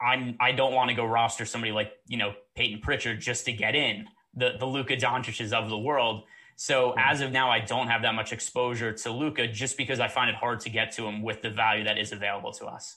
I'm 0.00 0.36
I 0.40 0.52
don't 0.52 0.74
want 0.74 0.90
to 0.90 0.96
go 0.96 1.04
roster 1.04 1.44
somebody 1.46 1.72
like 1.72 1.92
you 2.06 2.18
know 2.18 2.34
Payton 2.56 2.80
Pritchard 2.80 3.20
just 3.20 3.44
to 3.46 3.52
get 3.52 3.74
in 3.74 4.06
the 4.34 4.56
the 4.58 4.66
Luka 4.66 4.96
Doncic's 4.96 5.52
of 5.52 5.70
the 5.70 5.78
world. 5.78 6.24
So 6.56 6.94
as 6.96 7.20
of 7.20 7.32
now, 7.32 7.50
I 7.50 7.60
don't 7.60 7.88
have 7.88 8.02
that 8.02 8.14
much 8.14 8.32
exposure 8.32 8.92
to 8.92 9.10
Luka 9.10 9.46
just 9.46 9.76
because 9.76 10.00
I 10.00 10.08
find 10.08 10.30
it 10.30 10.36
hard 10.36 10.60
to 10.60 10.70
get 10.70 10.92
to 10.92 11.06
him 11.06 11.22
with 11.22 11.42
the 11.42 11.50
value 11.50 11.84
that 11.84 11.98
is 11.98 12.12
available 12.12 12.52
to 12.52 12.66
us. 12.66 12.96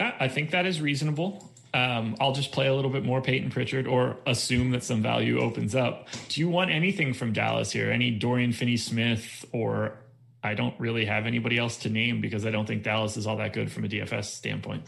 I 0.00 0.28
think 0.28 0.50
that 0.50 0.66
is 0.66 0.80
reasonable. 0.80 1.52
Um, 1.72 2.16
I'll 2.20 2.32
just 2.32 2.50
play 2.50 2.66
a 2.66 2.74
little 2.74 2.90
bit 2.90 3.04
more 3.04 3.20
Payton 3.20 3.50
Pritchard 3.50 3.86
or 3.86 4.16
assume 4.26 4.70
that 4.72 4.82
some 4.82 5.02
value 5.02 5.40
opens 5.40 5.74
up. 5.74 6.08
Do 6.28 6.40
you 6.40 6.48
want 6.48 6.70
anything 6.70 7.14
from 7.14 7.32
Dallas 7.32 7.70
here? 7.70 7.90
Any 7.90 8.10
Dorian 8.10 8.52
Finney 8.52 8.76
Smith 8.76 9.44
or 9.52 9.98
I 10.42 10.54
don't 10.54 10.78
really 10.78 11.04
have 11.04 11.26
anybody 11.26 11.58
else 11.58 11.78
to 11.78 11.90
name 11.90 12.20
because 12.20 12.44
I 12.44 12.50
don't 12.50 12.66
think 12.66 12.82
Dallas 12.82 13.16
is 13.16 13.26
all 13.26 13.36
that 13.36 13.52
good 13.52 13.70
from 13.70 13.84
a 13.84 13.88
DFS 13.88 14.24
standpoint. 14.24 14.84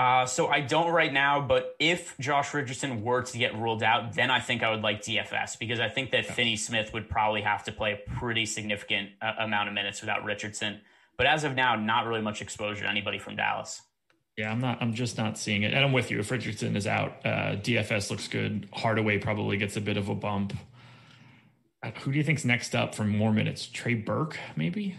Uh, 0.00 0.24
so 0.24 0.46
I 0.46 0.62
don't 0.62 0.92
right 0.92 1.12
now, 1.12 1.42
but 1.42 1.76
if 1.78 2.16
Josh 2.18 2.54
Richardson 2.54 3.02
were 3.02 3.20
to 3.20 3.36
get 3.36 3.54
ruled 3.54 3.82
out, 3.82 4.14
then 4.14 4.30
I 4.30 4.40
think 4.40 4.62
I 4.62 4.70
would 4.70 4.80
like 4.80 5.02
DFS 5.02 5.58
because 5.58 5.78
I 5.78 5.90
think 5.90 6.12
that 6.12 6.24
Finney 6.24 6.56
Smith 6.56 6.94
would 6.94 7.10
probably 7.10 7.42
have 7.42 7.64
to 7.64 7.72
play 7.72 7.92
a 7.92 8.10
pretty 8.12 8.46
significant 8.46 9.10
uh, 9.20 9.32
amount 9.38 9.68
of 9.68 9.74
minutes 9.74 10.00
without 10.00 10.24
Richardson. 10.24 10.80
But 11.18 11.26
as 11.26 11.44
of 11.44 11.54
now, 11.54 11.76
not 11.76 12.06
really 12.06 12.22
much 12.22 12.40
exposure 12.40 12.84
to 12.84 12.88
anybody 12.88 13.18
from 13.18 13.36
Dallas. 13.36 13.82
Yeah, 14.38 14.50
I'm 14.50 14.58
not. 14.58 14.80
I'm 14.80 14.94
just 14.94 15.18
not 15.18 15.36
seeing 15.36 15.64
it, 15.64 15.74
and 15.74 15.84
I'm 15.84 15.92
with 15.92 16.10
you. 16.10 16.18
If 16.18 16.30
Richardson 16.30 16.76
is 16.76 16.86
out, 16.86 17.18
uh, 17.26 17.56
DFS 17.56 18.10
looks 18.10 18.26
good. 18.26 18.70
Hardaway 18.72 19.18
probably 19.18 19.58
gets 19.58 19.76
a 19.76 19.82
bit 19.82 19.98
of 19.98 20.08
a 20.08 20.14
bump. 20.14 20.56
Uh, 21.82 21.90
who 21.90 22.12
do 22.12 22.16
you 22.16 22.24
think's 22.24 22.46
next 22.46 22.74
up 22.74 22.94
for 22.94 23.04
more 23.04 23.34
minutes? 23.34 23.66
Trey 23.66 23.96
Burke, 23.96 24.38
maybe. 24.56 24.96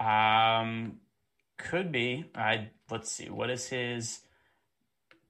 Um, 0.00 1.00
could 1.58 1.92
be. 1.92 2.24
I 2.34 2.70
let's 2.92 3.10
see. 3.10 3.28
What 3.28 3.50
is 3.50 3.66
his 3.66 4.20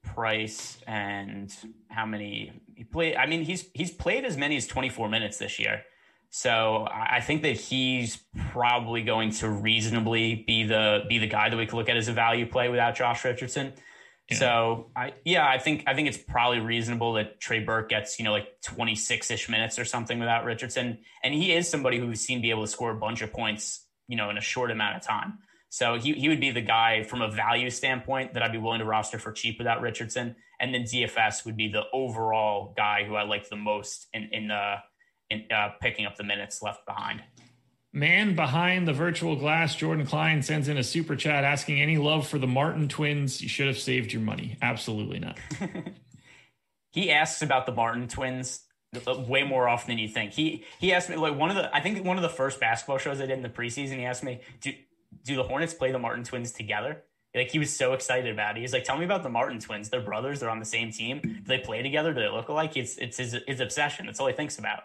price 0.03 0.79
and 0.87 1.55
how 1.89 2.05
many 2.05 2.53
he 2.75 2.85
played? 2.85 3.17
I 3.17 3.27
mean, 3.27 3.45
he's 3.45 3.67
he's 3.73 3.91
played 3.91 4.25
as 4.25 4.37
many 4.37 4.57
as 4.57 4.67
24 4.67 5.09
minutes 5.09 5.39
this 5.39 5.59
year. 5.59 5.83
So 6.35 6.89
I 6.91 7.21
think 7.21 7.43
that 7.43 7.59
he's 7.59 8.19
probably 8.53 9.03
going 9.03 9.33
to 9.33 9.51
reasonably 9.51 10.35
be 10.47 10.65
the 10.65 11.05
be 11.09 11.19
the 11.19 11.27
guy 11.27 11.51
that 11.51 11.57
we 11.57 11.67
could 11.67 11.77
look 11.77 11.91
at 11.91 11.97
as 11.97 12.09
a 12.09 12.13
value 12.13 12.47
play 12.47 12.69
without 12.69 12.97
Josh 12.97 13.25
Richardson. 13.25 13.75
Yeah. 14.31 14.39
So 14.39 14.91
I 14.97 15.13
yeah, 15.25 15.47
I 15.47 15.59
think 15.59 15.85
I 15.87 15.95
think 15.95 16.09
it's 16.09 16.17
probably 16.17 16.61
reasonable 16.61 17.13
that 17.15 17.39
Trey 17.39 17.61
Burke 17.61 17.91
gets, 17.91 18.19
you 18.19 18.25
know, 18.25 18.33
like 18.33 18.49
26-ish 18.63 19.51
minutes 19.51 19.79
or 19.79 19.85
something 19.85 20.19
without 20.19 20.45
Richardson. 20.47 20.99
And 21.23 21.35
he 21.35 21.53
is 21.53 21.69
somebody 21.69 21.99
who's 21.99 22.21
seen 22.21 22.41
be 22.41 22.51
able 22.51 22.63
to 22.63 22.71
score 22.71 22.91
a 22.91 22.97
bunch 22.97 23.21
of 23.21 23.31
points, 23.31 23.85
you 24.09 24.17
know, 24.17 24.31
in 24.31 24.39
a 24.39 24.43
short 24.43 24.71
amount 24.71 24.97
of 24.97 25.03
time. 25.03 25.39
So 25.73 25.99
he, 25.99 26.12
he 26.12 26.29
would 26.29 26.39
be 26.39 26.51
the 26.51 26.61
guy 26.61 27.03
from 27.03 27.23
a 27.23 27.31
value 27.31 27.70
standpoint 27.70 28.35
that 28.35 28.43
I'd 28.43 28.53
be 28.53 28.59
willing 28.59 28.81
to 28.81 28.85
roster 28.85 29.18
for 29.18 29.33
cheap 29.33 29.57
without 29.57 29.81
Richardson. 29.81 30.37
And 30.61 30.75
then 30.75 30.83
DFS 30.83 31.47
would 31.47 31.57
be 31.57 31.68
the 31.68 31.85
overall 31.95 32.75
guy 32.77 33.05
who 33.05 33.14
I 33.14 33.23
like 33.23 33.49
the 33.49 33.57
most 33.57 34.07
in, 34.12 34.29
in, 34.33 34.51
uh, 34.51 34.81
in 35.31 35.47
uh, 35.51 35.70
picking 35.81 36.05
up 36.05 36.16
the 36.16 36.25
minutes 36.25 36.61
left 36.61 36.85
behind. 36.85 37.23
Man 37.91 38.37
behind 38.37 38.87
the 38.87 38.93
virtual 38.93 39.35
glass, 39.35 39.75
Jordan 39.75 40.05
Klein 40.05 40.43
sends 40.43 40.68
in 40.68 40.77
a 40.77 40.85
super 40.85 41.16
chat 41.16 41.43
asking 41.43 41.81
any 41.81 41.97
love 41.97 42.27
for 42.29 42.37
the 42.39 42.47
Martin 42.47 42.87
twins. 42.87 43.41
You 43.41 43.49
should 43.49 43.66
have 43.66 43.79
saved 43.79 44.12
your 44.12 44.20
money. 44.20 44.59
Absolutely 44.61 45.20
not. 45.20 45.39
he 46.91 47.11
asks 47.11 47.41
about 47.41 47.64
the 47.64 47.73
Martin 47.73 48.09
twins 48.09 48.61
uh, 49.07 49.18
way 49.27 49.43
more 49.43 49.70
often 49.70 49.93
than 49.93 49.99
you 49.99 50.09
think. 50.09 50.33
He 50.33 50.66
he 50.79 50.93
asked 50.93 51.09
me 51.09 51.16
like 51.16 51.35
one 51.35 51.49
of 51.49 51.57
the 51.57 51.75
I 51.75 51.81
think 51.81 52.05
one 52.05 52.18
of 52.18 52.23
the 52.23 52.29
first 52.29 52.61
basketball 52.61 52.99
shows 52.99 53.23
I 53.23 53.27
did 53.27 53.39
in 53.39 53.43
the 53.43 53.49
preseason. 53.49 53.97
He 53.97 54.05
asked 54.05 54.23
me, 54.23 54.41
"Do 54.61 54.73
do 55.25 55.37
the 55.37 55.43
Hornets 55.43 55.75
play 55.75 55.93
the 55.93 55.99
Martin 55.99 56.25
twins 56.25 56.53
together? 56.53 57.05
Like 57.35 57.51
he 57.51 57.59
was 57.59 57.75
so 57.75 57.95
excited 57.95 58.31
about 58.31 58.57
it. 58.59 58.61
He's 58.61 58.73
like, 58.73 58.85
"Tell 58.85 58.99
me 58.99 59.05
about 59.05 59.23
the 59.23 59.31
Martin 59.31 59.59
twins. 59.59 59.89
They're 59.89 60.03
brothers. 60.03 60.41
They're 60.41 60.51
on 60.51 60.59
the 60.59 60.67
same 60.67 60.91
team. 60.93 61.21
Do 61.23 61.43
they 61.47 61.59
play 61.59 61.83
together? 61.83 62.13
Do 62.13 62.21
they 62.21 62.29
look 62.29 62.49
alike?" 62.49 62.77
It's 62.77 62.99
it's 62.99 63.17
his, 63.17 63.37
his 63.47 63.61
obsession. 63.61 64.07
That's 64.07 64.21
all 64.21 64.27
he 64.27 64.35
thinks 64.35 64.59
about. 64.59 64.83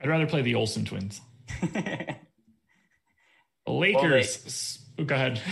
I'd 0.00 0.08
rather 0.08 0.26
play 0.26 0.40
the 0.42 0.54
Olsen 0.54 0.84
twins. 0.84 1.20
Lakers. 3.66 4.78
Well, 4.96 4.96
they, 4.96 5.02
oh, 5.02 5.06
go 5.06 5.14
ahead. 5.14 5.42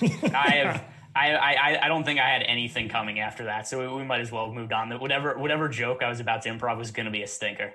I 0.34 0.50
have. 0.50 0.84
I, 1.16 1.34
I 1.34 1.84
I 1.86 1.88
don't 1.88 2.04
think 2.04 2.20
I 2.20 2.28
had 2.28 2.42
anything 2.42 2.90
coming 2.90 3.20
after 3.20 3.44
that, 3.44 3.66
so 3.66 3.80
we, 3.80 4.00
we 4.00 4.04
might 4.04 4.20
as 4.20 4.30
well 4.30 4.46
have 4.46 4.54
moved 4.54 4.72
on. 4.74 4.90
That 4.90 5.00
whatever 5.00 5.38
whatever 5.38 5.68
joke 5.68 6.02
I 6.02 6.10
was 6.10 6.20
about 6.20 6.42
to 6.42 6.50
improv 6.50 6.76
was 6.76 6.90
going 6.90 7.06
to 7.06 7.12
be 7.12 7.22
a 7.22 7.26
stinker. 7.26 7.72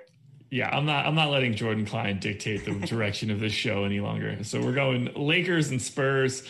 Yeah, 0.52 0.68
I'm 0.68 0.84
not. 0.84 1.06
I'm 1.06 1.14
not 1.14 1.30
letting 1.30 1.54
Jordan 1.54 1.86
Klein 1.86 2.18
dictate 2.18 2.66
the 2.66 2.72
direction 2.86 3.30
of 3.30 3.40
this 3.40 3.54
show 3.54 3.84
any 3.84 4.00
longer. 4.00 4.44
So 4.44 4.60
we're 4.60 4.74
going 4.74 5.08
Lakers 5.16 5.70
and 5.70 5.80
Spurs. 5.80 6.46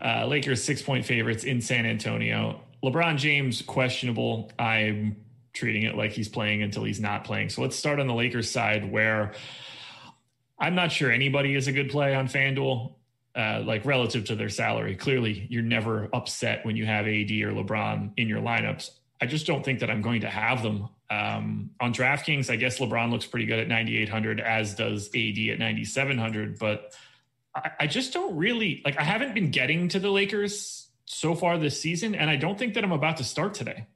Uh, 0.00 0.26
Lakers 0.26 0.62
six 0.62 0.82
point 0.82 1.06
favorites 1.06 1.44
in 1.44 1.62
San 1.62 1.86
Antonio. 1.86 2.60
LeBron 2.84 3.16
James 3.16 3.62
questionable. 3.62 4.52
I'm 4.58 5.16
treating 5.54 5.84
it 5.84 5.96
like 5.96 6.12
he's 6.12 6.28
playing 6.28 6.64
until 6.64 6.84
he's 6.84 7.00
not 7.00 7.24
playing. 7.24 7.48
So 7.48 7.62
let's 7.62 7.76
start 7.76 7.98
on 7.98 8.06
the 8.06 8.12
Lakers 8.12 8.50
side, 8.50 8.92
where 8.92 9.32
I'm 10.60 10.74
not 10.74 10.92
sure 10.92 11.10
anybody 11.10 11.54
is 11.54 11.66
a 11.66 11.72
good 11.72 11.88
play 11.88 12.14
on 12.14 12.28
FanDuel 12.28 12.92
uh, 13.34 13.62
like 13.64 13.86
relative 13.86 14.26
to 14.26 14.36
their 14.36 14.50
salary. 14.50 14.94
Clearly, 14.96 15.46
you're 15.48 15.62
never 15.62 16.10
upset 16.12 16.66
when 16.66 16.76
you 16.76 16.84
have 16.84 17.06
AD 17.06 17.30
or 17.30 17.52
LeBron 17.52 18.12
in 18.18 18.28
your 18.28 18.42
lineups. 18.42 18.90
I 19.18 19.24
just 19.24 19.46
don't 19.46 19.64
think 19.64 19.80
that 19.80 19.90
I'm 19.90 20.02
going 20.02 20.20
to 20.20 20.28
have 20.28 20.62
them. 20.62 20.90
Um, 21.08 21.70
on 21.80 21.92
DraftKings, 21.92 22.50
I 22.50 22.56
guess 22.56 22.78
LeBron 22.78 23.10
looks 23.10 23.26
pretty 23.26 23.46
good 23.46 23.60
at 23.60 23.68
9,800, 23.68 24.40
as 24.40 24.74
does 24.74 25.08
AD 25.08 25.38
at 25.50 25.58
9,700. 25.58 26.58
But 26.58 26.94
I, 27.54 27.70
I 27.80 27.86
just 27.86 28.12
don't 28.12 28.36
really 28.36 28.82
like, 28.84 28.98
I 28.98 29.04
haven't 29.04 29.34
been 29.34 29.50
getting 29.50 29.88
to 29.88 29.98
the 29.98 30.10
Lakers 30.10 30.88
so 31.04 31.34
far 31.34 31.58
this 31.58 31.80
season, 31.80 32.14
and 32.14 32.28
I 32.28 32.36
don't 32.36 32.58
think 32.58 32.74
that 32.74 32.84
I'm 32.84 32.92
about 32.92 33.18
to 33.18 33.24
start 33.24 33.54
today. 33.54 33.86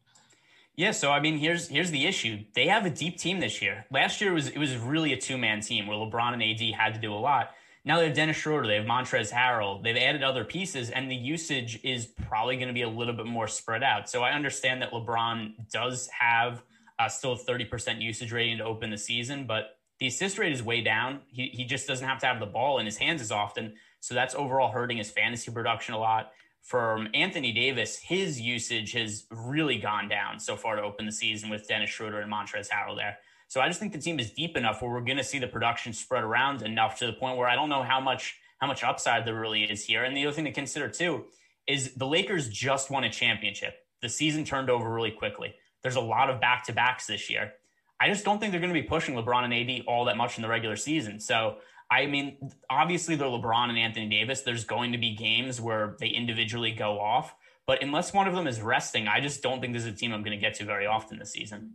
Yeah, 0.77 0.93
so 0.93 1.11
I 1.11 1.21
mean, 1.21 1.37
here's 1.37 1.69
here's 1.69 1.91
the 1.91 2.07
issue. 2.07 2.45
They 2.55 2.69
have 2.69 2.87
a 2.87 2.91
deep 2.91 3.19
team 3.19 3.41
this 3.41 3.61
year. 3.61 3.85
Last 3.91 4.21
year 4.21 4.33
was 4.33 4.49
it 4.49 4.59
was 4.59 4.77
really 4.77 5.13
a 5.13 5.17
two 5.17 5.37
man 5.37 5.61
team 5.61 5.87
where 5.87 5.97
LeBron 5.97 6.33
and 6.33 6.43
AD 6.43 6.75
had 6.75 6.95
to 6.95 7.01
do 7.01 7.13
a 7.13 7.19
lot. 7.19 7.51
Now 7.85 7.99
they 7.99 8.07
have 8.07 8.15
Dennis 8.15 8.37
Schroeder, 8.37 8.67
they 8.67 8.77
have 8.77 8.85
Montrezl 8.85 9.33
Harrell, 9.33 9.83
they've 9.83 9.97
added 9.97 10.23
other 10.23 10.45
pieces, 10.45 10.91
and 10.91 11.11
the 11.11 11.17
usage 11.17 11.81
is 11.83 12.07
probably 12.07 12.57
going 12.57 12.69
to 12.69 12.75
be 12.75 12.83
a 12.83 12.89
little 12.89 13.15
bit 13.15 13.27
more 13.27 13.49
spread 13.49 13.83
out. 13.83 14.09
So 14.09 14.23
I 14.23 14.33
understand 14.33 14.83
that 14.83 14.91
LeBron 14.93 15.71
does 15.71 16.09
have 16.09 16.63
uh, 17.01 17.09
still 17.09 17.33
a 17.33 17.39
30% 17.39 18.03
usage 18.03 18.33
rating 18.33 18.59
to 18.59 18.65
open 18.65 18.91
the 18.91 18.99
season, 18.99 19.47
but 19.47 19.79
the 19.99 20.07
assist 20.07 20.39
rate 20.39 20.53
is 20.53 20.63
way 20.63 20.83
down. 20.83 21.21
He, 21.29 21.49
he 21.49 21.65
just 21.65 21.87
doesn't 21.87 22.07
have 22.07 22.19
to 22.21 22.27
have 22.27 22.41
the 22.41 22.47
ball 22.47 22.79
in 22.79 22.87
his 22.87 22.99
hands 22.99 23.23
as 23.23 23.31
often. 23.31 23.75
So 24.01 24.15
that's 24.15 24.35
overall 24.35 24.71
hurting 24.71 24.99
his 24.99 25.11
fantasy 25.11 25.51
production 25.51 25.95
a 25.95 25.99
lot. 25.99 26.33
From 26.63 27.09
Anthony 27.15 27.53
Davis, 27.53 27.97
his 27.97 28.39
usage 28.39 28.93
has 28.93 29.27
really 29.31 29.79
gone 29.79 30.09
down 30.09 30.39
so 30.39 30.57
far 30.57 30.77
to 30.77 30.83
open 30.83 31.07
the 31.07 31.13
season 31.13 31.49
with 31.49 31.67
Dennis 31.67 31.89
Schroeder 31.89 32.21
and 32.21 32.31
Montrezl 32.31 32.69
Harrell 32.69 32.97
there. 32.97 33.17
So 33.49 33.61
I 33.61 33.69
just 33.69 33.81
think 33.81 33.93
the 33.93 33.99
team 33.99 34.21
is 34.21 34.31
deep 34.31 34.57
enough 34.57 34.83
where 34.83 34.91
we're 34.91 35.01
going 35.01 35.17
to 35.17 35.25
see 35.25 35.39
the 35.39 35.47
production 35.47 35.93
spread 35.93 36.23
around 36.23 36.63
enough 36.63 36.99
to 36.99 37.07
the 37.07 37.15
point 37.15 37.39
where 37.39 37.49
I 37.49 37.55
don't 37.55 37.71
know 37.71 37.83
how 37.83 38.01
much 38.01 38.37
how 38.59 38.67
much 38.67 38.85
upside 38.85 39.25
there 39.25 39.41
really 39.41 39.65
is 39.65 39.85
here. 39.87 40.05
And 40.05 40.15
the 40.15 40.27
other 40.27 40.35
thing 40.35 40.45
to 40.45 40.53
consider 40.53 40.89
too 40.89 41.25
is 41.67 41.95
the 41.95 42.07
Lakers 42.07 42.49
just 42.51 42.91
won 42.91 43.05
a 43.05 43.11
championship. 43.11 43.75
The 44.03 44.09
season 44.11 44.45
turned 44.45 44.69
over 44.69 44.93
really 44.93 45.11
quickly. 45.11 45.55
There's 45.83 45.97
a 45.97 46.01
lot 46.01 46.31
of 46.31 46.41
back 46.41 46.65
to 46.65 46.73
backs 46.73 47.07
this 47.07 47.31
year. 47.31 47.53
I 48.01 48.09
just 48.09 48.25
don't 48.25 48.39
think 48.39 48.53
they're 48.53 48.61
going 48.61 48.73
to 48.73 48.81
be 48.81 48.87
pushing 48.87 49.15
LeBron 49.15 49.45
and 49.45 49.55
AD 49.55 49.85
all 49.87 50.07
that 50.07 50.17
much 50.17 50.37
in 50.37 50.43
the 50.43 50.49
regular 50.49 50.77
season. 50.77 51.21
So 51.21 51.57
I 51.91 52.07
mean, 52.07 52.51
obviously 52.71 53.17
they're 53.17 53.27
LeBron 53.27 53.69
and 53.69 53.79
Anthony 53.79 54.09
Davis. 54.09 54.43
There's 54.43 54.65
going 54.65 54.93
to 54.93 54.99
be 54.99 55.17
games 55.17 55.61
where 55.61 55.97
they 55.99 56.09
individually 56.09 56.71
go 56.71 57.01
off. 57.01 57.35
But 57.67 57.83
unless 57.83 58.13
one 58.13 58.29
of 58.29 58.35
them 58.35 58.47
is 58.47 58.61
resting, 58.61 59.09
I 59.09 59.21
just 59.21 59.43
don't 59.43 59.61
think 59.61 59.75
this 59.75 59.83
is 59.83 59.93
a 59.93 59.97
team 59.97 60.13
I'm 60.13 60.23
going 60.23 60.37
to 60.37 60.41
get 60.41 60.55
to 60.55 60.65
very 60.65 60.87
often 60.87 61.19
this 61.19 61.33
season 61.33 61.73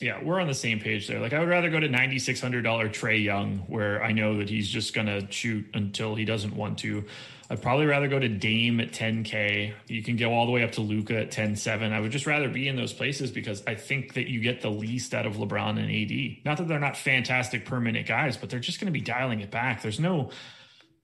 yeah, 0.00 0.22
we're 0.24 0.40
on 0.40 0.46
the 0.48 0.54
same 0.54 0.80
page 0.80 1.06
there. 1.06 1.20
Like 1.20 1.34
I 1.34 1.40
would 1.40 1.48
rather 1.48 1.68
go 1.68 1.78
to 1.78 1.88
ninety 1.88 2.18
six 2.18 2.40
hundred 2.40 2.62
dollar 2.62 2.88
Trae 2.88 3.22
Young, 3.22 3.58
where 3.68 4.02
I 4.02 4.12
know 4.12 4.38
that 4.38 4.48
he's 4.48 4.68
just 4.68 4.94
gonna 4.94 5.30
shoot 5.30 5.66
until 5.74 6.14
he 6.14 6.24
doesn't 6.24 6.56
want 6.56 6.78
to. 6.78 7.04
I'd 7.50 7.60
probably 7.60 7.86
rather 7.86 8.08
go 8.08 8.18
to 8.18 8.28
Dame 8.28 8.80
at 8.80 8.94
ten 8.94 9.24
k. 9.24 9.74
You 9.88 10.02
can 10.02 10.16
go 10.16 10.32
all 10.32 10.46
the 10.46 10.52
way 10.52 10.62
up 10.62 10.72
to 10.72 10.80
Luka 10.80 11.18
at 11.18 11.30
ten 11.30 11.54
seven. 11.54 11.92
I 11.92 12.00
would 12.00 12.12
just 12.12 12.26
rather 12.26 12.48
be 12.48 12.66
in 12.66 12.76
those 12.76 12.94
places 12.94 13.30
because 13.30 13.62
I 13.66 13.74
think 13.74 14.14
that 14.14 14.30
you 14.30 14.40
get 14.40 14.62
the 14.62 14.70
least 14.70 15.12
out 15.12 15.26
of 15.26 15.36
LeBron 15.36 15.78
and 15.78 15.90
AD. 15.90 16.44
Not 16.46 16.56
that 16.58 16.68
they're 16.68 16.78
not 16.78 16.96
fantastic 16.96 17.66
permanent 17.66 18.06
guys, 18.06 18.38
but 18.38 18.48
they're 18.48 18.58
just 18.58 18.80
to 18.80 18.90
be 18.90 19.02
dialing 19.02 19.40
it 19.40 19.50
back. 19.50 19.82
There's 19.82 20.00
no, 20.00 20.30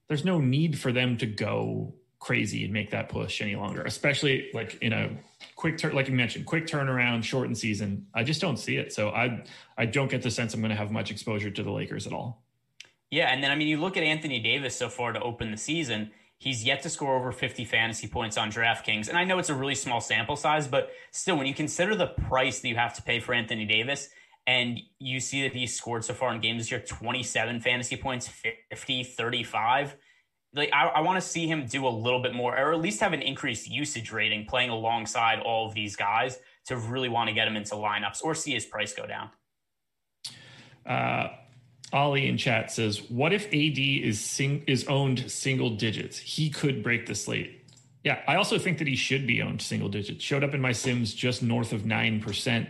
there's 0.08 0.24
no 0.24 0.38
need 0.40 0.78
for 0.78 0.90
them 0.90 1.18
to 1.18 1.26
go 1.26 1.94
crazy 2.26 2.64
and 2.64 2.72
make 2.72 2.90
that 2.90 3.08
push 3.08 3.40
any 3.40 3.54
longer, 3.54 3.82
especially 3.82 4.50
like 4.52 4.76
in 4.82 4.92
a 4.92 5.08
quick 5.54 5.78
turn, 5.78 5.94
like 5.94 6.08
you 6.08 6.14
mentioned, 6.14 6.44
quick 6.44 6.66
turnaround, 6.66 7.22
shortened 7.22 7.56
season. 7.56 8.04
I 8.12 8.24
just 8.24 8.40
don't 8.40 8.56
see 8.56 8.78
it. 8.78 8.92
So 8.92 9.10
I, 9.10 9.44
I 9.78 9.86
don't 9.86 10.10
get 10.10 10.22
the 10.22 10.30
sense 10.32 10.52
I'm 10.52 10.60
going 10.60 10.70
to 10.70 10.76
have 10.76 10.90
much 10.90 11.12
exposure 11.12 11.52
to 11.52 11.62
the 11.62 11.70
Lakers 11.70 12.04
at 12.04 12.12
all. 12.12 12.42
Yeah. 13.12 13.32
And 13.32 13.44
then, 13.44 13.52
I 13.52 13.54
mean, 13.54 13.68
you 13.68 13.80
look 13.80 13.96
at 13.96 14.02
Anthony 14.02 14.40
Davis 14.40 14.74
so 14.74 14.88
far 14.88 15.12
to 15.12 15.20
open 15.20 15.52
the 15.52 15.56
season, 15.56 16.10
he's 16.36 16.64
yet 16.64 16.82
to 16.82 16.90
score 16.90 17.14
over 17.16 17.30
50 17.30 17.64
fantasy 17.64 18.08
points 18.08 18.36
on 18.36 18.50
DraftKings. 18.50 19.08
And 19.08 19.16
I 19.16 19.22
know 19.22 19.38
it's 19.38 19.50
a 19.50 19.54
really 19.54 19.76
small 19.76 20.00
sample 20.00 20.34
size, 20.34 20.66
but 20.66 20.90
still, 21.12 21.36
when 21.36 21.46
you 21.46 21.54
consider 21.54 21.94
the 21.94 22.08
price 22.08 22.58
that 22.58 22.68
you 22.68 22.74
have 22.74 22.94
to 22.94 23.02
pay 23.02 23.20
for 23.20 23.34
Anthony 23.34 23.66
Davis, 23.66 24.08
and 24.48 24.80
you 24.98 25.20
see 25.20 25.42
that 25.42 25.54
he's 25.54 25.76
scored 25.76 26.04
so 26.04 26.14
far 26.14 26.34
in 26.34 26.40
games 26.40 26.62
this 26.62 26.70
year 26.72 26.80
27 26.80 27.60
fantasy 27.60 27.96
points, 27.96 28.28
50, 28.70 29.04
35 29.04 29.96
like 30.54 30.70
I, 30.72 30.86
I 30.86 31.00
want 31.00 31.20
to 31.20 31.26
see 31.26 31.46
him 31.46 31.66
do 31.66 31.86
a 31.86 31.90
little 31.90 32.22
bit 32.22 32.34
more, 32.34 32.58
or 32.58 32.72
at 32.72 32.80
least 32.80 33.00
have 33.00 33.12
an 33.12 33.22
increased 33.22 33.68
usage 33.68 34.10
rating 34.12 34.46
playing 34.46 34.70
alongside 34.70 35.40
all 35.40 35.66
of 35.66 35.74
these 35.74 35.96
guys 35.96 36.38
to 36.66 36.76
really 36.76 37.08
want 37.08 37.28
to 37.28 37.34
get 37.34 37.46
him 37.46 37.56
into 37.56 37.74
lineups 37.74 38.22
or 38.22 38.34
see 38.34 38.52
his 38.52 38.64
price 38.64 38.92
go 38.92 39.06
down. 39.06 39.30
Uh, 40.84 41.28
Ollie 41.92 42.26
in 42.26 42.36
chat 42.36 42.70
says, 42.70 43.02
"What 43.10 43.32
if 43.32 43.46
AD 43.46 43.78
is 43.78 44.20
sing- 44.20 44.64
is 44.66 44.86
owned 44.88 45.30
single 45.30 45.70
digits? 45.70 46.18
He 46.18 46.50
could 46.50 46.82
break 46.82 47.06
the 47.06 47.14
slate." 47.14 47.64
Yeah, 48.04 48.22
I 48.28 48.36
also 48.36 48.58
think 48.58 48.78
that 48.78 48.86
he 48.86 48.96
should 48.96 49.26
be 49.26 49.42
owned 49.42 49.60
single 49.60 49.88
digits. 49.88 50.22
Showed 50.22 50.44
up 50.44 50.54
in 50.54 50.60
my 50.60 50.72
Sims 50.72 51.12
just 51.12 51.42
north 51.42 51.72
of 51.72 51.84
nine 51.84 52.20
percent. 52.20 52.68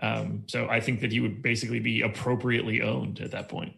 Um, 0.00 0.42
so 0.48 0.68
I 0.68 0.80
think 0.80 1.00
that 1.00 1.12
he 1.12 1.20
would 1.20 1.42
basically 1.42 1.78
be 1.78 2.02
appropriately 2.02 2.82
owned 2.82 3.20
at 3.20 3.30
that 3.30 3.48
point. 3.48 3.74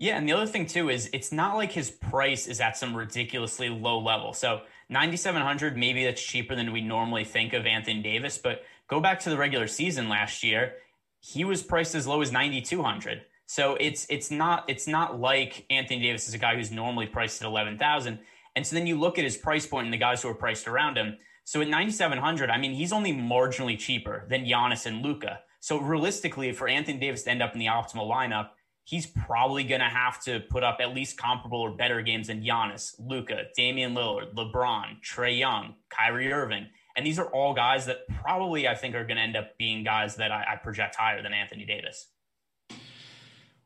Yeah, 0.00 0.16
and 0.16 0.26
the 0.26 0.32
other 0.32 0.46
thing 0.46 0.64
too 0.64 0.88
is 0.88 1.10
it's 1.12 1.30
not 1.30 1.56
like 1.56 1.72
his 1.72 1.90
price 1.90 2.46
is 2.46 2.58
at 2.58 2.74
some 2.74 2.96
ridiculously 2.96 3.68
low 3.68 3.98
level. 3.98 4.32
So 4.32 4.62
9700 4.88 5.76
maybe 5.76 6.04
that's 6.04 6.22
cheaper 6.22 6.56
than 6.56 6.72
we 6.72 6.80
normally 6.80 7.22
think 7.22 7.52
of 7.52 7.66
Anthony 7.66 8.00
Davis, 8.00 8.38
but 8.38 8.64
go 8.88 8.98
back 8.98 9.20
to 9.20 9.30
the 9.30 9.36
regular 9.36 9.66
season 9.66 10.08
last 10.08 10.42
year, 10.42 10.72
he 11.20 11.44
was 11.44 11.62
priced 11.62 11.94
as 11.94 12.06
low 12.06 12.22
as 12.22 12.32
9200. 12.32 13.26
So 13.44 13.76
it's 13.78 14.06
it's 14.08 14.30
not 14.30 14.64
it's 14.68 14.86
not 14.86 15.20
like 15.20 15.66
Anthony 15.68 16.00
Davis 16.00 16.28
is 16.28 16.32
a 16.32 16.38
guy 16.38 16.56
who's 16.56 16.70
normally 16.70 17.06
priced 17.06 17.42
at 17.42 17.46
11,000. 17.46 18.20
And 18.56 18.66
so 18.66 18.76
then 18.76 18.86
you 18.86 18.98
look 18.98 19.18
at 19.18 19.24
his 19.24 19.36
price 19.36 19.66
point 19.66 19.84
and 19.84 19.92
the 19.92 19.98
guys 19.98 20.22
who 20.22 20.30
are 20.30 20.34
priced 20.34 20.66
around 20.66 20.96
him. 20.96 21.18
So 21.44 21.60
at 21.60 21.68
9700, 21.68 22.48
I 22.48 22.56
mean, 22.56 22.72
he's 22.72 22.92
only 22.92 23.12
marginally 23.12 23.78
cheaper 23.78 24.24
than 24.30 24.46
Giannis 24.46 24.86
and 24.86 25.02
Luka. 25.02 25.40
So 25.60 25.78
realistically, 25.78 26.52
for 26.52 26.68
Anthony 26.68 26.98
Davis 26.98 27.24
to 27.24 27.30
end 27.30 27.42
up 27.42 27.52
in 27.52 27.58
the 27.58 27.66
optimal 27.66 28.10
lineup, 28.10 28.50
he's 28.84 29.06
probably 29.06 29.64
going 29.64 29.80
to 29.80 29.88
have 29.88 30.22
to 30.24 30.40
put 30.40 30.64
up 30.64 30.78
at 30.80 30.94
least 30.94 31.16
comparable 31.16 31.60
or 31.60 31.70
better 31.70 32.02
games 32.02 32.26
than 32.26 32.42
Giannis, 32.42 32.94
Luka, 32.98 33.44
Damian 33.56 33.94
Lillard, 33.94 34.34
LeBron, 34.34 35.00
Trae 35.00 35.38
Young, 35.38 35.74
Kyrie 35.88 36.32
Irving. 36.32 36.66
And 36.96 37.06
these 37.06 37.18
are 37.18 37.26
all 37.26 37.54
guys 37.54 37.86
that 37.86 38.08
probably 38.08 38.66
I 38.66 38.74
think 38.74 38.94
are 38.94 39.04
going 39.04 39.16
to 39.16 39.22
end 39.22 39.36
up 39.36 39.56
being 39.58 39.84
guys 39.84 40.16
that 40.16 40.32
I, 40.32 40.44
I 40.52 40.56
project 40.56 40.96
higher 40.96 41.22
than 41.22 41.32
Anthony 41.32 41.64
Davis. 41.64 42.08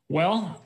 Well, 0.09 0.63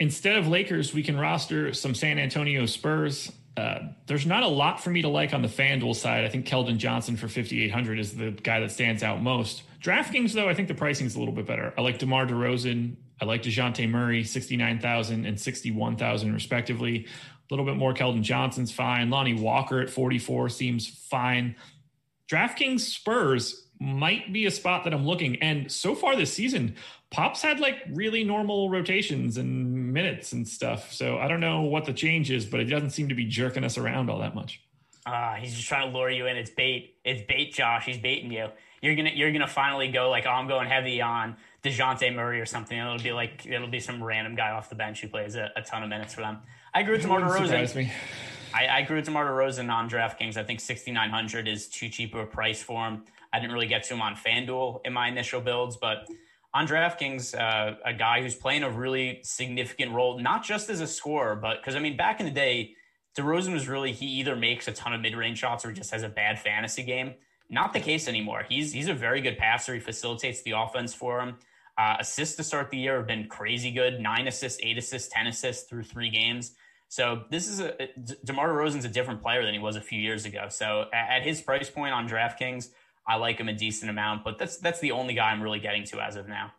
instead 0.00 0.36
of 0.36 0.48
Lakers, 0.48 0.94
we 0.94 1.02
can 1.02 1.18
roster 1.18 1.72
some 1.74 1.94
San 1.94 2.18
Antonio 2.18 2.66
Spurs. 2.66 3.30
Uh, 3.56 3.80
there's 4.06 4.24
not 4.24 4.42
a 4.42 4.48
lot 4.48 4.82
for 4.82 4.90
me 4.90 5.02
to 5.02 5.08
like 5.08 5.34
on 5.34 5.42
the 5.42 5.48
FanDuel 5.48 5.94
side. 5.94 6.24
I 6.24 6.28
think 6.28 6.46
Keldon 6.46 6.78
Johnson 6.78 7.16
for 7.16 7.28
5,800 7.28 7.98
is 7.98 8.16
the 8.16 8.30
guy 8.30 8.60
that 8.60 8.70
stands 8.70 9.02
out 9.02 9.20
most. 9.20 9.64
DraftKings, 9.82 10.32
though, 10.32 10.48
I 10.48 10.54
think 10.54 10.68
the 10.68 10.74
pricing 10.74 11.06
is 11.06 11.16
a 11.16 11.18
little 11.18 11.34
bit 11.34 11.46
better. 11.46 11.74
I 11.76 11.82
like 11.82 11.98
DeMar 11.98 12.26
DeRozan 12.26 12.96
I 13.20 13.24
like 13.24 13.42
DeJounte 13.42 13.88
Murray, 13.88 14.24
69,000 14.24 15.26
and 15.26 15.40
61,000 15.40 16.32
respectively. 16.32 17.06
A 17.06 17.54
little 17.54 17.64
bit 17.64 17.76
more 17.76 17.94
Keldon 17.94 18.22
Johnson's 18.22 18.70
fine. 18.70 19.10
Lonnie 19.10 19.34
Walker 19.34 19.80
at 19.80 19.90
44 19.90 20.48
seems 20.50 20.86
fine. 20.86 21.56
DraftKings 22.30 22.80
Spurs 22.80 23.68
might 23.80 24.32
be 24.32 24.46
a 24.46 24.50
spot 24.50 24.84
that 24.84 24.92
I'm 24.92 25.06
looking. 25.06 25.36
And 25.36 25.70
so 25.70 25.94
far 25.94 26.16
this 26.16 26.32
season, 26.32 26.76
Pop's 27.10 27.42
had 27.42 27.60
like 27.60 27.76
really 27.90 28.24
normal 28.24 28.70
rotations 28.70 29.36
and 29.36 29.92
minutes 29.92 30.32
and 30.32 30.46
stuff. 30.46 30.92
So 30.92 31.18
I 31.18 31.28
don't 31.28 31.40
know 31.40 31.62
what 31.62 31.84
the 31.84 31.92
change 31.92 32.30
is, 32.30 32.44
but 32.44 32.60
it 32.60 32.64
doesn't 32.64 32.90
seem 32.90 33.08
to 33.08 33.14
be 33.14 33.24
jerking 33.24 33.64
us 33.64 33.78
around 33.78 34.10
all 34.10 34.18
that 34.18 34.34
much. 34.34 34.60
Uh, 35.06 35.34
he's 35.36 35.54
just 35.54 35.66
trying 35.66 35.90
to 35.90 35.96
lure 35.96 36.10
you 36.10 36.26
in. 36.26 36.36
It's 36.36 36.50
bait. 36.50 36.96
It's 37.04 37.22
bait, 37.26 37.54
Josh. 37.54 37.86
He's 37.86 37.98
baiting 37.98 38.30
you. 38.30 38.48
You're 38.82 38.94
gonna 38.94 39.10
you're 39.14 39.32
gonna 39.32 39.46
finally 39.48 39.88
go 39.88 40.10
like, 40.10 40.26
oh, 40.26 40.30
I'm 40.30 40.48
going 40.48 40.68
heavy 40.68 41.00
on 41.00 41.36
Dejounte 41.62 42.14
Murray 42.14 42.40
or 42.40 42.46
something. 42.46 42.78
It'll 42.78 42.98
be 42.98 43.12
like 43.12 43.46
it'll 43.46 43.68
be 43.68 43.80
some 43.80 44.02
random 44.02 44.34
guy 44.34 44.50
off 44.50 44.68
the 44.68 44.76
bench 44.76 45.00
who 45.00 45.08
plays 45.08 45.34
a, 45.34 45.50
a 45.56 45.62
ton 45.62 45.82
of 45.82 45.88
minutes 45.88 46.14
for 46.14 46.20
them. 46.20 46.38
I 46.74 46.80
agree 46.80 46.94
with 46.94 47.02
DeMar 47.02 47.20
DeRozan. 47.20 47.90
I, 48.54 48.68
I 48.68 48.82
grew 48.82 49.02
DeMar 49.02 49.26
DeRozan 49.26 49.72
on 49.72 49.90
DraftKings. 49.90 50.36
I 50.36 50.44
think 50.44 50.60
6,900 50.60 51.48
is 51.48 51.68
too 51.68 51.88
cheap 51.88 52.14
of 52.14 52.20
a 52.20 52.26
price 52.26 52.62
for 52.62 52.86
him. 52.86 53.04
I 53.32 53.40
didn't 53.40 53.52
really 53.52 53.66
get 53.66 53.82
to 53.84 53.94
him 53.94 54.00
on 54.00 54.14
FanDuel 54.14 54.80
in 54.84 54.92
my 54.92 55.08
initial 55.08 55.40
builds, 55.40 55.76
but 55.76 56.06
on 56.54 56.66
DraftKings, 56.66 57.38
uh, 57.38 57.76
a 57.84 57.92
guy 57.92 58.22
who's 58.22 58.34
playing 58.34 58.62
a 58.62 58.70
really 58.70 59.20
significant 59.22 59.92
role, 59.92 60.18
not 60.18 60.44
just 60.44 60.70
as 60.70 60.80
a 60.80 60.86
scorer, 60.86 61.36
but 61.36 61.58
because 61.60 61.74
I 61.74 61.78
mean, 61.78 61.96
back 61.96 62.20
in 62.20 62.26
the 62.26 62.32
day, 62.32 62.74
DeRozan 63.16 63.52
was 63.52 63.68
really 63.68 63.92
he 63.92 64.06
either 64.06 64.36
makes 64.36 64.68
a 64.68 64.72
ton 64.72 64.94
of 64.94 65.00
mid-range 65.00 65.38
shots 65.38 65.64
or 65.64 65.70
he 65.70 65.74
just 65.74 65.90
has 65.90 66.02
a 66.02 66.08
bad 66.08 66.38
fantasy 66.38 66.82
game. 66.82 67.14
Not 67.50 67.72
the 67.72 67.80
case 67.80 68.08
anymore. 68.08 68.44
He's 68.48 68.72
he's 68.72 68.88
a 68.88 68.94
very 68.94 69.20
good 69.20 69.38
passer. 69.38 69.74
He 69.74 69.80
facilitates 69.80 70.42
the 70.42 70.52
offense 70.52 70.94
for 70.94 71.20
him. 71.20 71.36
Uh, 71.78 71.96
assists 72.00 72.36
to 72.36 72.42
start 72.42 72.70
the 72.70 72.76
year 72.76 72.96
have 72.96 73.06
been 73.06 73.28
crazy 73.28 73.70
good. 73.70 74.00
Nine 74.00 74.26
assists, 74.26 74.58
eight 74.62 74.76
assists, 74.76 75.08
ten 75.08 75.28
assists 75.28 75.68
through 75.68 75.84
three 75.84 76.10
games. 76.10 76.56
So 76.88 77.24
this 77.30 77.46
is 77.46 77.60
a 77.60 77.74
DeMar 78.24 78.48
DeRozan's 78.48 78.84
a 78.84 78.88
different 78.88 79.22
player 79.22 79.44
than 79.44 79.52
he 79.54 79.60
was 79.60 79.76
a 79.76 79.80
few 79.80 80.00
years 80.00 80.24
ago. 80.24 80.46
So 80.48 80.86
at, 80.92 81.18
at 81.18 81.22
his 81.22 81.40
price 81.40 81.70
point 81.70 81.92
on 81.92 82.08
DraftKings, 82.08 82.70
I 83.06 83.16
like 83.16 83.38
him 83.38 83.48
a 83.48 83.52
decent 83.52 83.90
amount, 83.90 84.24
but 84.24 84.38
that's 84.38 84.56
that's 84.58 84.80
the 84.80 84.92
only 84.92 85.14
guy 85.14 85.30
I'm 85.30 85.42
really 85.42 85.60
getting 85.60 85.84
to 85.84 86.00
as 86.00 86.16
of 86.16 86.28
now. 86.28 86.52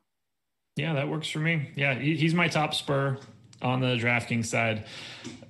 Yeah, 0.76 0.94
that 0.94 1.10
works 1.10 1.30
for 1.30 1.40
me. 1.40 1.72
Yeah, 1.76 1.96
he's 1.96 2.34
my 2.34 2.48
top 2.48 2.74
spur 2.74 3.18
on 3.62 3.82
the 3.82 3.98
DraftKings 3.98 4.46
side. 4.46 4.86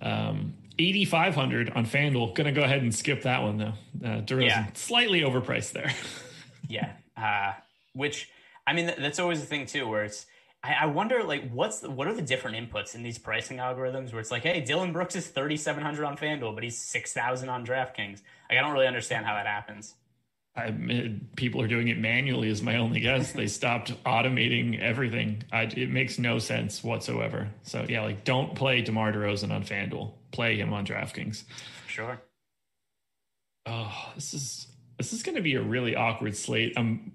Um, 0.02 0.56
8,500 0.80 1.72
on 1.72 1.86
FanDuel. 1.86 2.34
Going 2.34 2.46
to 2.46 2.52
go 2.52 2.64
ahead 2.64 2.82
and 2.82 2.96
skip 2.96 3.24
that 3.24 3.44
one, 3.44 3.58
though. 3.58 3.74
Uh, 4.04 4.22
DeRozan, 4.22 4.48
yeah. 4.48 4.68
slightly 4.74 5.22
overpriced 5.22 5.74
there. 5.74 5.94
yeah. 6.68 6.94
Uh, 7.16 7.54
which, 7.94 8.30
I 8.70 8.74
mean, 8.74 8.94
that's 9.00 9.18
always 9.18 9.40
the 9.40 9.48
thing, 9.48 9.66
too, 9.66 9.88
where 9.88 10.04
it's, 10.04 10.28
I, 10.64 10.76
I 10.82 10.86
wonder, 10.86 11.24
like, 11.24 11.50
what's 11.50 11.80
the, 11.80 11.90
what 11.90 12.08
are 12.08 12.14
the 12.14 12.22
different 12.22 12.56
inputs 12.56 12.94
in 12.94 13.02
these 13.02 13.18
pricing 13.18 13.58
algorithms 13.58 14.12
where 14.12 14.22
it's 14.22 14.30
like, 14.30 14.44
hey, 14.44 14.62
Dillon 14.62 14.94
Brooks 14.94 15.16
is 15.16 15.28
3,700 15.28 16.06
on 16.06 16.16
FanDuel, 16.16 16.54
but 16.54 16.64
he's 16.64 16.78
6,000 16.78 17.50
on 17.50 17.66
DraftKings. 17.66 18.22
Like, 18.48 18.60
I 18.60 18.62
don't 18.62 18.72
really 18.72 18.86
understand 18.86 19.26
how 19.26 19.34
that 19.34 19.48
happens. 19.48 19.96
I, 20.56 21.16
people 21.36 21.62
are 21.62 21.68
doing 21.68 21.88
it 21.88 21.98
manually 21.98 22.50
is 22.50 22.62
my 22.62 22.76
only 22.76 23.00
guess. 23.00 23.32
they 23.32 23.48
stopped 23.48 23.92
automating 24.06 24.80
everything. 24.80 25.44
I, 25.52 25.64
it 25.64 25.90
makes 25.90 26.20
no 26.20 26.38
sense 26.38 26.84
whatsoever. 26.84 27.50
So 27.64 27.86
yeah, 27.90 28.04
like 28.04 28.24
don't 28.24 28.54
play 28.56 28.82
DeMar 28.82 29.14
DeRozan 29.14 29.52
on 29.52 29.64
FanDuel. 29.64 30.14
Play 30.32 30.58
him 30.58 30.74
on 30.74 30.86
DraftKings. 30.86 31.44
Sure. 31.88 32.22
Oh, 33.66 34.12
this 34.16 34.34
is 34.34 34.68
this 34.98 35.14
is 35.14 35.24
going 35.24 35.36
to 35.36 35.42
be 35.42 35.56
a 35.56 35.62
really 35.62 35.96
awkward 35.96 36.36
slate. 36.36 36.74
I'm 36.76 37.14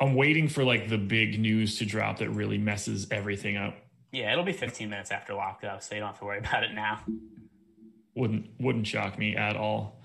I'm 0.00 0.14
waiting 0.14 0.48
for 0.48 0.64
like 0.64 0.88
the 0.88 0.98
big 0.98 1.40
news 1.40 1.78
to 1.78 1.86
drop 1.86 2.18
that 2.18 2.30
really 2.30 2.58
messes 2.58 3.08
everything 3.10 3.56
up. 3.56 3.76
Yeah, 4.12 4.32
it'll 4.32 4.44
be 4.44 4.52
15 4.52 4.88
minutes 4.88 5.10
after 5.10 5.34
lock 5.34 5.60
though, 5.60 5.78
so 5.80 5.94
you 5.94 6.00
don't 6.00 6.10
have 6.10 6.18
to 6.20 6.24
worry 6.24 6.38
about 6.38 6.62
it 6.62 6.74
now. 6.74 7.00
Wouldn't 8.14 8.46
wouldn't 8.58 8.86
shock 8.86 9.18
me 9.18 9.36
at 9.36 9.56
all. 9.56 10.00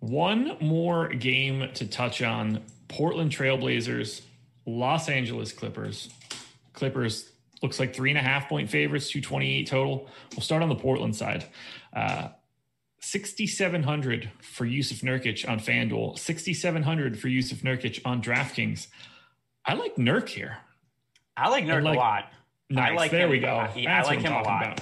One 0.00 0.56
more 0.60 1.08
game 1.08 1.70
to 1.74 1.86
touch 1.86 2.22
on 2.22 2.62
Portland 2.88 3.30
Trailblazers, 3.30 4.22
Los 4.66 5.08
Angeles 5.08 5.52
Clippers. 5.52 6.08
Clippers 6.72 7.30
looks 7.62 7.78
like 7.78 7.94
three 7.94 8.10
and 8.10 8.18
a 8.18 8.22
half 8.22 8.48
point 8.48 8.68
favorites, 8.68 9.10
228 9.10 9.66
total. 9.66 10.08
We'll 10.32 10.42
start 10.42 10.62
on 10.62 10.68
the 10.68 10.74
Portland 10.74 11.14
side. 11.14 11.44
Uh, 11.94 12.28
6,700 13.00 14.30
for 14.40 14.64
Jusuf 14.64 15.02
Nurkic 15.02 15.48
on 15.48 15.58
FanDuel, 15.58 16.18
6,700 16.18 17.18
for 17.18 17.28
Jusuf 17.28 17.62
Nurkic 17.62 18.00
on 18.04 18.22
DraftKings. 18.22 18.86
I 19.64 19.74
like 19.74 19.96
Nurk 19.96 20.28
here. 20.28 20.58
I 21.36 21.48
like 21.48 21.64
Nurk 21.64 21.84
like, 21.84 21.96
a 21.96 21.98
lot. 21.98 22.32
Nice. 22.68 22.90
I 22.90 22.94
like 22.94 23.10
there 23.10 23.24
him, 23.24 23.30
we 23.30 23.38
go. 23.38 23.48
I 23.48 24.02
like 24.02 24.20
him 24.20 24.32
a 24.32 24.42
lot. 24.42 24.62
About. 24.64 24.80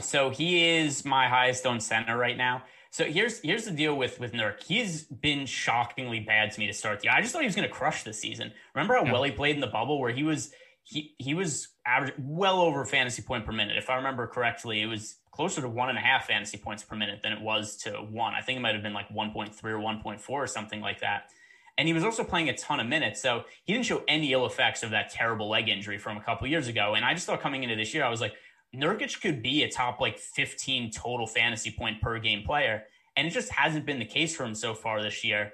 So 0.00 0.30
he 0.30 0.76
is 0.76 1.04
my 1.04 1.28
highest 1.28 1.66
owned 1.66 1.82
center 1.82 2.16
right 2.16 2.36
now. 2.36 2.62
So 2.90 3.04
here's 3.04 3.40
here's 3.40 3.64
the 3.64 3.72
deal 3.72 3.96
with 3.96 4.20
with 4.20 4.32
Nurk. 4.32 4.62
He's 4.62 5.02
been 5.02 5.46
shockingly 5.46 6.20
bad 6.20 6.52
to 6.52 6.60
me 6.60 6.68
to 6.68 6.72
start 6.72 7.00
the 7.00 7.06
year. 7.06 7.14
I 7.14 7.20
just 7.20 7.32
thought 7.32 7.42
he 7.42 7.46
was 7.46 7.56
going 7.56 7.68
to 7.68 7.74
crush 7.74 8.04
this 8.04 8.20
season. 8.20 8.52
Remember 8.74 8.94
how 8.94 9.04
yeah. 9.04 9.12
well 9.12 9.22
he 9.24 9.32
played 9.32 9.56
in 9.56 9.60
the 9.60 9.66
bubble, 9.66 9.98
where 9.98 10.12
he 10.12 10.22
was 10.22 10.52
he 10.84 11.14
he 11.18 11.34
was 11.34 11.68
average 11.84 12.14
well 12.18 12.60
over 12.60 12.84
fantasy 12.84 13.22
point 13.22 13.44
per 13.44 13.52
minute. 13.52 13.76
If 13.76 13.90
I 13.90 13.96
remember 13.96 14.26
correctly, 14.26 14.80
it 14.80 14.86
was 14.86 15.16
closer 15.32 15.60
to 15.60 15.68
one 15.68 15.88
and 15.88 15.98
a 15.98 16.00
half 16.00 16.28
fantasy 16.28 16.56
points 16.56 16.84
per 16.84 16.94
minute 16.94 17.20
than 17.22 17.32
it 17.32 17.40
was 17.40 17.76
to 17.78 17.90
one. 17.94 18.34
I 18.34 18.42
think 18.42 18.58
it 18.58 18.60
might 18.60 18.74
have 18.74 18.84
been 18.84 18.92
like 18.92 19.08
1.3 19.08 19.64
or 19.64 19.78
1.4 19.78 20.30
or 20.30 20.46
something 20.46 20.80
like 20.80 21.00
that. 21.00 21.30
And 21.76 21.88
he 21.88 21.94
was 21.94 22.04
also 22.04 22.22
playing 22.22 22.48
a 22.48 22.56
ton 22.56 22.80
of 22.80 22.86
minutes. 22.86 23.20
So 23.20 23.44
he 23.64 23.72
didn't 23.72 23.86
show 23.86 24.02
any 24.06 24.32
ill 24.32 24.46
effects 24.46 24.82
of 24.82 24.90
that 24.90 25.10
terrible 25.10 25.48
leg 25.48 25.68
injury 25.68 25.98
from 25.98 26.16
a 26.16 26.20
couple 26.20 26.46
years 26.46 26.68
ago. 26.68 26.94
And 26.94 27.04
I 27.04 27.14
just 27.14 27.26
thought 27.26 27.40
coming 27.40 27.62
into 27.62 27.74
this 27.74 27.92
year, 27.94 28.04
I 28.04 28.10
was 28.10 28.20
like, 28.20 28.34
Nurkic 28.74 29.20
could 29.20 29.42
be 29.42 29.62
a 29.62 29.70
top 29.70 30.00
like 30.00 30.18
15 30.18 30.90
total 30.90 31.26
fantasy 31.26 31.70
point 31.70 32.00
per 32.00 32.18
game 32.18 32.44
player. 32.44 32.84
And 33.16 33.26
it 33.26 33.30
just 33.30 33.50
hasn't 33.52 33.86
been 33.86 33.98
the 33.98 34.04
case 34.04 34.34
for 34.34 34.44
him 34.44 34.54
so 34.54 34.74
far 34.74 35.02
this 35.02 35.24
year. 35.24 35.52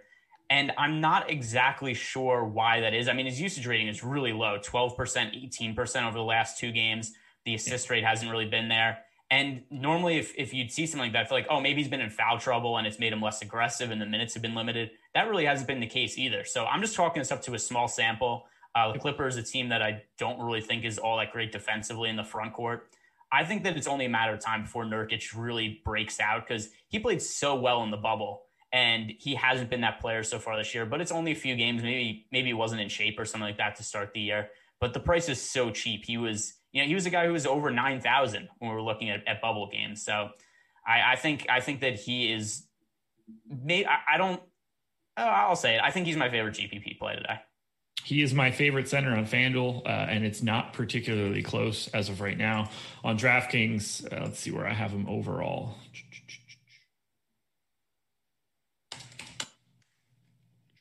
And 0.48 0.72
I'm 0.76 1.00
not 1.00 1.30
exactly 1.30 1.94
sure 1.94 2.44
why 2.44 2.80
that 2.80 2.92
is. 2.92 3.08
I 3.08 3.12
mean, 3.12 3.26
his 3.26 3.40
usage 3.40 3.66
rating 3.66 3.86
is 3.86 4.02
really 4.02 4.32
low 4.32 4.58
12%, 4.58 4.96
18% 4.96 6.08
over 6.08 6.18
the 6.18 6.24
last 6.24 6.58
two 6.58 6.72
games. 6.72 7.12
The 7.44 7.54
assist 7.54 7.88
rate 7.88 8.04
hasn't 8.04 8.30
really 8.30 8.48
been 8.48 8.68
there. 8.68 8.98
And 9.30 9.62
normally, 9.70 10.18
if, 10.18 10.34
if 10.36 10.52
you'd 10.52 10.72
see 10.72 10.86
something 10.86 11.06
like 11.06 11.12
that, 11.12 11.26
I 11.26 11.28
feel 11.28 11.38
like, 11.38 11.46
oh, 11.48 11.60
maybe 11.60 11.80
he's 11.80 11.90
been 11.90 12.00
in 12.00 12.10
foul 12.10 12.38
trouble 12.38 12.76
and 12.78 12.86
it's 12.86 12.98
made 12.98 13.12
him 13.12 13.22
less 13.22 13.42
aggressive 13.42 13.92
and 13.92 14.00
the 14.00 14.06
minutes 14.06 14.34
have 14.34 14.42
been 14.42 14.56
limited. 14.56 14.90
That 15.14 15.28
really 15.28 15.44
hasn't 15.44 15.66
been 15.66 15.80
the 15.80 15.86
case 15.86 16.18
either. 16.18 16.44
So 16.44 16.64
I'm 16.66 16.80
just 16.80 16.94
talking 16.94 17.20
this 17.20 17.32
up 17.32 17.42
to 17.42 17.54
a 17.54 17.58
small 17.58 17.88
sample. 17.88 18.46
Uh, 18.74 18.92
the 18.92 18.98
Clippers, 18.98 19.36
a 19.36 19.42
team 19.42 19.68
that 19.70 19.82
I 19.82 20.02
don't 20.18 20.40
really 20.40 20.60
think 20.60 20.84
is 20.84 20.98
all 20.98 21.18
that 21.18 21.32
great 21.32 21.50
defensively 21.50 22.08
in 22.08 22.16
the 22.16 22.24
front 22.24 22.52
court. 22.52 22.88
I 23.32 23.44
think 23.44 23.64
that 23.64 23.76
it's 23.76 23.86
only 23.86 24.06
a 24.06 24.08
matter 24.08 24.32
of 24.32 24.40
time 24.40 24.62
before 24.62 24.84
Nurkic 24.84 25.36
really 25.36 25.80
breaks 25.84 26.20
out 26.20 26.46
because 26.46 26.68
he 26.88 26.98
played 26.98 27.22
so 27.22 27.54
well 27.54 27.82
in 27.82 27.90
the 27.90 27.96
bubble 27.96 28.42
and 28.72 29.12
he 29.18 29.34
hasn't 29.34 29.70
been 29.70 29.80
that 29.80 30.00
player 30.00 30.22
so 30.22 30.38
far 30.38 30.56
this 30.56 30.74
year. 30.74 30.86
But 30.86 31.00
it's 31.00 31.12
only 31.12 31.32
a 31.32 31.36
few 31.36 31.56
games. 31.56 31.82
Maybe 31.82 32.26
maybe 32.30 32.48
he 32.48 32.54
wasn't 32.54 32.80
in 32.80 32.88
shape 32.88 33.18
or 33.18 33.24
something 33.24 33.46
like 33.46 33.58
that 33.58 33.76
to 33.76 33.82
start 33.82 34.12
the 34.12 34.20
year. 34.20 34.50
But 34.80 34.94
the 34.94 35.00
price 35.00 35.28
is 35.28 35.40
so 35.40 35.70
cheap. 35.70 36.04
He 36.06 36.16
was 36.16 36.54
you 36.72 36.82
know 36.82 36.88
he 36.88 36.94
was 36.94 37.06
a 37.06 37.10
guy 37.10 37.26
who 37.26 37.32
was 37.32 37.46
over 37.46 37.70
nine 37.70 38.00
thousand 38.00 38.48
when 38.58 38.70
we 38.70 38.76
were 38.76 38.82
looking 38.82 39.10
at, 39.10 39.26
at 39.26 39.40
bubble 39.40 39.68
games. 39.68 40.04
So 40.04 40.30
I, 40.86 41.12
I 41.12 41.16
think 41.16 41.46
I 41.48 41.60
think 41.60 41.80
that 41.80 41.98
he 41.98 42.32
is. 42.32 42.66
May 43.48 43.84
I, 43.84 44.14
I 44.14 44.18
don't. 44.18 44.40
Oh, 45.16 45.22
I'll 45.22 45.56
say 45.56 45.76
it. 45.76 45.80
I 45.82 45.90
think 45.90 46.06
he's 46.06 46.16
my 46.16 46.30
favorite 46.30 46.54
GPP 46.54 46.98
play 46.98 47.16
today. 47.16 47.40
He 48.04 48.22
is 48.22 48.32
my 48.32 48.50
favorite 48.50 48.88
center 48.88 49.14
on 49.14 49.26
FanDuel, 49.26 49.84
uh, 49.84 49.88
and 49.88 50.24
it's 50.24 50.42
not 50.42 50.72
particularly 50.72 51.42
close 51.42 51.88
as 51.88 52.08
of 52.08 52.20
right 52.20 52.36
now. 52.36 52.70
On 53.04 53.18
DraftKings, 53.18 54.10
uh, 54.12 54.24
let's 54.24 54.40
see 54.40 54.50
where 54.50 54.66
I 54.66 54.72
have 54.72 54.90
him 54.90 55.06
overall. 55.08 55.76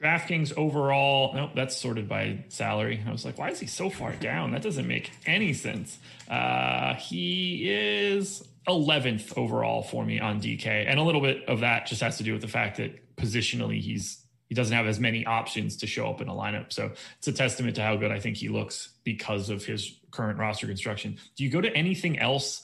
DraftKings 0.02 0.58
overall, 0.58 1.34
nope, 1.34 1.52
that's 1.56 1.76
sorted 1.76 2.08
by 2.08 2.46
salary. 2.48 3.04
I 3.06 3.12
was 3.12 3.26
like, 3.26 3.38
why 3.38 3.50
is 3.50 3.60
he 3.60 3.68
so 3.68 3.90
far 3.90 4.14
down? 4.14 4.52
That 4.52 4.62
doesn't 4.62 4.88
make 4.88 5.12
any 5.26 5.54
sense. 5.54 6.00
Uh, 6.30 6.94
he 6.94 7.70
is 7.70 8.48
11th 8.66 9.38
overall 9.38 9.84
for 9.84 10.06
me 10.06 10.22
on 10.22 10.40
DK. 10.40 10.86
And 10.88 11.00
a 11.00 11.04
little 11.04 11.20
bit 11.20 11.44
of 11.50 11.60
that 11.62 11.86
just 11.86 12.02
has 12.02 12.18
to 12.20 12.24
do 12.24 12.32
with 12.32 12.42
the 12.42 12.48
fact 12.48 12.78
that 12.78 13.09
positionally 13.20 13.82
he's 13.82 14.24
he 14.50 14.56
doesn't 14.56 14.76
have 14.76 14.88
as 14.88 15.00
many 15.00 15.26
options 15.28 15.78
to 15.78 15.88
show 15.88 16.10
up 16.10 16.22
in 16.22 16.28
a 16.28 16.34
lineup. 16.34 16.74
So 16.74 16.92
it's 17.20 17.28
a 17.28 17.32
testament 17.32 17.76
to 17.76 17.84
how 17.84 17.96
good 17.96 18.12
I 18.12 18.20
think 18.20 18.38
he 18.38 18.50
looks 18.50 18.90
because 19.04 19.52
of 19.52 19.64
his 19.64 20.00
current 20.10 20.40
roster 20.40 20.66
construction. 20.66 21.20
Do 21.36 21.44
you 21.44 21.52
go 21.52 21.62
to 21.62 21.72
anything 21.76 22.18
else 22.18 22.64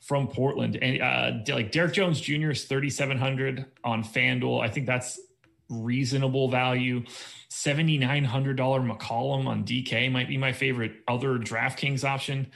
from 0.00 0.28
Portland? 0.28 0.78
And 0.80 1.02
uh, 1.02 1.54
like 1.54 1.72
Derrick 1.72 1.92
Jones 1.92 2.20
Jr. 2.20 2.52
is 2.52 2.64
3,700 2.64 3.66
on 3.84 4.02
FanDuel. 4.02 4.62
I 4.62 4.70
think 4.70 4.86
that's 4.86 5.20
reasonable 5.68 6.48
value. 6.48 7.04
$7,900 7.50 8.56
McCollum 8.56 9.46
on 9.46 9.64
DK 9.64 10.10
might 10.10 10.28
be 10.28 10.38
my 10.38 10.52
favorite 10.52 10.92
other 11.06 11.38
DraftKings 11.38 12.02
option. 12.02 12.50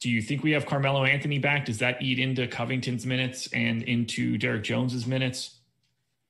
Do 0.00 0.10
you 0.10 0.20
think 0.20 0.42
we 0.42 0.50
have 0.50 0.66
Carmelo 0.66 1.04
Anthony 1.04 1.38
back? 1.38 1.64
Does 1.64 1.78
that 1.78 2.02
eat 2.02 2.18
into 2.18 2.46
Covington's 2.46 3.06
minutes 3.06 3.48
and 3.54 3.82
into 3.82 4.36
Derrick 4.36 4.64
Jones's 4.64 5.06
minutes? 5.06 5.53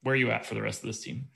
Where 0.05 0.13
are 0.13 0.17
you 0.17 0.31
at 0.31 0.47
for 0.47 0.55
the 0.55 0.63
rest 0.63 0.83
of 0.83 0.87
this 0.87 1.01
team? 1.01 1.29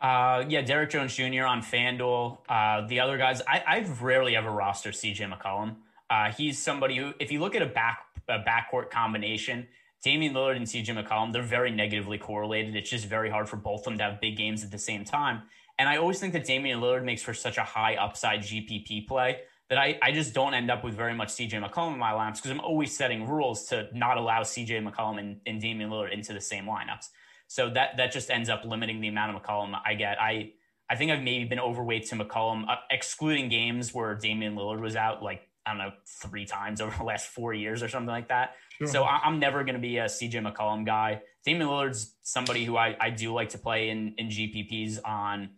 Uh, 0.00 0.44
yeah, 0.48 0.60
Derrick 0.60 0.90
Jones 0.90 1.14
Jr. 1.16 1.44
on 1.44 1.62
FanDuel. 1.62 2.38
Uh, 2.48 2.86
the 2.86 3.00
other 3.00 3.18
guys, 3.18 3.42
I, 3.48 3.64
I've 3.66 4.02
rarely 4.02 4.36
ever 4.36 4.50
rostered 4.50 4.92
CJ 4.92 5.32
McCollum. 5.32 5.76
Uh, 6.10 6.30
he's 6.30 6.62
somebody 6.62 6.96
who, 6.96 7.14
if 7.18 7.32
you 7.32 7.40
look 7.40 7.54
at 7.54 7.62
a 7.62 7.66
back 7.66 8.00
a 8.28 8.38
backcourt 8.38 8.90
combination, 8.90 9.66
Damian 10.02 10.34
Lillard 10.34 10.56
and 10.56 10.66
CJ 10.66 11.02
McCollum, 11.02 11.32
they're 11.32 11.42
very 11.42 11.70
negatively 11.70 12.18
correlated. 12.18 12.76
It's 12.76 12.90
just 12.90 13.06
very 13.06 13.30
hard 13.30 13.48
for 13.48 13.56
both 13.56 13.80
of 13.80 13.84
them 13.84 13.98
to 13.98 14.04
have 14.04 14.20
big 14.20 14.36
games 14.36 14.62
at 14.62 14.70
the 14.70 14.78
same 14.78 15.04
time. 15.04 15.42
And 15.78 15.88
I 15.88 15.96
always 15.96 16.20
think 16.20 16.32
that 16.34 16.44
Damian 16.44 16.80
Lillard 16.80 17.04
makes 17.04 17.22
for 17.22 17.34
such 17.34 17.58
a 17.58 17.64
high 17.64 17.96
upside 17.96 18.40
GPP 18.40 19.08
play 19.08 19.40
that 19.68 19.78
I, 19.78 19.98
I 20.02 20.12
just 20.12 20.34
don't 20.34 20.54
end 20.54 20.70
up 20.70 20.84
with 20.84 20.94
very 20.94 21.14
much 21.14 21.28
CJ 21.28 21.52
McCollum 21.66 21.94
in 21.94 21.98
my 21.98 22.12
lineups 22.12 22.36
because 22.36 22.50
I'm 22.50 22.60
always 22.60 22.94
setting 22.94 23.26
rules 23.26 23.64
to 23.66 23.88
not 23.94 24.18
allow 24.18 24.42
CJ 24.42 24.86
McCollum 24.86 25.18
and, 25.18 25.40
and 25.46 25.60
Damian 25.60 25.90
Lillard 25.90 26.12
into 26.12 26.32
the 26.32 26.40
same 26.40 26.66
lineups. 26.66 27.08
So 27.54 27.70
that 27.70 27.98
that 27.98 28.10
just 28.10 28.30
ends 28.30 28.48
up 28.48 28.64
limiting 28.64 29.00
the 29.00 29.06
amount 29.06 29.36
of 29.36 29.40
McCollum 29.40 29.78
I 29.86 29.94
get. 29.94 30.20
I 30.20 30.54
I 30.90 30.96
think 30.96 31.12
I've 31.12 31.22
maybe 31.22 31.44
been 31.44 31.60
overweight 31.60 32.04
to 32.08 32.16
McCollum, 32.16 32.64
uh, 32.68 32.74
excluding 32.90 33.48
games 33.48 33.94
where 33.94 34.12
Damian 34.16 34.56
Lillard 34.56 34.80
was 34.80 34.96
out, 34.96 35.22
like 35.22 35.42
I 35.64 35.70
don't 35.70 35.78
know, 35.78 35.92
three 36.04 36.46
times 36.46 36.80
over 36.82 36.92
the 36.98 37.04
last 37.04 37.28
four 37.28 37.54
years 37.54 37.80
or 37.80 37.88
something 37.88 38.08
like 38.08 38.26
that. 38.30 38.56
Sure. 38.70 38.88
So 38.88 39.04
I, 39.04 39.20
am 39.28 39.38
never 39.38 39.62
going 39.62 39.76
to 39.76 39.80
be 39.80 39.98
a 39.98 40.06
CJ 40.06 40.44
McCollum 40.44 40.84
guy. 40.84 41.22
Damian 41.44 41.68
Lillard's 41.68 42.16
somebody 42.22 42.64
who 42.64 42.76
I, 42.76 42.96
I 43.00 43.10
do 43.10 43.32
like 43.32 43.50
to 43.50 43.58
play 43.58 43.90
in, 43.90 44.16
in 44.18 44.30
GPPs 44.30 44.98
on 45.04 45.50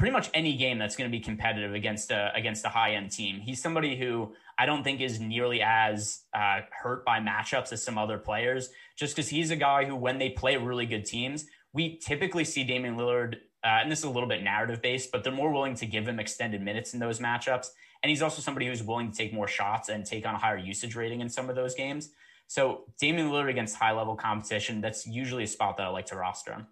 pretty 0.00 0.12
much 0.12 0.30
any 0.32 0.56
game 0.56 0.78
that's 0.78 0.96
going 0.96 1.10
to 1.10 1.14
be 1.14 1.22
competitive 1.22 1.74
against 1.74 2.10
a 2.10 2.32
against 2.34 2.64
a 2.64 2.70
high 2.70 2.92
end 2.94 3.10
team. 3.10 3.38
He's 3.38 3.60
somebody 3.60 3.98
who 3.98 4.32
I 4.58 4.64
don't 4.64 4.82
think 4.82 5.02
is 5.02 5.20
nearly 5.20 5.60
as 5.60 6.22
uh, 6.32 6.60
hurt 6.70 7.04
by 7.04 7.20
matchups 7.20 7.70
as 7.70 7.82
some 7.82 7.98
other 7.98 8.16
players, 8.16 8.70
just 8.96 9.14
because 9.14 9.28
he's 9.28 9.50
a 9.50 9.56
guy 9.56 9.84
who, 9.84 9.94
when 9.94 10.18
they 10.18 10.30
play 10.30 10.56
really 10.56 10.86
good 10.86 11.04
teams, 11.04 11.44
we 11.74 11.98
typically 11.98 12.44
see 12.44 12.64
Damian 12.64 12.96
Lillard, 12.96 13.34
uh, 13.62 13.80
and 13.82 13.92
this 13.92 13.98
is 13.98 14.06
a 14.06 14.10
little 14.10 14.28
bit 14.28 14.42
narrative 14.42 14.80
based, 14.80 15.12
but 15.12 15.22
they're 15.22 15.34
more 15.34 15.52
willing 15.52 15.74
to 15.74 15.84
give 15.84 16.08
him 16.08 16.18
extended 16.18 16.62
minutes 16.62 16.94
in 16.94 16.98
those 16.98 17.20
matchups. 17.20 17.66
And 18.02 18.08
he's 18.08 18.22
also 18.22 18.40
somebody 18.40 18.68
who's 18.68 18.82
willing 18.82 19.10
to 19.10 19.16
take 19.16 19.34
more 19.34 19.48
shots 19.48 19.90
and 19.90 20.06
take 20.06 20.26
on 20.26 20.34
a 20.34 20.38
higher 20.38 20.56
usage 20.56 20.96
rating 20.96 21.20
in 21.20 21.28
some 21.28 21.50
of 21.50 21.56
those 21.56 21.74
games. 21.74 22.08
So 22.46 22.84
Damian 22.98 23.28
Lillard 23.28 23.50
against 23.50 23.76
high 23.76 23.92
level 23.92 24.16
competition, 24.16 24.80
that's 24.80 25.06
usually 25.06 25.44
a 25.44 25.46
spot 25.46 25.76
that 25.76 25.86
I 25.86 25.90
like 25.90 26.06
to 26.06 26.16
roster 26.16 26.54
him. 26.54 26.68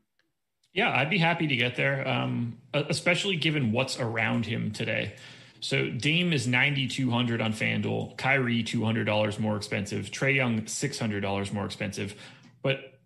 Yeah, 0.79 0.93
I'd 0.93 1.11
be 1.11 1.19
happy 1.19 1.49
to 1.49 1.57
get 1.57 1.75
there, 1.75 2.07
um, 2.07 2.57
especially 2.73 3.35
given 3.35 3.73
what's 3.73 3.99
around 3.99 4.47
him 4.47 4.71
today. 4.71 5.17
So 5.59 5.91
Dame 5.91 6.33
is 6.33 6.47
9,200 6.47 7.41
on 7.41 7.53
FanDuel, 7.53 8.17
Kyrie 8.17 8.63
$200 8.63 9.41
more 9.41 9.57
expensive, 9.57 10.13
Trae 10.13 10.37
Young 10.37 10.63
$600 10.63 11.53
more 11.53 11.65
expensive. 11.65 12.15
But 12.63 13.01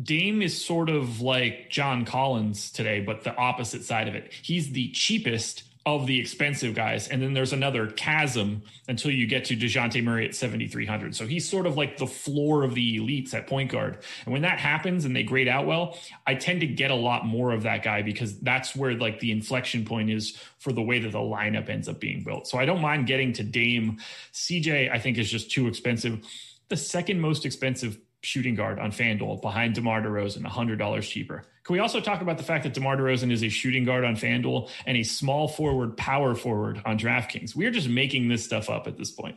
Dame 0.00 0.40
is 0.40 0.64
sort 0.64 0.88
of 0.88 1.20
like 1.20 1.68
John 1.68 2.04
Collins 2.04 2.70
today, 2.70 3.00
but 3.00 3.24
the 3.24 3.34
opposite 3.34 3.82
side 3.82 4.06
of 4.06 4.14
it. 4.14 4.32
He's 4.32 4.70
the 4.70 4.92
cheapest 4.92 5.64
of 5.86 6.06
the 6.06 6.20
expensive 6.20 6.74
guys. 6.74 7.08
And 7.08 7.22
then 7.22 7.32
there's 7.32 7.54
another 7.54 7.86
chasm 7.86 8.62
until 8.86 9.10
you 9.10 9.26
get 9.26 9.46
to 9.46 9.56
DeJounte 9.56 10.02
Murray 10.04 10.26
at 10.26 10.34
7,300. 10.34 11.16
So 11.16 11.26
he's 11.26 11.48
sort 11.48 11.66
of 11.66 11.76
like 11.76 11.96
the 11.96 12.06
floor 12.06 12.64
of 12.64 12.74
the 12.74 12.98
elites 12.98 13.32
at 13.32 13.46
point 13.46 13.72
guard. 13.72 13.98
And 14.26 14.32
when 14.32 14.42
that 14.42 14.58
happens 14.58 15.06
and 15.06 15.16
they 15.16 15.22
grade 15.22 15.48
out 15.48 15.66
well, 15.66 15.98
I 16.26 16.34
tend 16.34 16.60
to 16.60 16.66
get 16.66 16.90
a 16.90 16.94
lot 16.94 17.24
more 17.24 17.52
of 17.52 17.62
that 17.62 17.82
guy 17.82 18.02
because 18.02 18.38
that's 18.40 18.76
where 18.76 18.94
like 18.94 19.20
the 19.20 19.32
inflection 19.32 19.86
point 19.86 20.10
is 20.10 20.36
for 20.58 20.72
the 20.72 20.82
way 20.82 20.98
that 20.98 21.12
the 21.12 21.18
lineup 21.18 21.70
ends 21.70 21.88
up 21.88 21.98
being 21.98 22.22
built. 22.24 22.46
So 22.46 22.58
I 22.58 22.66
don't 22.66 22.82
mind 22.82 23.06
getting 23.06 23.32
to 23.34 23.42
Dame. 23.42 23.98
CJ, 24.34 24.92
I 24.92 24.98
think, 24.98 25.16
is 25.16 25.30
just 25.30 25.50
too 25.50 25.66
expensive. 25.66 26.20
The 26.68 26.76
second 26.76 27.20
most 27.20 27.46
expensive 27.46 27.98
shooting 28.22 28.54
guard 28.54 28.78
on 28.78 28.92
FanDuel 28.92 29.40
behind 29.40 29.74
DeMar 29.74 30.02
DeRozan, 30.02 30.44
$100 30.44 31.02
cheaper. 31.02 31.44
Can 31.64 31.74
we 31.74 31.78
also 31.78 32.00
talk 32.00 32.20
about 32.20 32.36
the 32.36 32.44
fact 32.44 32.64
that 32.64 32.74
DeMar 32.74 32.96
DeRozan 32.96 33.30
is 33.30 33.42
a 33.42 33.48
shooting 33.48 33.84
guard 33.84 34.04
on 34.04 34.16
FanDuel 34.16 34.68
and 34.86 34.96
a 34.96 35.02
small 35.02 35.48
forward, 35.48 35.96
power 35.96 36.34
forward 36.34 36.82
on 36.84 36.98
DraftKings? 36.98 37.54
We're 37.54 37.70
just 37.70 37.88
making 37.88 38.28
this 38.28 38.44
stuff 38.44 38.68
up 38.68 38.86
at 38.86 38.96
this 38.96 39.10
point. 39.10 39.36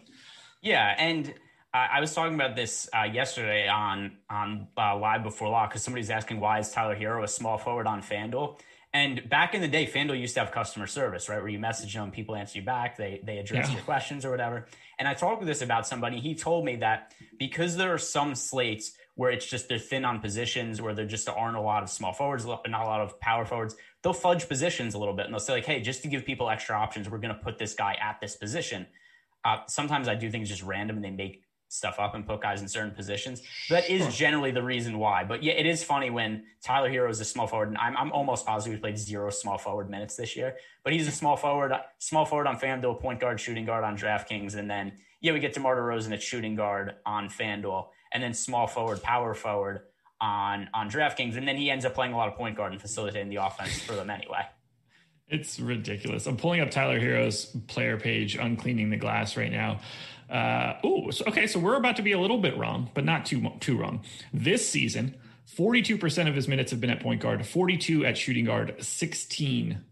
Yeah. 0.62 0.96
And 0.98 1.34
I 1.74 2.00
was 2.00 2.14
talking 2.14 2.36
about 2.36 2.56
this 2.56 2.88
uh, 2.96 3.04
yesterday 3.04 3.68
on 3.68 4.18
on 4.30 4.68
uh, 4.78 4.96
Live 4.96 5.24
Before 5.24 5.50
Lock 5.50 5.72
because 5.72 5.82
somebody's 5.82 6.12
asking 6.12 6.40
why 6.40 6.60
is 6.60 6.72
Tyler 6.72 6.96
Herro 6.96 7.24
a 7.24 7.28
small 7.28 7.58
forward 7.58 7.88
on 7.88 8.04
FanDuel? 8.04 8.60
And 8.96 9.28
back 9.28 9.56
in 9.56 9.62
the 9.62 9.68
day, 9.68 9.88
FanDuel 9.88 10.20
used 10.20 10.36
to 10.36 10.41
have 10.41 10.52
customer 10.52 10.86
service, 10.86 11.28
right? 11.28 11.39
Where 11.39 11.50
you 11.50 11.58
message 11.58 11.96
them, 11.96 12.12
people 12.12 12.36
answer 12.36 12.60
you 12.60 12.66
back, 12.66 12.96
they 12.96 13.22
they 13.24 13.39
address 13.39 13.68
yeah. 13.68 13.76
your 13.76 13.84
questions 13.84 14.24
or 14.24 14.30
whatever. 14.30 14.68
And 15.00 15.08
I 15.08 15.16
talked 15.16 15.39
with 15.39 15.48
this 15.48 15.64
about 15.64 15.88
somebody. 15.88 16.20
He 16.20 16.36
told 16.36 16.64
me 16.64 16.76
that 16.78 17.14
because 17.39 17.76
there 17.76 17.91
are 17.91 17.98
some 17.98 18.36
slates 18.36 18.94
where 19.16 19.32
it's 19.32 19.46
just 19.48 19.68
they're 19.68 19.80
thin 19.80 20.06
on 20.06 20.20
positions, 20.20 20.82
where 20.82 20.94
there 20.94 21.06
just 21.06 21.28
aren't 21.28 21.58
a 21.58 21.62
lot 21.62 21.84
of 21.84 21.89
small 21.89 22.14
forwards, 22.14 22.46
and 22.46 22.72
not 22.72 22.84
a 22.84 22.86
lot 22.86 23.02
of 23.02 23.20
power 23.20 23.46
forwards, 23.46 23.76
they'll 24.02 24.14
fudge 24.14 24.48
positions 24.48 24.94
a 24.94 24.98
little 25.00 25.14
bit 25.14 25.26
and 25.26 25.34
they'll 25.34 25.39
say 25.39 25.54
like, 25.54 25.66
hey, 25.66 25.82
just 25.82 26.02
to 26.04 26.08
give 26.08 26.26
people 26.26 26.50
extra 26.50 26.76
options, 26.76 27.10
we're 27.10 27.20
going 27.20 27.34
to 27.34 27.41
put 27.41 27.58
this 27.58 27.74
guy 27.74 27.96
at 28.02 28.20
this 28.22 28.36
position. 28.36 28.86
Uh, 29.46 29.58
sometimes 29.68 30.08
I 30.08 30.16
do 30.16 30.30
things 30.32 30.50
just 30.50 30.64
random 30.64 30.98
and 30.98 31.06
they 31.06 31.12
make 31.12 31.44
stuff 31.74 31.96
up 32.00 32.14
and 32.14 32.26
put 32.26 32.40
guys 32.40 32.62
in 32.62 32.68
certain 32.68 32.92
positions. 32.92 33.42
That 33.70 33.90
is 33.90 34.16
generally 34.16 34.52
the 34.52 34.62
reason 34.62 35.00
why. 35.00 35.24
But 35.24 35.42
yeah, 35.42 35.54
it 35.54 35.66
is 35.66 35.84
funny 35.84 36.12
when 36.12 36.44
Tyler 36.62 36.90
Herro 36.90 37.10
is 37.10 37.20
a 37.20 37.26
small 37.26 37.48
forward, 37.48 37.70
and 37.70 37.78
I'm, 37.78 37.98
I'm 37.98 38.12
almost 38.12 38.46
positive 38.46 38.78
he 38.78 38.82
played 38.82 38.98
zero 38.98 39.32
small 39.32 39.58
forward 39.58 39.90
minutes 39.90 40.16
this 40.16 40.36
year. 40.36 40.56
But 40.84 40.94
he's 40.94 41.08
a 41.08 41.12
small 41.12 41.36
forward, 41.36 41.74
small 41.98 42.26
forward 42.26 42.48
on 42.48 42.60
FanDuel, 42.60 43.02
point 43.02 43.20
guard, 43.20 43.40
shooting 43.40 43.66
guard 43.66 43.84
on 43.84 43.98
DraftKings, 43.98 44.56
and 44.56 44.70
then 44.70 44.94
yeah, 45.20 45.32
we 45.32 45.40
get 45.40 45.54
DeMar 45.54 45.78
DeRozan 45.78 46.12
at 46.14 46.22
shooting 46.22 46.56
guard 46.56 46.96
on 47.06 47.30
FanDuel, 47.30 47.88
and 48.12 48.22
then 48.22 48.34
small 48.34 48.68
forward, 48.68 49.02
power 49.02 49.34
forward 49.34 49.82
on 50.22 50.70
on 50.74 50.92
DraftKings, 50.92 51.38
and 51.38 51.48
then 51.48 51.58
he 51.58 51.72
ends 51.72 51.86
up 51.86 51.96
playing 51.96 52.14
a 52.14 52.18
lot 52.18 52.28
of 52.28 52.36
point 52.36 52.56
guard 52.56 52.72
and 52.72 52.82
facilitating 52.82 53.30
the 53.30 53.38
offense 53.38 53.82
for 53.82 53.94
them 53.94 54.10
anyway. 54.10 54.46
It's 55.30 55.60
ridiculous. 55.60 56.28
I'm 56.28 56.38
pulling 56.38 56.62
up 56.62 56.70
Tyler 56.70 57.00
Herro's 57.00 57.46
player 57.68 57.98
page, 57.98 58.36
uncleaning 58.36 58.90
the 58.90 58.98
glass 58.98 59.36
right 59.36 59.52
now. 59.52 59.80
Uh, 60.30 60.74
oh, 60.84 61.12
so, 61.12 61.26
okay. 61.28 61.48
So 61.48 61.60
we're 61.60 61.76
about 61.76 61.98
to 61.98 62.02
be 62.02 62.12
a 62.12 62.20
little 62.20 62.40
bit 62.40 62.58
wrong, 62.58 62.90
but 62.94 63.06
not 63.06 63.26
too 63.26 63.52
too 63.60 63.78
wrong. 63.78 64.04
This 64.34 64.68
season, 64.68 65.16
42% 65.56 66.28
of 66.28 66.36
his 66.36 66.48
minutes 66.48 66.72
have 66.72 66.82
been 66.82 66.90
at 66.90 67.02
point 67.02 67.22
guard, 67.22 67.46
42 67.46 68.06
at 68.06 68.18
shooting 68.18 68.46
guard, 68.46 68.76
16 68.80 69.84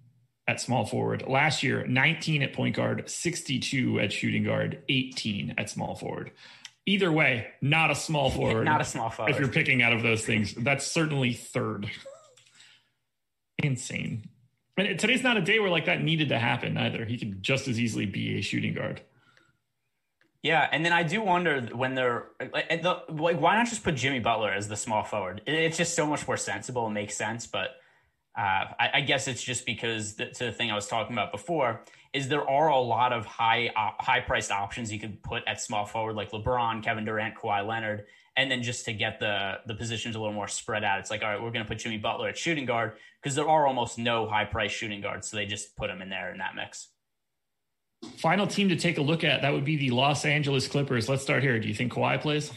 at 0.48 0.60
small 0.60 0.86
forward. 0.86 1.24
Last 1.28 1.64
year, 1.64 1.86
19 1.86 2.42
at 2.42 2.54
point 2.54 2.76
guard, 2.76 3.10
62 3.10 4.00
at 4.00 4.12
shooting 4.12 4.44
guard, 4.44 4.84
18 4.90 5.56
at 5.58 5.70
small 5.70 5.96
forward. 5.96 6.32
Either 6.86 7.12
way, 7.12 7.48
not 7.62 7.92
a 7.92 7.96
small 7.96 8.30
forward. 8.32 8.66
not 8.66 8.82
a 8.82 8.86
small 8.86 9.10
forward. 9.10 9.32
If 9.32 9.40
you're 9.40 9.50
picking 9.50 9.84
out 9.84 9.94
of 9.94 10.02
those 10.02 10.26
things, 10.26 10.54
that's 10.54 10.86
certainly 10.86 11.34
third. 11.34 11.90
Insane. 13.64 14.26
And 14.78 14.98
today's 14.98 15.22
not 15.22 15.38
a 15.38 15.42
day 15.42 15.60
where 15.60 15.70
like 15.70 15.86
that 15.86 16.02
needed 16.02 16.30
to 16.30 16.40
happen 16.40 16.78
either. 16.78 17.06
He 17.06 17.18
could 17.18 17.44
just 17.44 17.68
as 17.68 17.80
easily 17.80 18.06
be 18.06 18.40
a 18.40 18.42
shooting 18.42 18.74
guard. 18.74 19.02
Yeah, 20.44 20.68
and 20.72 20.84
then 20.84 20.92
I 20.92 21.04
do 21.04 21.22
wonder 21.22 21.62
when 21.74 21.94
they're 21.94 22.26
like, 22.52 22.82
the, 22.82 23.04
like, 23.10 23.40
why 23.40 23.56
not 23.56 23.68
just 23.68 23.84
put 23.84 23.96
Jimmy 23.96 24.20
Butler 24.20 24.52
as 24.52 24.68
the 24.68 24.76
small 24.76 25.04
forward? 25.04 25.42
It's 25.46 25.78
just 25.78 25.96
so 25.96 26.08
much 26.08 26.28
more 26.28 26.38
sensible 26.38 26.86
and 26.86 26.96
makes 26.96 27.16
sense. 27.16 27.46
But 27.46 27.76
uh, 28.36 28.74
I, 28.80 28.90
I, 28.96 29.02
guess 29.02 29.28
it's 29.28 29.44
just 29.44 29.66
because 29.66 30.16
the, 30.16 30.28
to 30.28 30.46
the 30.46 30.52
thing 30.52 30.72
I 30.72 30.76
was 30.76 30.88
talking 30.88 31.14
about 31.14 31.32
before 31.32 31.82
is 32.14 32.28
there 32.28 32.50
are 32.50 32.70
a 32.70 32.80
lot 32.80 33.14
of 33.14 33.26
high 33.26 33.72
uh, 33.76 33.92
high 34.02 34.22
priced 34.22 34.52
options 34.52 34.92
you 34.92 35.00
could 35.00 35.22
put 35.22 35.44
at 35.48 35.62
small 35.62 35.86
forward 35.86 36.16
like 36.16 36.32
LeBron, 36.32 36.82
Kevin 36.82 37.06
Durant, 37.06 37.36
Kawhi 37.36 37.68
Leonard, 37.68 38.06
and 38.38 38.50
then 38.50 38.64
just 38.64 38.86
to 38.86 38.94
get 38.94 39.20
the 39.20 39.60
the 39.68 39.76
positions 39.76 40.16
a 40.16 40.20
little 40.20 40.34
more 40.34 40.48
spread 40.48 40.84
out, 40.84 41.00
it's 41.00 41.12
like 41.12 41.24
all 41.24 41.30
right, 41.30 41.42
we're 41.42 41.52
going 41.52 41.66
to 41.66 41.68
put 41.68 41.80
Jimmy 41.80 41.98
Butler 41.98 42.30
at 42.30 42.38
shooting 42.38 42.66
guard 42.66 42.94
because 43.22 43.36
there 43.36 43.50
are 43.50 43.68
almost 43.68 43.98
no 43.98 44.28
high 44.28 44.46
price 44.46 44.72
shooting 44.72 45.02
guards, 45.02 45.30
so 45.30 45.36
they 45.36 45.46
just 45.46 45.76
put 45.76 45.90
him 45.90 46.02
in 46.02 46.10
there 46.10 46.32
in 46.32 46.38
that 46.38 46.56
mix. 46.56 46.88
Final 48.18 48.48
team 48.48 48.70
to 48.70 48.76
take 48.76 48.98
a 48.98 49.02
look 49.02 49.24
at 49.24 49.42
that 49.42 49.54
would 49.54 49.66
be 49.66 49.78
the 49.78 49.92
Los 49.92 50.26
Angeles 50.26 50.68
Clippers. 50.68 51.08
Let's 51.08 51.24
start 51.24 51.44
here. 51.44 51.60
Do 51.60 51.68
you 51.68 51.74
think 51.74 51.94
Kawhi 51.94 52.20
plays? 52.20 52.52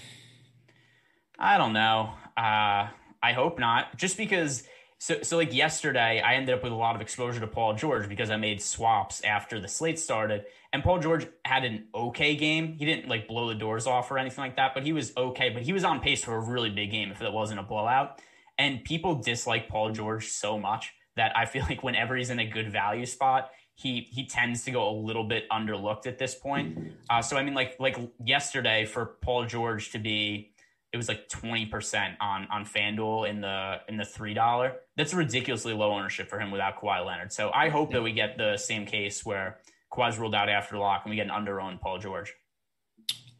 I 1.38 1.58
don't 1.58 1.72
know. 1.72 2.12
Uh, 2.36 2.88
I 3.22 3.32
hope 3.34 3.58
not. 3.58 3.96
Just 3.96 4.16
because. 4.16 4.64
So, 4.98 5.20
so 5.22 5.36
like 5.36 5.52
yesterday, 5.52 6.22
I 6.24 6.34
ended 6.34 6.54
up 6.54 6.62
with 6.62 6.72
a 6.72 6.76
lot 6.76 6.94
of 6.94 7.02
exposure 7.02 7.40
to 7.40 7.46
Paul 7.46 7.74
George 7.74 8.08
because 8.08 8.30
I 8.30 8.36
made 8.36 8.62
swaps 8.62 9.22
after 9.22 9.60
the 9.60 9.68
slate 9.68 9.98
started, 9.98 10.44
and 10.72 10.82
Paul 10.82 10.98
George 10.98 11.26
had 11.44 11.64
an 11.64 11.88
okay 11.94 12.36
game. 12.36 12.76
He 12.78 12.86
didn't 12.86 13.08
like 13.08 13.28
blow 13.28 13.48
the 13.48 13.54
doors 13.54 13.86
off 13.86 14.10
or 14.10 14.18
anything 14.18 14.42
like 14.42 14.56
that, 14.56 14.72
but 14.72 14.82
he 14.82 14.94
was 14.94 15.14
okay. 15.16 15.50
But 15.50 15.62
he 15.62 15.74
was 15.74 15.84
on 15.84 16.00
pace 16.00 16.24
for 16.24 16.34
a 16.34 16.40
really 16.40 16.70
big 16.70 16.90
game 16.90 17.10
if 17.10 17.20
it 17.20 17.32
wasn't 17.32 17.60
a 17.60 17.64
blowout. 17.64 18.20
And 18.56 18.82
people 18.82 19.16
dislike 19.16 19.68
Paul 19.68 19.90
George 19.92 20.28
so 20.28 20.58
much 20.58 20.94
that 21.16 21.36
I 21.36 21.44
feel 21.46 21.64
like 21.68 21.82
whenever 21.82 22.16
he's 22.16 22.30
in 22.30 22.38
a 22.38 22.46
good 22.46 22.72
value 22.72 23.06
spot, 23.06 23.50
he 23.74 24.08
he 24.10 24.26
tends 24.26 24.64
to 24.64 24.70
go 24.70 24.88
a 24.88 24.94
little 24.94 25.24
bit 25.24 25.48
underlooked 25.50 26.06
at 26.06 26.18
this 26.18 26.34
point. 26.34 26.92
Uh, 27.10 27.20
so 27.20 27.36
I 27.36 27.42
mean, 27.42 27.54
like 27.54 27.76
like 27.80 27.96
yesterday 28.24 28.84
for 28.84 29.06
Paul 29.20 29.46
George 29.46 29.90
to 29.92 29.98
be, 29.98 30.52
it 30.92 30.96
was 30.96 31.08
like 31.08 31.28
twenty 31.28 31.66
percent 31.66 32.14
on 32.20 32.46
on 32.52 32.64
FanDuel 32.64 33.28
in 33.28 33.40
the 33.40 33.80
in 33.88 33.96
the 33.96 34.04
three 34.04 34.34
dollar. 34.34 34.76
That's 34.96 35.12
ridiculously 35.12 35.72
low 35.72 35.92
ownership 35.92 36.28
for 36.28 36.38
him 36.38 36.50
without 36.50 36.80
Kawhi 36.80 37.04
Leonard. 37.04 37.32
So 37.32 37.50
I 37.52 37.68
hope 37.68 37.90
that 37.92 38.02
we 38.02 38.12
get 38.12 38.38
the 38.38 38.56
same 38.56 38.86
case 38.86 39.24
where 39.24 39.58
Kawhi's 39.92 40.18
ruled 40.18 40.34
out 40.34 40.48
after 40.48 40.78
lock 40.78 41.02
and 41.04 41.10
we 41.10 41.16
get 41.16 41.26
an 41.26 41.32
under 41.32 41.60
owned 41.60 41.80
Paul 41.80 41.98
George. 41.98 42.32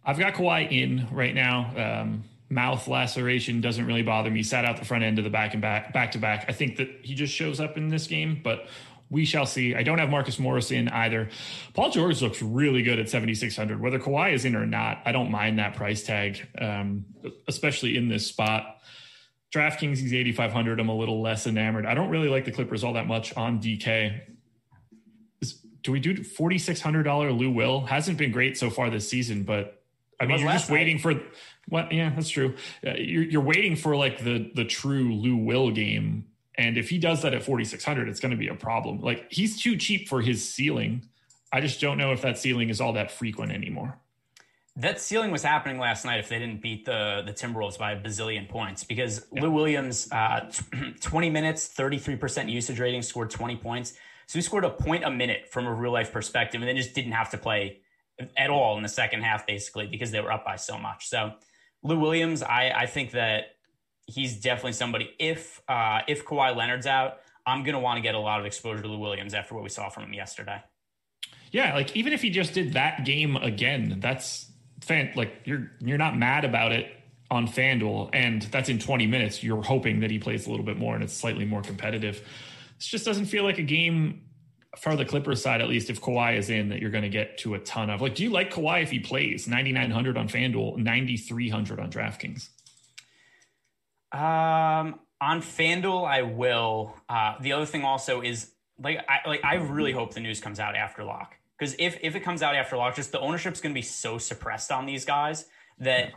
I've 0.05 0.19
got 0.19 0.35
Kawhi 0.35 0.71
in 0.71 1.09
right 1.13 1.35
now. 1.35 2.01
Um, 2.03 2.25
mouth 2.51 2.87
laceration 2.89 3.61
doesn't 3.61 3.87
really 3.87 4.03
bother 4.03 4.31
me. 4.31 4.43
Sat 4.43 4.65
out 4.65 4.77
the 4.77 4.85
front 4.85 5.03
end 5.03 5.19
of 5.19 5.25
the 5.25 5.31
back 5.31 5.55
and 5.55 5.63
back 5.63 5.93
back 5.93 6.11
to 6.13 6.19
back. 6.19 6.45
I 6.49 6.53
think 6.53 6.77
that 6.77 6.89
he 7.03 7.15
just 7.15 7.33
shows 7.33 7.61
up 7.61 7.77
in 7.77 7.89
this 7.89 8.07
game, 8.09 8.41
but 8.43 8.67
we 9.15 9.25
shall 9.25 9.47
see. 9.47 9.77
I 9.77 9.85
don't 9.85 9.99
have 9.99 10.11
Marcus 10.11 10.41
Morris 10.41 10.73
in 10.73 10.89
either. 10.89 11.29
Paul 11.73 11.91
George 11.91 12.21
looks 12.21 12.43
really 12.43 12.83
good 12.83 12.99
at 12.99 13.09
7,600. 13.09 13.81
Whether 13.81 14.01
Kawhi 14.01 14.33
is 14.33 14.45
in 14.45 14.57
or 14.57 14.67
not, 14.67 15.03
I 15.07 15.13
don't 15.13 15.31
mind 15.31 15.61
that 15.61 15.75
price 15.75 16.03
tag, 16.03 16.47
um, 16.61 17.05
especially 17.47 17.97
in 17.97 18.09
this 18.09 18.27
spot. 18.27 18.79
DraftKings, 19.55 19.99
he's 19.99 20.13
8,500. 20.13 20.81
I'm 20.81 20.89
a 20.89 20.97
little 20.97 21.23
less 21.23 21.47
enamored. 21.47 21.87
I 21.87 21.95
don't 21.95 22.11
really 22.11 22.29
like 22.29 22.45
the 22.45 22.51
Clippers 22.51 22.83
all 22.83 22.95
that 22.95 23.07
much 23.07 23.33
on 23.37 23.61
DK. 23.61 24.21
Is, 25.41 25.65
do 25.83 25.93
we 25.93 26.01
do 26.01 26.15
$4,600 26.15 27.39
Lou 27.39 27.53
Will? 27.53 27.83
Hasn't 27.83 28.19
been 28.19 28.33
great 28.33 28.59
so 28.59 28.69
far 28.69 28.91
this 28.91 29.09
season, 29.09 29.45
but 29.45 29.81
I 30.19 30.27
mean, 30.27 30.41
you're 30.41 30.51
just 30.51 30.71
waiting 30.71 30.97
night. 30.97 31.03
for 31.03 31.23
what? 31.69 31.93
Yeah, 31.93 32.11
that's 32.11 32.31
true. 32.31 32.57
Uh, 32.85 32.95
you're, 32.97 33.23
you're 33.23 33.43
waiting 33.43 33.77
for 33.77 33.97
like 33.97 34.23
the 34.23 34.51
the 34.55 34.65
true 34.65 35.13
Lou 35.13 35.37
Will 35.37 35.71
game 35.73 36.27
and 36.57 36.79
if 36.79 36.89
he 36.89 36.99
does 36.99 37.23
that 37.23 37.35
at 37.35 37.43
4,600, 37.43 38.09
it's 38.09 38.21
going 38.21 38.31
to 38.31 38.37
be 38.37 38.49
a 38.49 38.55
problem. 38.55 39.01
Like 39.01 39.31
he's 39.31 39.61
too 39.61 39.77
cheap 39.77 40.09
for 40.09 40.21
his 40.21 40.49
ceiling. 40.49 41.09
I 41.53 41.61
just 41.61 41.81
don't 41.81 41.99
know 41.99 42.13
if 42.13 42.23
that 42.23 42.39
ceiling 42.39 42.71
is 42.71 42.81
all 42.81 42.93
that 42.95 43.11
frequent 43.11 43.53
anymore. 43.53 43.99
that 44.77 45.01
ceiling 45.01 45.31
was 45.31 45.43
happening 45.43 45.79
last 45.79 46.05
night 46.05 46.19
if 46.19 46.29
they 46.29 46.39
didn't 46.39 46.61
beat 46.61 46.85
the 46.85 47.23
the 47.25 47.33
Timberwolves 47.33 47.79
by 47.79 47.93
a 47.93 48.01
bazillion 48.01 48.49
points 48.49 48.83
because 48.85 49.25
yeah. 49.33 49.43
Lou 49.43 49.51
Williams, 49.51 50.11
uh, 50.11 50.51
20 51.01 51.31
minutes, 51.31 51.73
33% 51.77 52.51
usage 52.51 52.81
rating, 52.81 53.03
scored 53.03 53.31
20 53.31 53.57
points. 53.57 53.95
So 54.27 54.39
he 54.39 54.43
scored 54.43 54.65
a 54.65 54.71
point 54.71 55.05
a 55.05 55.11
minute 55.11 55.49
from 55.51 55.67
a 55.67 55.73
real 55.73 55.93
life 55.93 56.13
perspective 56.13 56.61
and 56.61 56.69
then 56.69 56.77
just 56.77 56.95
didn't 56.95 57.13
have 57.13 57.31
to 57.31 57.39
play 57.39 57.81
at 58.37 58.51
all 58.51 58.77
in 58.77 58.83
the 58.83 58.89
second 58.89 59.23
half, 59.23 59.47
basically, 59.47 59.87
because 59.87 60.11
they 60.11 60.21
were 60.21 60.33
up 60.33 60.45
by 60.45 60.57
so 60.57 60.79
much. 60.79 61.09
So 61.09 61.35
Lou 61.83 61.99
Williams, 61.99 62.43
I, 62.43 62.71
I 62.71 62.87
think 62.87 63.13
that 63.13 63.57
he's 64.07 64.41
definitely 64.41 64.73
somebody. 64.73 65.11
If 65.19 65.63
uh, 65.69 66.01
if 66.09 66.25
Kawhi 66.25 66.57
Leonard's 66.57 66.87
out, 66.87 67.19
I'm 67.47 67.63
going 67.63 67.75
to 67.75 67.81
want 67.81 67.99
to 67.99 68.03
get 68.03 68.15
a 68.15 68.19
lot 68.19 68.41
of 68.41 68.47
exposure 68.47 68.83
to 68.83 68.89
Lou 68.89 68.99
Williams 68.99 69.35
after 69.35 69.55
what 69.55 69.63
we 69.63 69.71
saw 69.71 69.89
from 69.89 70.05
him 70.05 70.15
yesterday. 70.15 70.63
Yeah, 71.51 71.75
like 71.75 71.95
even 71.97 72.13
if 72.13 72.23
he 72.23 72.31
just 72.31 72.55
did 72.55 72.73
that 72.73 73.05
game 73.05 73.37
again, 73.37 73.99
that's 74.01 74.51
fan 74.81 75.13
like 75.15 75.33
you're 75.45 75.71
you're 75.81 75.99
not 75.99 76.17
mad 76.17 76.45
about 76.45 76.73
it 76.73 76.91
on 77.31 77.49
FanDuel, 77.49 78.11
and 78.13 78.43
that's 78.43 78.69
in 78.69 78.79
20 78.79 79.07
minutes. 79.07 79.43
You're 79.43 79.63
hoping 79.63 80.01
that 80.01 80.11
he 80.11 80.19
plays 80.19 80.47
a 80.47 80.51
little 80.51 80.65
bit 80.65 80.77
more 80.77 80.95
and 80.95 81.03
it's 81.03 81.15
slightly 81.15 81.45
more 81.45 81.63
competitive. 81.63 82.23
This 82.79 82.87
just 82.87 83.05
doesn't 83.05 83.27
feel 83.27 83.45
like 83.45 83.59
a 83.59 83.63
game 83.63 84.23
for 84.79 84.97
the 84.97 85.05
Clippers 85.05 85.43
side, 85.43 85.61
at 85.61 85.69
least 85.69 85.91
if 85.91 86.01
Kawhi 86.01 86.37
is 86.37 86.51
in, 86.51 86.69
that 86.71 86.81
you're 86.81 86.91
going 86.91 87.05
to 87.05 87.09
get 87.09 87.39
to 87.39 87.55
a 87.55 87.59
ton 87.61 87.91
of. 87.91 88.03
Like, 88.03 88.15
do 88.15 88.25
you 88.25 88.31
like 88.31 88.53
Kawhi 88.53 88.83
if 88.83 88.91
he 88.91 88.99
plays 88.99 89.47
9,900 89.47 90.17
on 90.17 90.29
FanDuel, 90.29 90.79
9,300 90.79 91.81
on 91.81 91.91
DraftKings? 91.91 92.49
Um, 94.15 95.01
on 95.21 95.43
FanDuel, 95.43 96.07
I 96.07 96.23
will. 96.23 96.95
Uh, 97.09 97.35
the 97.41 97.53
other 97.53 97.67
thing 97.67 97.83
also 97.83 98.21
is 98.21 98.53
like 98.79 98.99
I 99.09 99.29
like 99.29 99.45
I 99.45 99.57
really 99.57 99.93
hope 99.93 100.15
the 100.15 100.21
news 100.21 100.41
comes 100.41 100.61
out 100.61 100.77
after 100.77 101.03
lock 101.03 101.37
because 101.59 101.75
if 101.79 101.99
if 102.01 102.15
it 102.15 102.21
comes 102.21 102.43
out 102.43 102.55
after 102.55 102.77
lock, 102.77 102.95
just 102.95 103.11
the 103.11 103.21
ownership's 103.21 103.61
going 103.61 103.73
to 103.75 103.79
be 103.79 103.83
so 103.83 104.19
suppressed 104.19 104.71
on 104.71 104.87
these 104.87 105.05
guys 105.05 105.47
that. 105.79 106.11
Yeah. 106.11 106.15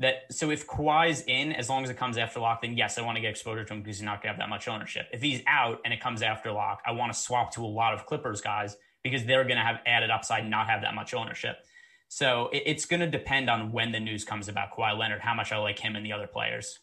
That 0.00 0.32
so 0.32 0.50
if 0.50 0.64
Kawhi's 0.64 1.24
in, 1.26 1.52
as 1.52 1.68
long 1.68 1.82
as 1.82 1.90
it 1.90 1.96
comes 1.96 2.18
after 2.18 2.38
lock, 2.38 2.62
then 2.62 2.76
yes, 2.76 2.98
I 2.98 3.02
want 3.02 3.16
to 3.16 3.20
get 3.20 3.30
exposure 3.30 3.64
to 3.64 3.74
him 3.74 3.80
because 3.80 3.96
he's 3.96 4.04
not 4.04 4.22
gonna 4.22 4.28
have 4.28 4.38
that 4.38 4.48
much 4.48 4.68
ownership. 4.68 5.08
If 5.12 5.20
he's 5.20 5.42
out 5.48 5.80
and 5.84 5.92
it 5.92 6.00
comes 6.00 6.22
after 6.22 6.52
lock, 6.52 6.82
I 6.86 6.92
want 6.92 7.12
to 7.12 7.18
swap 7.18 7.52
to 7.54 7.64
a 7.64 7.66
lot 7.66 7.94
of 7.94 8.06
Clippers 8.06 8.40
guys 8.40 8.76
because 9.02 9.24
they're 9.24 9.42
gonna 9.42 9.64
have 9.64 9.80
added 9.86 10.10
upside 10.10 10.42
and 10.42 10.52
not 10.52 10.68
have 10.68 10.82
that 10.82 10.94
much 10.94 11.14
ownership. 11.14 11.66
So 12.06 12.48
it, 12.52 12.62
it's 12.64 12.84
gonna 12.84 13.10
depend 13.10 13.50
on 13.50 13.72
when 13.72 13.90
the 13.90 13.98
news 13.98 14.24
comes 14.24 14.46
about 14.46 14.70
Kawhi 14.70 14.96
Leonard, 14.96 15.20
how 15.20 15.34
much 15.34 15.50
I 15.50 15.56
like 15.56 15.80
him 15.80 15.96
and 15.96 16.06
the 16.06 16.12
other 16.12 16.28
players. 16.28 16.78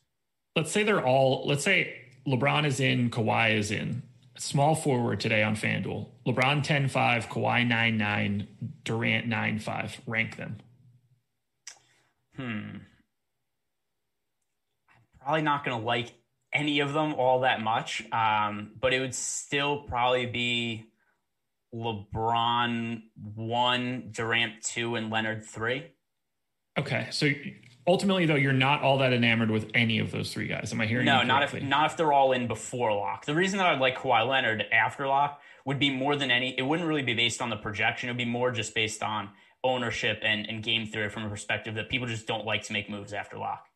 Let's 0.55 0.71
say 0.71 0.83
they're 0.83 1.05
all. 1.05 1.45
Let's 1.45 1.63
say 1.63 1.95
LeBron 2.27 2.65
is 2.65 2.79
in, 2.79 3.09
Kawhi 3.09 3.57
is 3.57 3.71
in 3.71 4.03
small 4.37 4.75
forward 4.75 5.19
today 5.19 5.43
on 5.43 5.55
FanDuel. 5.55 6.07
LeBron 6.25 6.63
10 6.63 6.87
5, 6.89 7.29
Kawhi 7.29 7.67
9 7.67 7.97
9, 7.97 8.47
Durant 8.83 9.27
9 9.27 9.59
5. 9.59 10.01
Rank 10.05 10.37
them. 10.37 10.57
Hmm. 12.35 12.41
I'm 12.43 12.79
probably 15.21 15.41
not 15.41 15.63
going 15.63 15.79
to 15.79 15.85
like 15.85 16.13
any 16.53 16.79
of 16.81 16.93
them 16.93 17.13
all 17.15 17.41
that 17.41 17.61
much, 17.61 18.03
um, 18.11 18.71
but 18.79 18.93
it 18.93 18.99
would 18.99 19.15
still 19.15 19.81
probably 19.83 20.25
be 20.25 20.85
LeBron 21.73 23.01
1, 23.35 24.09
Durant 24.11 24.61
2, 24.63 24.95
and 24.95 25.09
Leonard 25.09 25.45
3. 25.45 25.85
Okay. 26.77 27.07
So 27.11 27.29
ultimately 27.87 28.25
though 28.25 28.35
you're 28.35 28.53
not 28.53 28.81
all 28.81 28.97
that 28.97 29.13
enamored 29.13 29.51
with 29.51 29.69
any 29.73 29.99
of 29.99 30.11
those 30.11 30.33
three 30.33 30.47
guys. 30.47 30.71
Am 30.71 30.81
i 30.81 30.85
hearing 30.85 31.05
you? 31.05 31.13
no 31.13 31.23
not 31.23 31.43
if 31.43 31.61
not 31.61 31.91
if 31.91 31.97
they're 31.97 32.13
all 32.13 32.31
in 32.31 32.47
before 32.47 32.93
lock 32.93 33.25
the 33.25 33.35
reason 33.35 33.57
that 33.57 33.67
i'd 33.67 33.79
like 33.79 33.97
Kawhi 33.97 34.27
leonard 34.27 34.65
after 34.71 35.07
lock 35.07 35.41
would 35.65 35.79
be 35.79 35.89
more 35.89 36.15
than 36.15 36.31
any 36.31 36.57
it 36.57 36.61
wouldn't 36.61 36.87
really 36.87 37.03
be 37.03 37.13
based 37.13 37.41
on 37.41 37.49
the 37.49 37.57
projection. 37.57 38.07
It 38.07 38.13
would 38.13 38.17
be 38.17 38.25
more 38.25 38.51
just 38.51 38.73
based 38.73 39.03
on 39.03 39.29
ownership 39.63 40.19
and, 40.21 40.47
and 40.47 40.63
game 40.63 40.85
theory 40.85 41.09
from 41.09 41.25
a 41.25 41.29
perspective 41.29 41.75
that 41.75 41.89
people 41.89 42.07
just 42.07 42.27
don't 42.27 42.45
like 42.45 42.61
to 42.63 42.73
make 42.73 42.89
moves 42.89 43.13
after 43.13 43.37
lock 43.37 43.67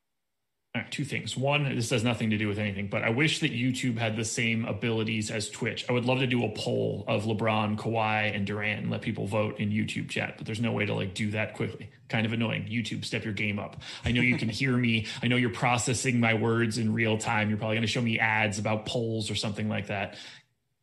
Uh, 0.75 0.81
two 0.91 1.03
things. 1.03 1.35
One, 1.35 1.75
this 1.75 1.89
has 1.89 2.03
nothing 2.03 2.29
to 2.29 2.37
do 2.37 2.47
with 2.47 2.59
anything, 2.59 2.89
but 2.89 3.01
I 3.01 3.09
wish 3.09 3.39
that 3.39 3.51
YouTube 3.51 3.97
had 3.97 4.15
the 4.15 4.23
same 4.23 4.65
abilities 4.65 5.31
as 5.31 5.49
Twitch. 5.49 5.83
I 5.89 5.93
would 5.93 6.05
love 6.05 6.19
to 6.19 6.27
do 6.27 6.45
a 6.45 6.49
poll 6.49 7.03
of 7.07 7.23
LeBron, 7.23 7.75
Kawhi, 7.75 8.35
and 8.35 8.45
Durant 8.45 8.83
and 8.83 8.91
let 8.91 9.01
people 9.01 9.25
vote 9.25 9.59
in 9.59 9.71
YouTube 9.71 10.09
chat, 10.09 10.35
but 10.37 10.45
there's 10.45 10.61
no 10.61 10.71
way 10.71 10.85
to 10.85 10.93
like 10.93 11.15
do 11.15 11.31
that 11.31 11.55
quickly. 11.55 11.89
Kind 12.07 12.27
of 12.27 12.33
annoying. 12.33 12.67
YouTube, 12.69 13.03
step 13.03 13.23
your 13.23 13.33
game 13.33 13.57
up. 13.57 13.81
I 14.05 14.11
know 14.11 14.21
you 14.21 14.37
can 14.37 14.47
hear 14.49 14.77
me. 14.77 15.07
I 15.23 15.27
know 15.27 15.37
you're 15.37 15.49
processing 15.49 16.19
my 16.19 16.35
words 16.35 16.77
in 16.77 16.93
real 16.93 17.17
time. 17.17 17.49
You're 17.49 17.57
probably 17.57 17.77
going 17.77 17.87
to 17.87 17.91
show 17.91 18.01
me 18.01 18.19
ads 18.19 18.59
about 18.59 18.85
polls 18.85 19.31
or 19.31 19.35
something 19.35 19.69
like 19.69 19.87
that. 19.87 20.17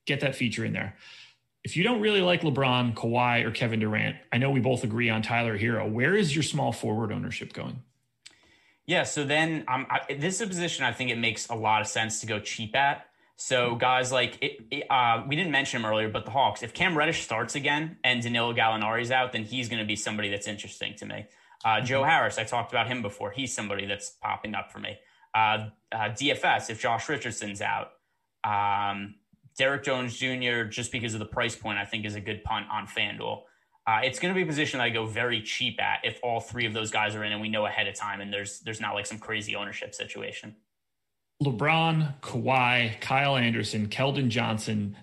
Get 0.04 0.18
that 0.20 0.34
feature 0.34 0.64
in 0.64 0.72
there. 0.72 0.96
If 1.62 1.76
you 1.76 1.84
don't 1.84 2.00
really 2.00 2.22
like 2.22 2.42
LeBron, 2.42 2.94
Kawhi, 2.94 3.44
or 3.44 3.52
Kevin 3.52 3.78
Durant, 3.78 4.16
I 4.32 4.38
know 4.38 4.50
we 4.50 4.60
both 4.60 4.82
agree 4.82 5.10
on 5.10 5.22
Tyler 5.22 5.56
Herro. 5.56 5.88
Where 5.88 6.16
is 6.16 6.34
your 6.34 6.42
small 6.42 6.72
forward 6.72 7.12
ownership 7.12 7.52
going? 7.52 7.84
Yeah, 8.86 9.02
so 9.02 9.24
then 9.24 9.64
um, 9.66 9.86
I, 9.90 10.14
this 10.14 10.36
is 10.36 10.40
a 10.42 10.46
position 10.46 10.84
I 10.84 10.92
think 10.92 11.10
it 11.10 11.18
makes 11.18 11.48
a 11.48 11.54
lot 11.54 11.80
of 11.80 11.88
sense 11.88 12.20
to 12.20 12.26
go 12.26 12.38
cheap 12.38 12.76
at. 12.76 13.06
So 13.36 13.74
guys 13.74 14.12
like 14.12 14.38
it, 14.40 14.60
it, 14.70 14.90
uh, 14.90 15.22
we 15.28 15.36
didn't 15.36 15.50
mention 15.52 15.80
him 15.80 15.86
earlier, 15.86 16.08
but 16.08 16.24
the 16.24 16.30
Hawks. 16.30 16.62
If 16.62 16.72
Cam 16.72 16.96
Reddish 16.96 17.22
starts 17.22 17.54
again 17.54 17.98
and 18.02 18.22
Danilo 18.22 18.54
Gallinari's 18.54 19.10
out, 19.10 19.32
then 19.32 19.44
he's 19.44 19.68
going 19.68 19.80
to 19.80 19.86
be 19.86 19.96
somebody 19.96 20.30
that's 20.30 20.46
interesting 20.46 20.94
to 20.96 21.06
me. 21.06 21.26
Uh, 21.64 21.80
Joe 21.80 22.00
mm-hmm. 22.00 22.10
Harris, 22.10 22.38
I 22.38 22.44
talked 22.44 22.72
about 22.72 22.86
him 22.86 23.02
before. 23.02 23.30
He's 23.30 23.52
somebody 23.52 23.86
that's 23.86 24.10
popping 24.22 24.54
up 24.54 24.72
for 24.72 24.78
me. 24.78 24.96
Uh, 25.34 25.68
uh 25.92 26.08
DFS, 26.10 26.70
if 26.70 26.80
Josh 26.80 27.08
Richardson's 27.08 27.60
out, 27.60 27.90
um, 28.44 29.16
Derrick 29.58 29.84
Jones 29.84 30.16
Jr. 30.16 30.62
Just 30.64 30.92
because 30.92 31.12
of 31.12 31.18
the 31.18 31.26
price 31.26 31.56
point, 31.56 31.78
I 31.78 31.84
think 31.84 32.06
is 32.06 32.14
a 32.14 32.20
good 32.20 32.44
punt 32.44 32.66
on 32.70 32.86
FanDuel. 32.86 33.42
Uh, 33.86 34.00
it's 34.02 34.18
going 34.18 34.34
to 34.34 34.36
be 34.36 34.42
a 34.42 34.46
position 34.46 34.78
that 34.78 34.84
I 34.84 34.90
go 34.90 35.06
very 35.06 35.40
cheap 35.42 35.80
at 35.80 36.00
if 36.02 36.18
all 36.22 36.40
three 36.40 36.66
of 36.66 36.72
those 36.72 36.90
guys 36.90 37.14
are 37.14 37.22
in 37.22 37.32
and 37.32 37.40
we 37.40 37.48
know 37.48 37.66
ahead 37.66 37.86
of 37.86 37.94
time 37.94 38.20
and 38.20 38.32
there's 38.32 38.58
there's 38.60 38.80
not 38.80 38.94
like 38.94 39.06
some 39.06 39.18
crazy 39.18 39.54
ownership 39.54 39.94
situation. 39.94 40.56
LeBron, 41.42 42.20
Kawhi, 42.20 43.00
Kyle 43.00 43.36
Anderson, 43.36 43.88
Keldon 43.88 44.28
Johnson, 44.28 44.96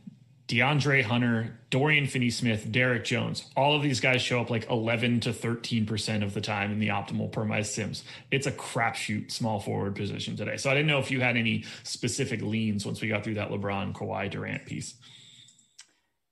DeAndre 0.47 1.03
Hunter, 1.03 1.59
Dorian 1.69 2.07
Finney 2.07 2.29
Smith, 2.29 2.71
Derrick 2.71 3.05
Jones. 3.05 3.49
All 3.55 3.75
of 3.75 3.83
these 3.83 3.99
guys 3.99 4.21
show 4.21 4.41
up 4.41 4.49
like 4.49 4.69
11 4.69 5.21
to 5.21 5.29
13% 5.31 6.23
of 6.23 6.33
the 6.33 6.41
time 6.41 6.71
in 6.71 6.79
the 6.79 6.89
optimal 6.89 7.31
per 7.31 7.45
my 7.45 7.61
sims. 7.61 8.03
It's 8.31 8.47
a 8.47 8.51
crapshoot 8.51 9.31
small 9.31 9.59
forward 9.59 9.95
position 9.95 10.35
today. 10.35 10.57
So 10.57 10.69
I 10.69 10.73
didn't 10.73 10.87
know 10.87 10.99
if 10.99 11.11
you 11.11 11.21
had 11.21 11.37
any 11.37 11.63
specific 11.83 12.41
leans 12.41 12.85
once 12.85 12.99
we 13.01 13.07
got 13.07 13.23
through 13.23 13.35
that 13.35 13.51
LeBron, 13.51 13.93
Kawhi, 13.93 14.29
Durant 14.29 14.65
piece. 14.65 14.95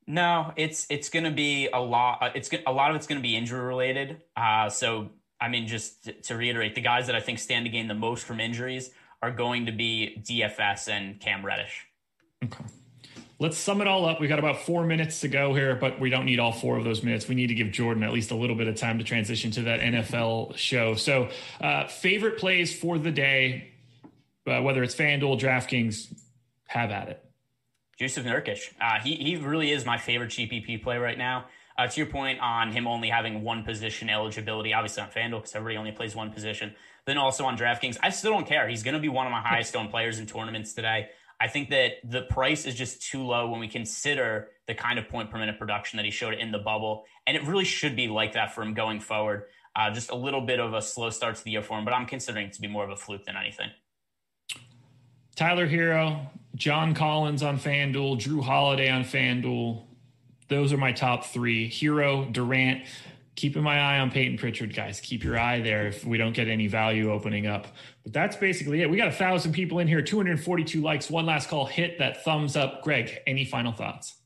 No, 0.07 0.53
it's 0.55 0.87
it's 0.89 1.09
going 1.09 1.25
to 1.25 1.31
be 1.31 1.69
a 1.71 1.79
lot. 1.79 2.19
Uh, 2.21 2.29
it's 2.35 2.49
a 2.65 2.71
lot 2.71 2.89
of 2.89 2.95
it's 2.95 3.07
going 3.07 3.19
to 3.19 3.23
be 3.23 3.35
injury 3.35 3.61
related. 3.61 4.21
Uh, 4.35 4.69
so 4.69 5.09
I 5.39 5.47
mean, 5.47 5.67
just 5.67 6.05
to, 6.05 6.13
to 6.13 6.35
reiterate, 6.35 6.75
the 6.75 6.81
guys 6.81 7.07
that 7.07 7.15
I 7.15 7.21
think 7.21 7.39
stand 7.39 7.65
to 7.65 7.71
gain 7.71 7.87
the 7.87 7.95
most 7.95 8.25
from 8.25 8.39
injuries 8.39 8.91
are 9.21 9.31
going 9.31 9.65
to 9.65 9.71
be 9.71 10.21
DFS 10.27 10.87
and 10.87 11.19
Cam 11.19 11.45
Reddish. 11.45 11.87
Okay. 12.43 12.63
Let's 13.39 13.57
sum 13.57 13.81
it 13.81 13.87
all 13.87 14.05
up. 14.05 14.21
We 14.21 14.27
got 14.27 14.37
about 14.37 14.61
four 14.61 14.85
minutes 14.85 15.21
to 15.21 15.27
go 15.27 15.55
here, 15.55 15.75
but 15.75 15.99
we 15.99 16.11
don't 16.11 16.25
need 16.25 16.39
all 16.39 16.51
four 16.51 16.77
of 16.77 16.83
those 16.83 17.01
minutes. 17.01 17.27
We 17.27 17.33
need 17.33 17.47
to 17.47 17.55
give 17.55 17.71
Jordan 17.71 18.03
at 18.03 18.13
least 18.13 18.29
a 18.29 18.35
little 18.35 18.55
bit 18.55 18.67
of 18.67 18.75
time 18.75 18.99
to 18.99 19.03
transition 19.03 19.49
to 19.51 19.63
that 19.63 19.79
NFL 19.79 20.55
show. 20.57 20.93
So, 20.93 21.29
uh, 21.59 21.87
favorite 21.87 22.37
plays 22.37 22.77
for 22.77 22.99
the 22.99 23.09
day, 23.09 23.71
uh, 24.45 24.61
whether 24.61 24.83
it's 24.83 24.93
FanDuel, 24.93 25.39
DraftKings, 25.39 26.13
have 26.67 26.91
at 26.91 27.09
it. 27.09 27.30
Jusuf 28.01 28.23
Nurkic. 28.23 28.73
Uh, 28.81 28.99
he, 28.99 29.15
he 29.15 29.35
really 29.35 29.71
is 29.71 29.85
my 29.85 29.97
favorite 29.97 30.31
GPP 30.31 30.81
play 30.81 30.97
right 30.97 31.17
now. 31.17 31.45
Uh, 31.77 31.87
to 31.87 32.01
your 32.01 32.09
point 32.09 32.39
on 32.39 32.71
him 32.71 32.87
only 32.87 33.09
having 33.09 33.43
one 33.43 33.63
position 33.63 34.09
eligibility, 34.09 34.73
obviously 34.73 35.03
on 35.03 35.09
FanDuel 35.09 35.39
because 35.39 35.55
everybody 35.55 35.77
only 35.77 35.91
plays 35.91 36.15
one 36.15 36.31
position. 36.31 36.75
Then 37.05 37.17
also 37.17 37.45
on 37.45 37.57
DraftKings, 37.57 37.97
I 38.01 38.09
still 38.09 38.31
don't 38.31 38.47
care. 38.47 38.67
He's 38.67 38.83
going 38.83 38.93
to 38.93 38.99
be 38.99 39.09
one 39.09 39.25
of 39.25 39.31
my 39.31 39.41
highest 39.41 39.75
owned 39.75 39.89
players 39.89 40.19
in 40.19 40.25
tournaments 40.25 40.73
today. 40.73 41.09
I 41.39 41.47
think 41.47 41.69
that 41.69 41.93
the 42.03 42.23
price 42.23 42.65
is 42.65 42.75
just 42.75 43.01
too 43.01 43.23
low 43.23 43.49
when 43.49 43.59
we 43.59 43.67
consider 43.67 44.49
the 44.67 44.75
kind 44.75 44.99
of 44.99 45.09
point 45.09 45.31
per 45.31 45.37
minute 45.37 45.57
production 45.57 45.97
that 45.97 46.05
he 46.05 46.11
showed 46.11 46.35
in 46.35 46.51
the 46.51 46.59
bubble. 46.59 47.05
And 47.25 47.35
it 47.35 47.43
really 47.43 47.65
should 47.65 47.95
be 47.95 48.07
like 48.07 48.33
that 48.33 48.53
for 48.53 48.61
him 48.61 48.73
going 48.73 48.99
forward. 48.99 49.45
Uh, 49.75 49.89
just 49.91 50.11
a 50.11 50.15
little 50.15 50.41
bit 50.41 50.59
of 50.59 50.73
a 50.73 50.81
slow 50.81 51.09
start 51.09 51.35
to 51.37 51.43
the 51.43 51.51
year 51.51 51.61
for 51.61 51.79
him, 51.79 51.85
but 51.85 51.93
I'm 51.93 52.05
considering 52.05 52.47
it 52.47 52.53
to 52.53 52.61
be 52.61 52.67
more 52.67 52.83
of 52.83 52.91
a 52.91 52.95
fluke 52.95 53.25
than 53.25 53.35
anything. 53.37 53.69
Tyler 55.35 55.67
Herro, 55.67 56.27
John 56.61 56.93
Collins 56.93 57.41
on 57.41 57.57
FanDuel, 57.57 58.19
Jrue 58.19 58.43
Holiday 58.43 58.87
on 58.87 59.03
FanDuel. 59.03 59.83
Those 60.47 60.71
are 60.71 60.77
my 60.77 60.91
top 60.91 61.25
three. 61.25 61.67
Herro, 61.67 62.31
Durant. 62.31 62.83
Keeping 63.35 63.63
my 63.63 63.79
eye 63.79 63.97
on 63.97 64.11
Payton 64.11 64.37
Pritchard, 64.37 64.75
guys. 64.75 64.99
Keep 64.99 65.23
your 65.23 65.39
eye 65.39 65.61
there 65.61 65.87
if 65.87 66.05
we 66.05 66.19
don't 66.19 66.33
get 66.33 66.47
any 66.47 66.67
value 66.67 67.11
opening 67.11 67.47
up. 67.47 67.65
But 68.03 68.13
that's 68.13 68.35
basically 68.35 68.83
it. 68.83 68.91
We 68.91 68.97
got 68.97 69.07
a 69.07 69.11
thousand 69.11 69.53
people 69.53 69.79
in 69.79 69.87
here, 69.87 70.03
242 70.03 70.81
likes. 70.81 71.09
One 71.09 71.25
last 71.25 71.49
call. 71.49 71.65
Hit 71.65 71.97
that 71.97 72.23
thumbs 72.23 72.55
up. 72.55 72.83
Greg, 72.83 73.17
any 73.25 73.43
final 73.43 73.71
thoughts? 73.71 74.20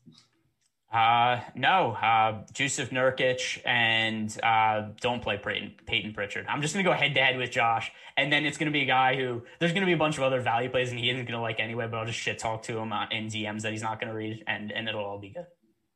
Uh, 0.91 1.41
no, 1.55 1.91
uh, 1.91 2.43
Jusuf 2.53 2.89
Nurkic 2.89 3.61
and 3.65 4.35
uh, 4.41 4.89
don't 5.01 5.21
play 5.21 5.37
Peyton, 5.37 5.73
Payton 5.85 6.13
Pritchard. 6.13 6.45
I'm 6.47 6.61
just 6.61 6.73
going 6.73 6.85
to 6.85 6.89
go 6.89 6.95
head 6.95 7.13
to 7.15 7.21
head 7.21 7.37
with 7.37 7.51
Josh. 7.51 7.91
And 8.15 8.31
then 8.31 8.45
it's 8.45 8.57
going 8.57 8.71
to 8.71 8.73
be 8.73 8.83
a 8.83 8.85
guy 8.85 9.15
who 9.15 9.41
there's 9.59 9.73
going 9.73 9.81
to 9.81 9.87
be 9.87 9.93
a 9.93 9.97
bunch 9.97 10.17
of 10.17 10.23
other 10.23 10.39
value 10.39 10.69
plays 10.69 10.91
and 10.91 10.99
he 10.99 11.09
isn't 11.09 11.25
going 11.25 11.37
to 11.37 11.41
like 11.41 11.59
anyway, 11.59 11.87
but 11.91 11.97
I'll 11.97 12.05
just 12.05 12.19
shit 12.19 12.39
talk 12.39 12.63
to 12.63 12.77
him 12.77 12.93
uh, 12.93 13.07
in 13.11 13.27
DMs 13.27 13.63
that 13.63 13.73
he's 13.73 13.81
not 13.81 13.99
going 13.99 14.09
to 14.09 14.15
read 14.15 14.43
and, 14.47 14.71
and 14.71 14.87
it'll 14.87 15.03
all 15.03 15.19
be 15.19 15.29
good. 15.29 15.45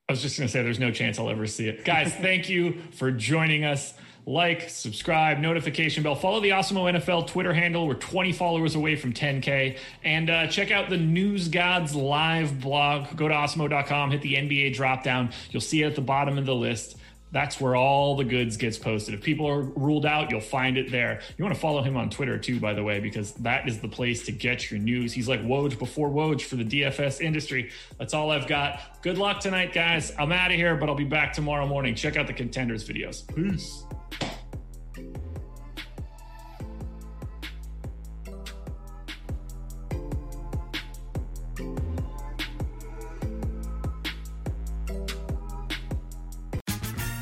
I 0.09 0.11
was 0.11 0.21
just 0.21 0.37
going 0.37 0.47
to 0.47 0.51
say 0.51 0.63
there's 0.63 0.79
no 0.79 0.91
chance 0.91 1.19
I'll 1.19 1.29
ever 1.29 1.45
see 1.45 1.69
it. 1.69 1.85
Guys, 1.85 2.11
thank 2.13 2.49
you 2.49 2.81
for 2.91 3.11
joining 3.11 3.63
us. 3.63 3.93
Like, 4.25 4.69
subscribe, 4.69 5.39
notification 5.39 6.03
bell. 6.03 6.15
Follow 6.15 6.39
the 6.39 6.49
Awesemo 6.49 6.91
NFL 6.93 7.27
Twitter 7.27 7.53
handle. 7.53 7.87
We're 7.87 7.95
20 7.95 8.31
followers 8.33 8.75
away 8.75 8.95
from 8.95 9.13
10K. 9.13 9.77
And 10.03 10.29
uh, 10.29 10.47
check 10.47 10.69
out 10.69 10.89
the 10.89 10.97
News 10.97 11.47
Gods 11.47 11.95
live 11.95 12.61
blog. 12.61 13.15
Go 13.15 13.27
to 13.27 13.33
awesemo.com, 13.33 14.11
hit 14.11 14.21
the 14.21 14.35
NBA 14.35 14.75
drop 14.75 15.03
down. 15.03 15.31
You'll 15.49 15.61
see 15.61 15.81
it 15.81 15.87
at 15.87 15.95
the 15.95 16.01
bottom 16.01 16.37
of 16.37 16.45
the 16.45 16.55
list. 16.55 16.97
That's 17.31 17.61
where 17.61 17.75
all 17.75 18.15
the 18.15 18.23
goods 18.23 18.57
gets 18.57 18.77
posted. 18.77 19.13
If 19.13 19.21
people 19.21 19.47
are 19.47 19.61
ruled 19.61 20.05
out, 20.05 20.31
you'll 20.31 20.41
find 20.41 20.77
it 20.77 20.91
there. 20.91 21.21
You 21.37 21.43
want 21.43 21.53
to 21.53 21.61
follow 21.61 21.81
him 21.81 21.95
on 21.95 22.09
Twitter 22.09 22.37
too, 22.37 22.59
by 22.59 22.73
the 22.73 22.83
way, 22.83 22.99
because 22.99 23.33
that 23.33 23.67
is 23.67 23.79
the 23.79 23.87
place 23.87 24.25
to 24.25 24.31
get 24.31 24.71
your 24.71 24.79
news. 24.79 25.13
He's 25.13 25.27
like 25.27 25.41
Woj 25.43 25.77
before 25.77 26.09
Woj 26.09 26.41
for 26.41 26.55
the 26.55 26.65
DFS 26.65 27.21
industry. 27.21 27.71
That's 27.97 28.13
all 28.13 28.31
I've 28.31 28.47
got. 28.47 29.01
Good 29.01 29.17
luck 29.17 29.39
tonight, 29.39 29.73
guys. 29.73 30.11
I'm 30.17 30.31
out 30.31 30.51
of 30.51 30.57
here, 30.57 30.75
but 30.75 30.89
I'll 30.89 30.95
be 30.95 31.03
back 31.03 31.33
tomorrow 31.33 31.67
morning. 31.67 31.93
Check 31.95 32.17
out 32.17 32.27
the 32.27 32.33
contenders 32.33 32.87
videos. 32.87 33.23
Peace. 33.35 33.83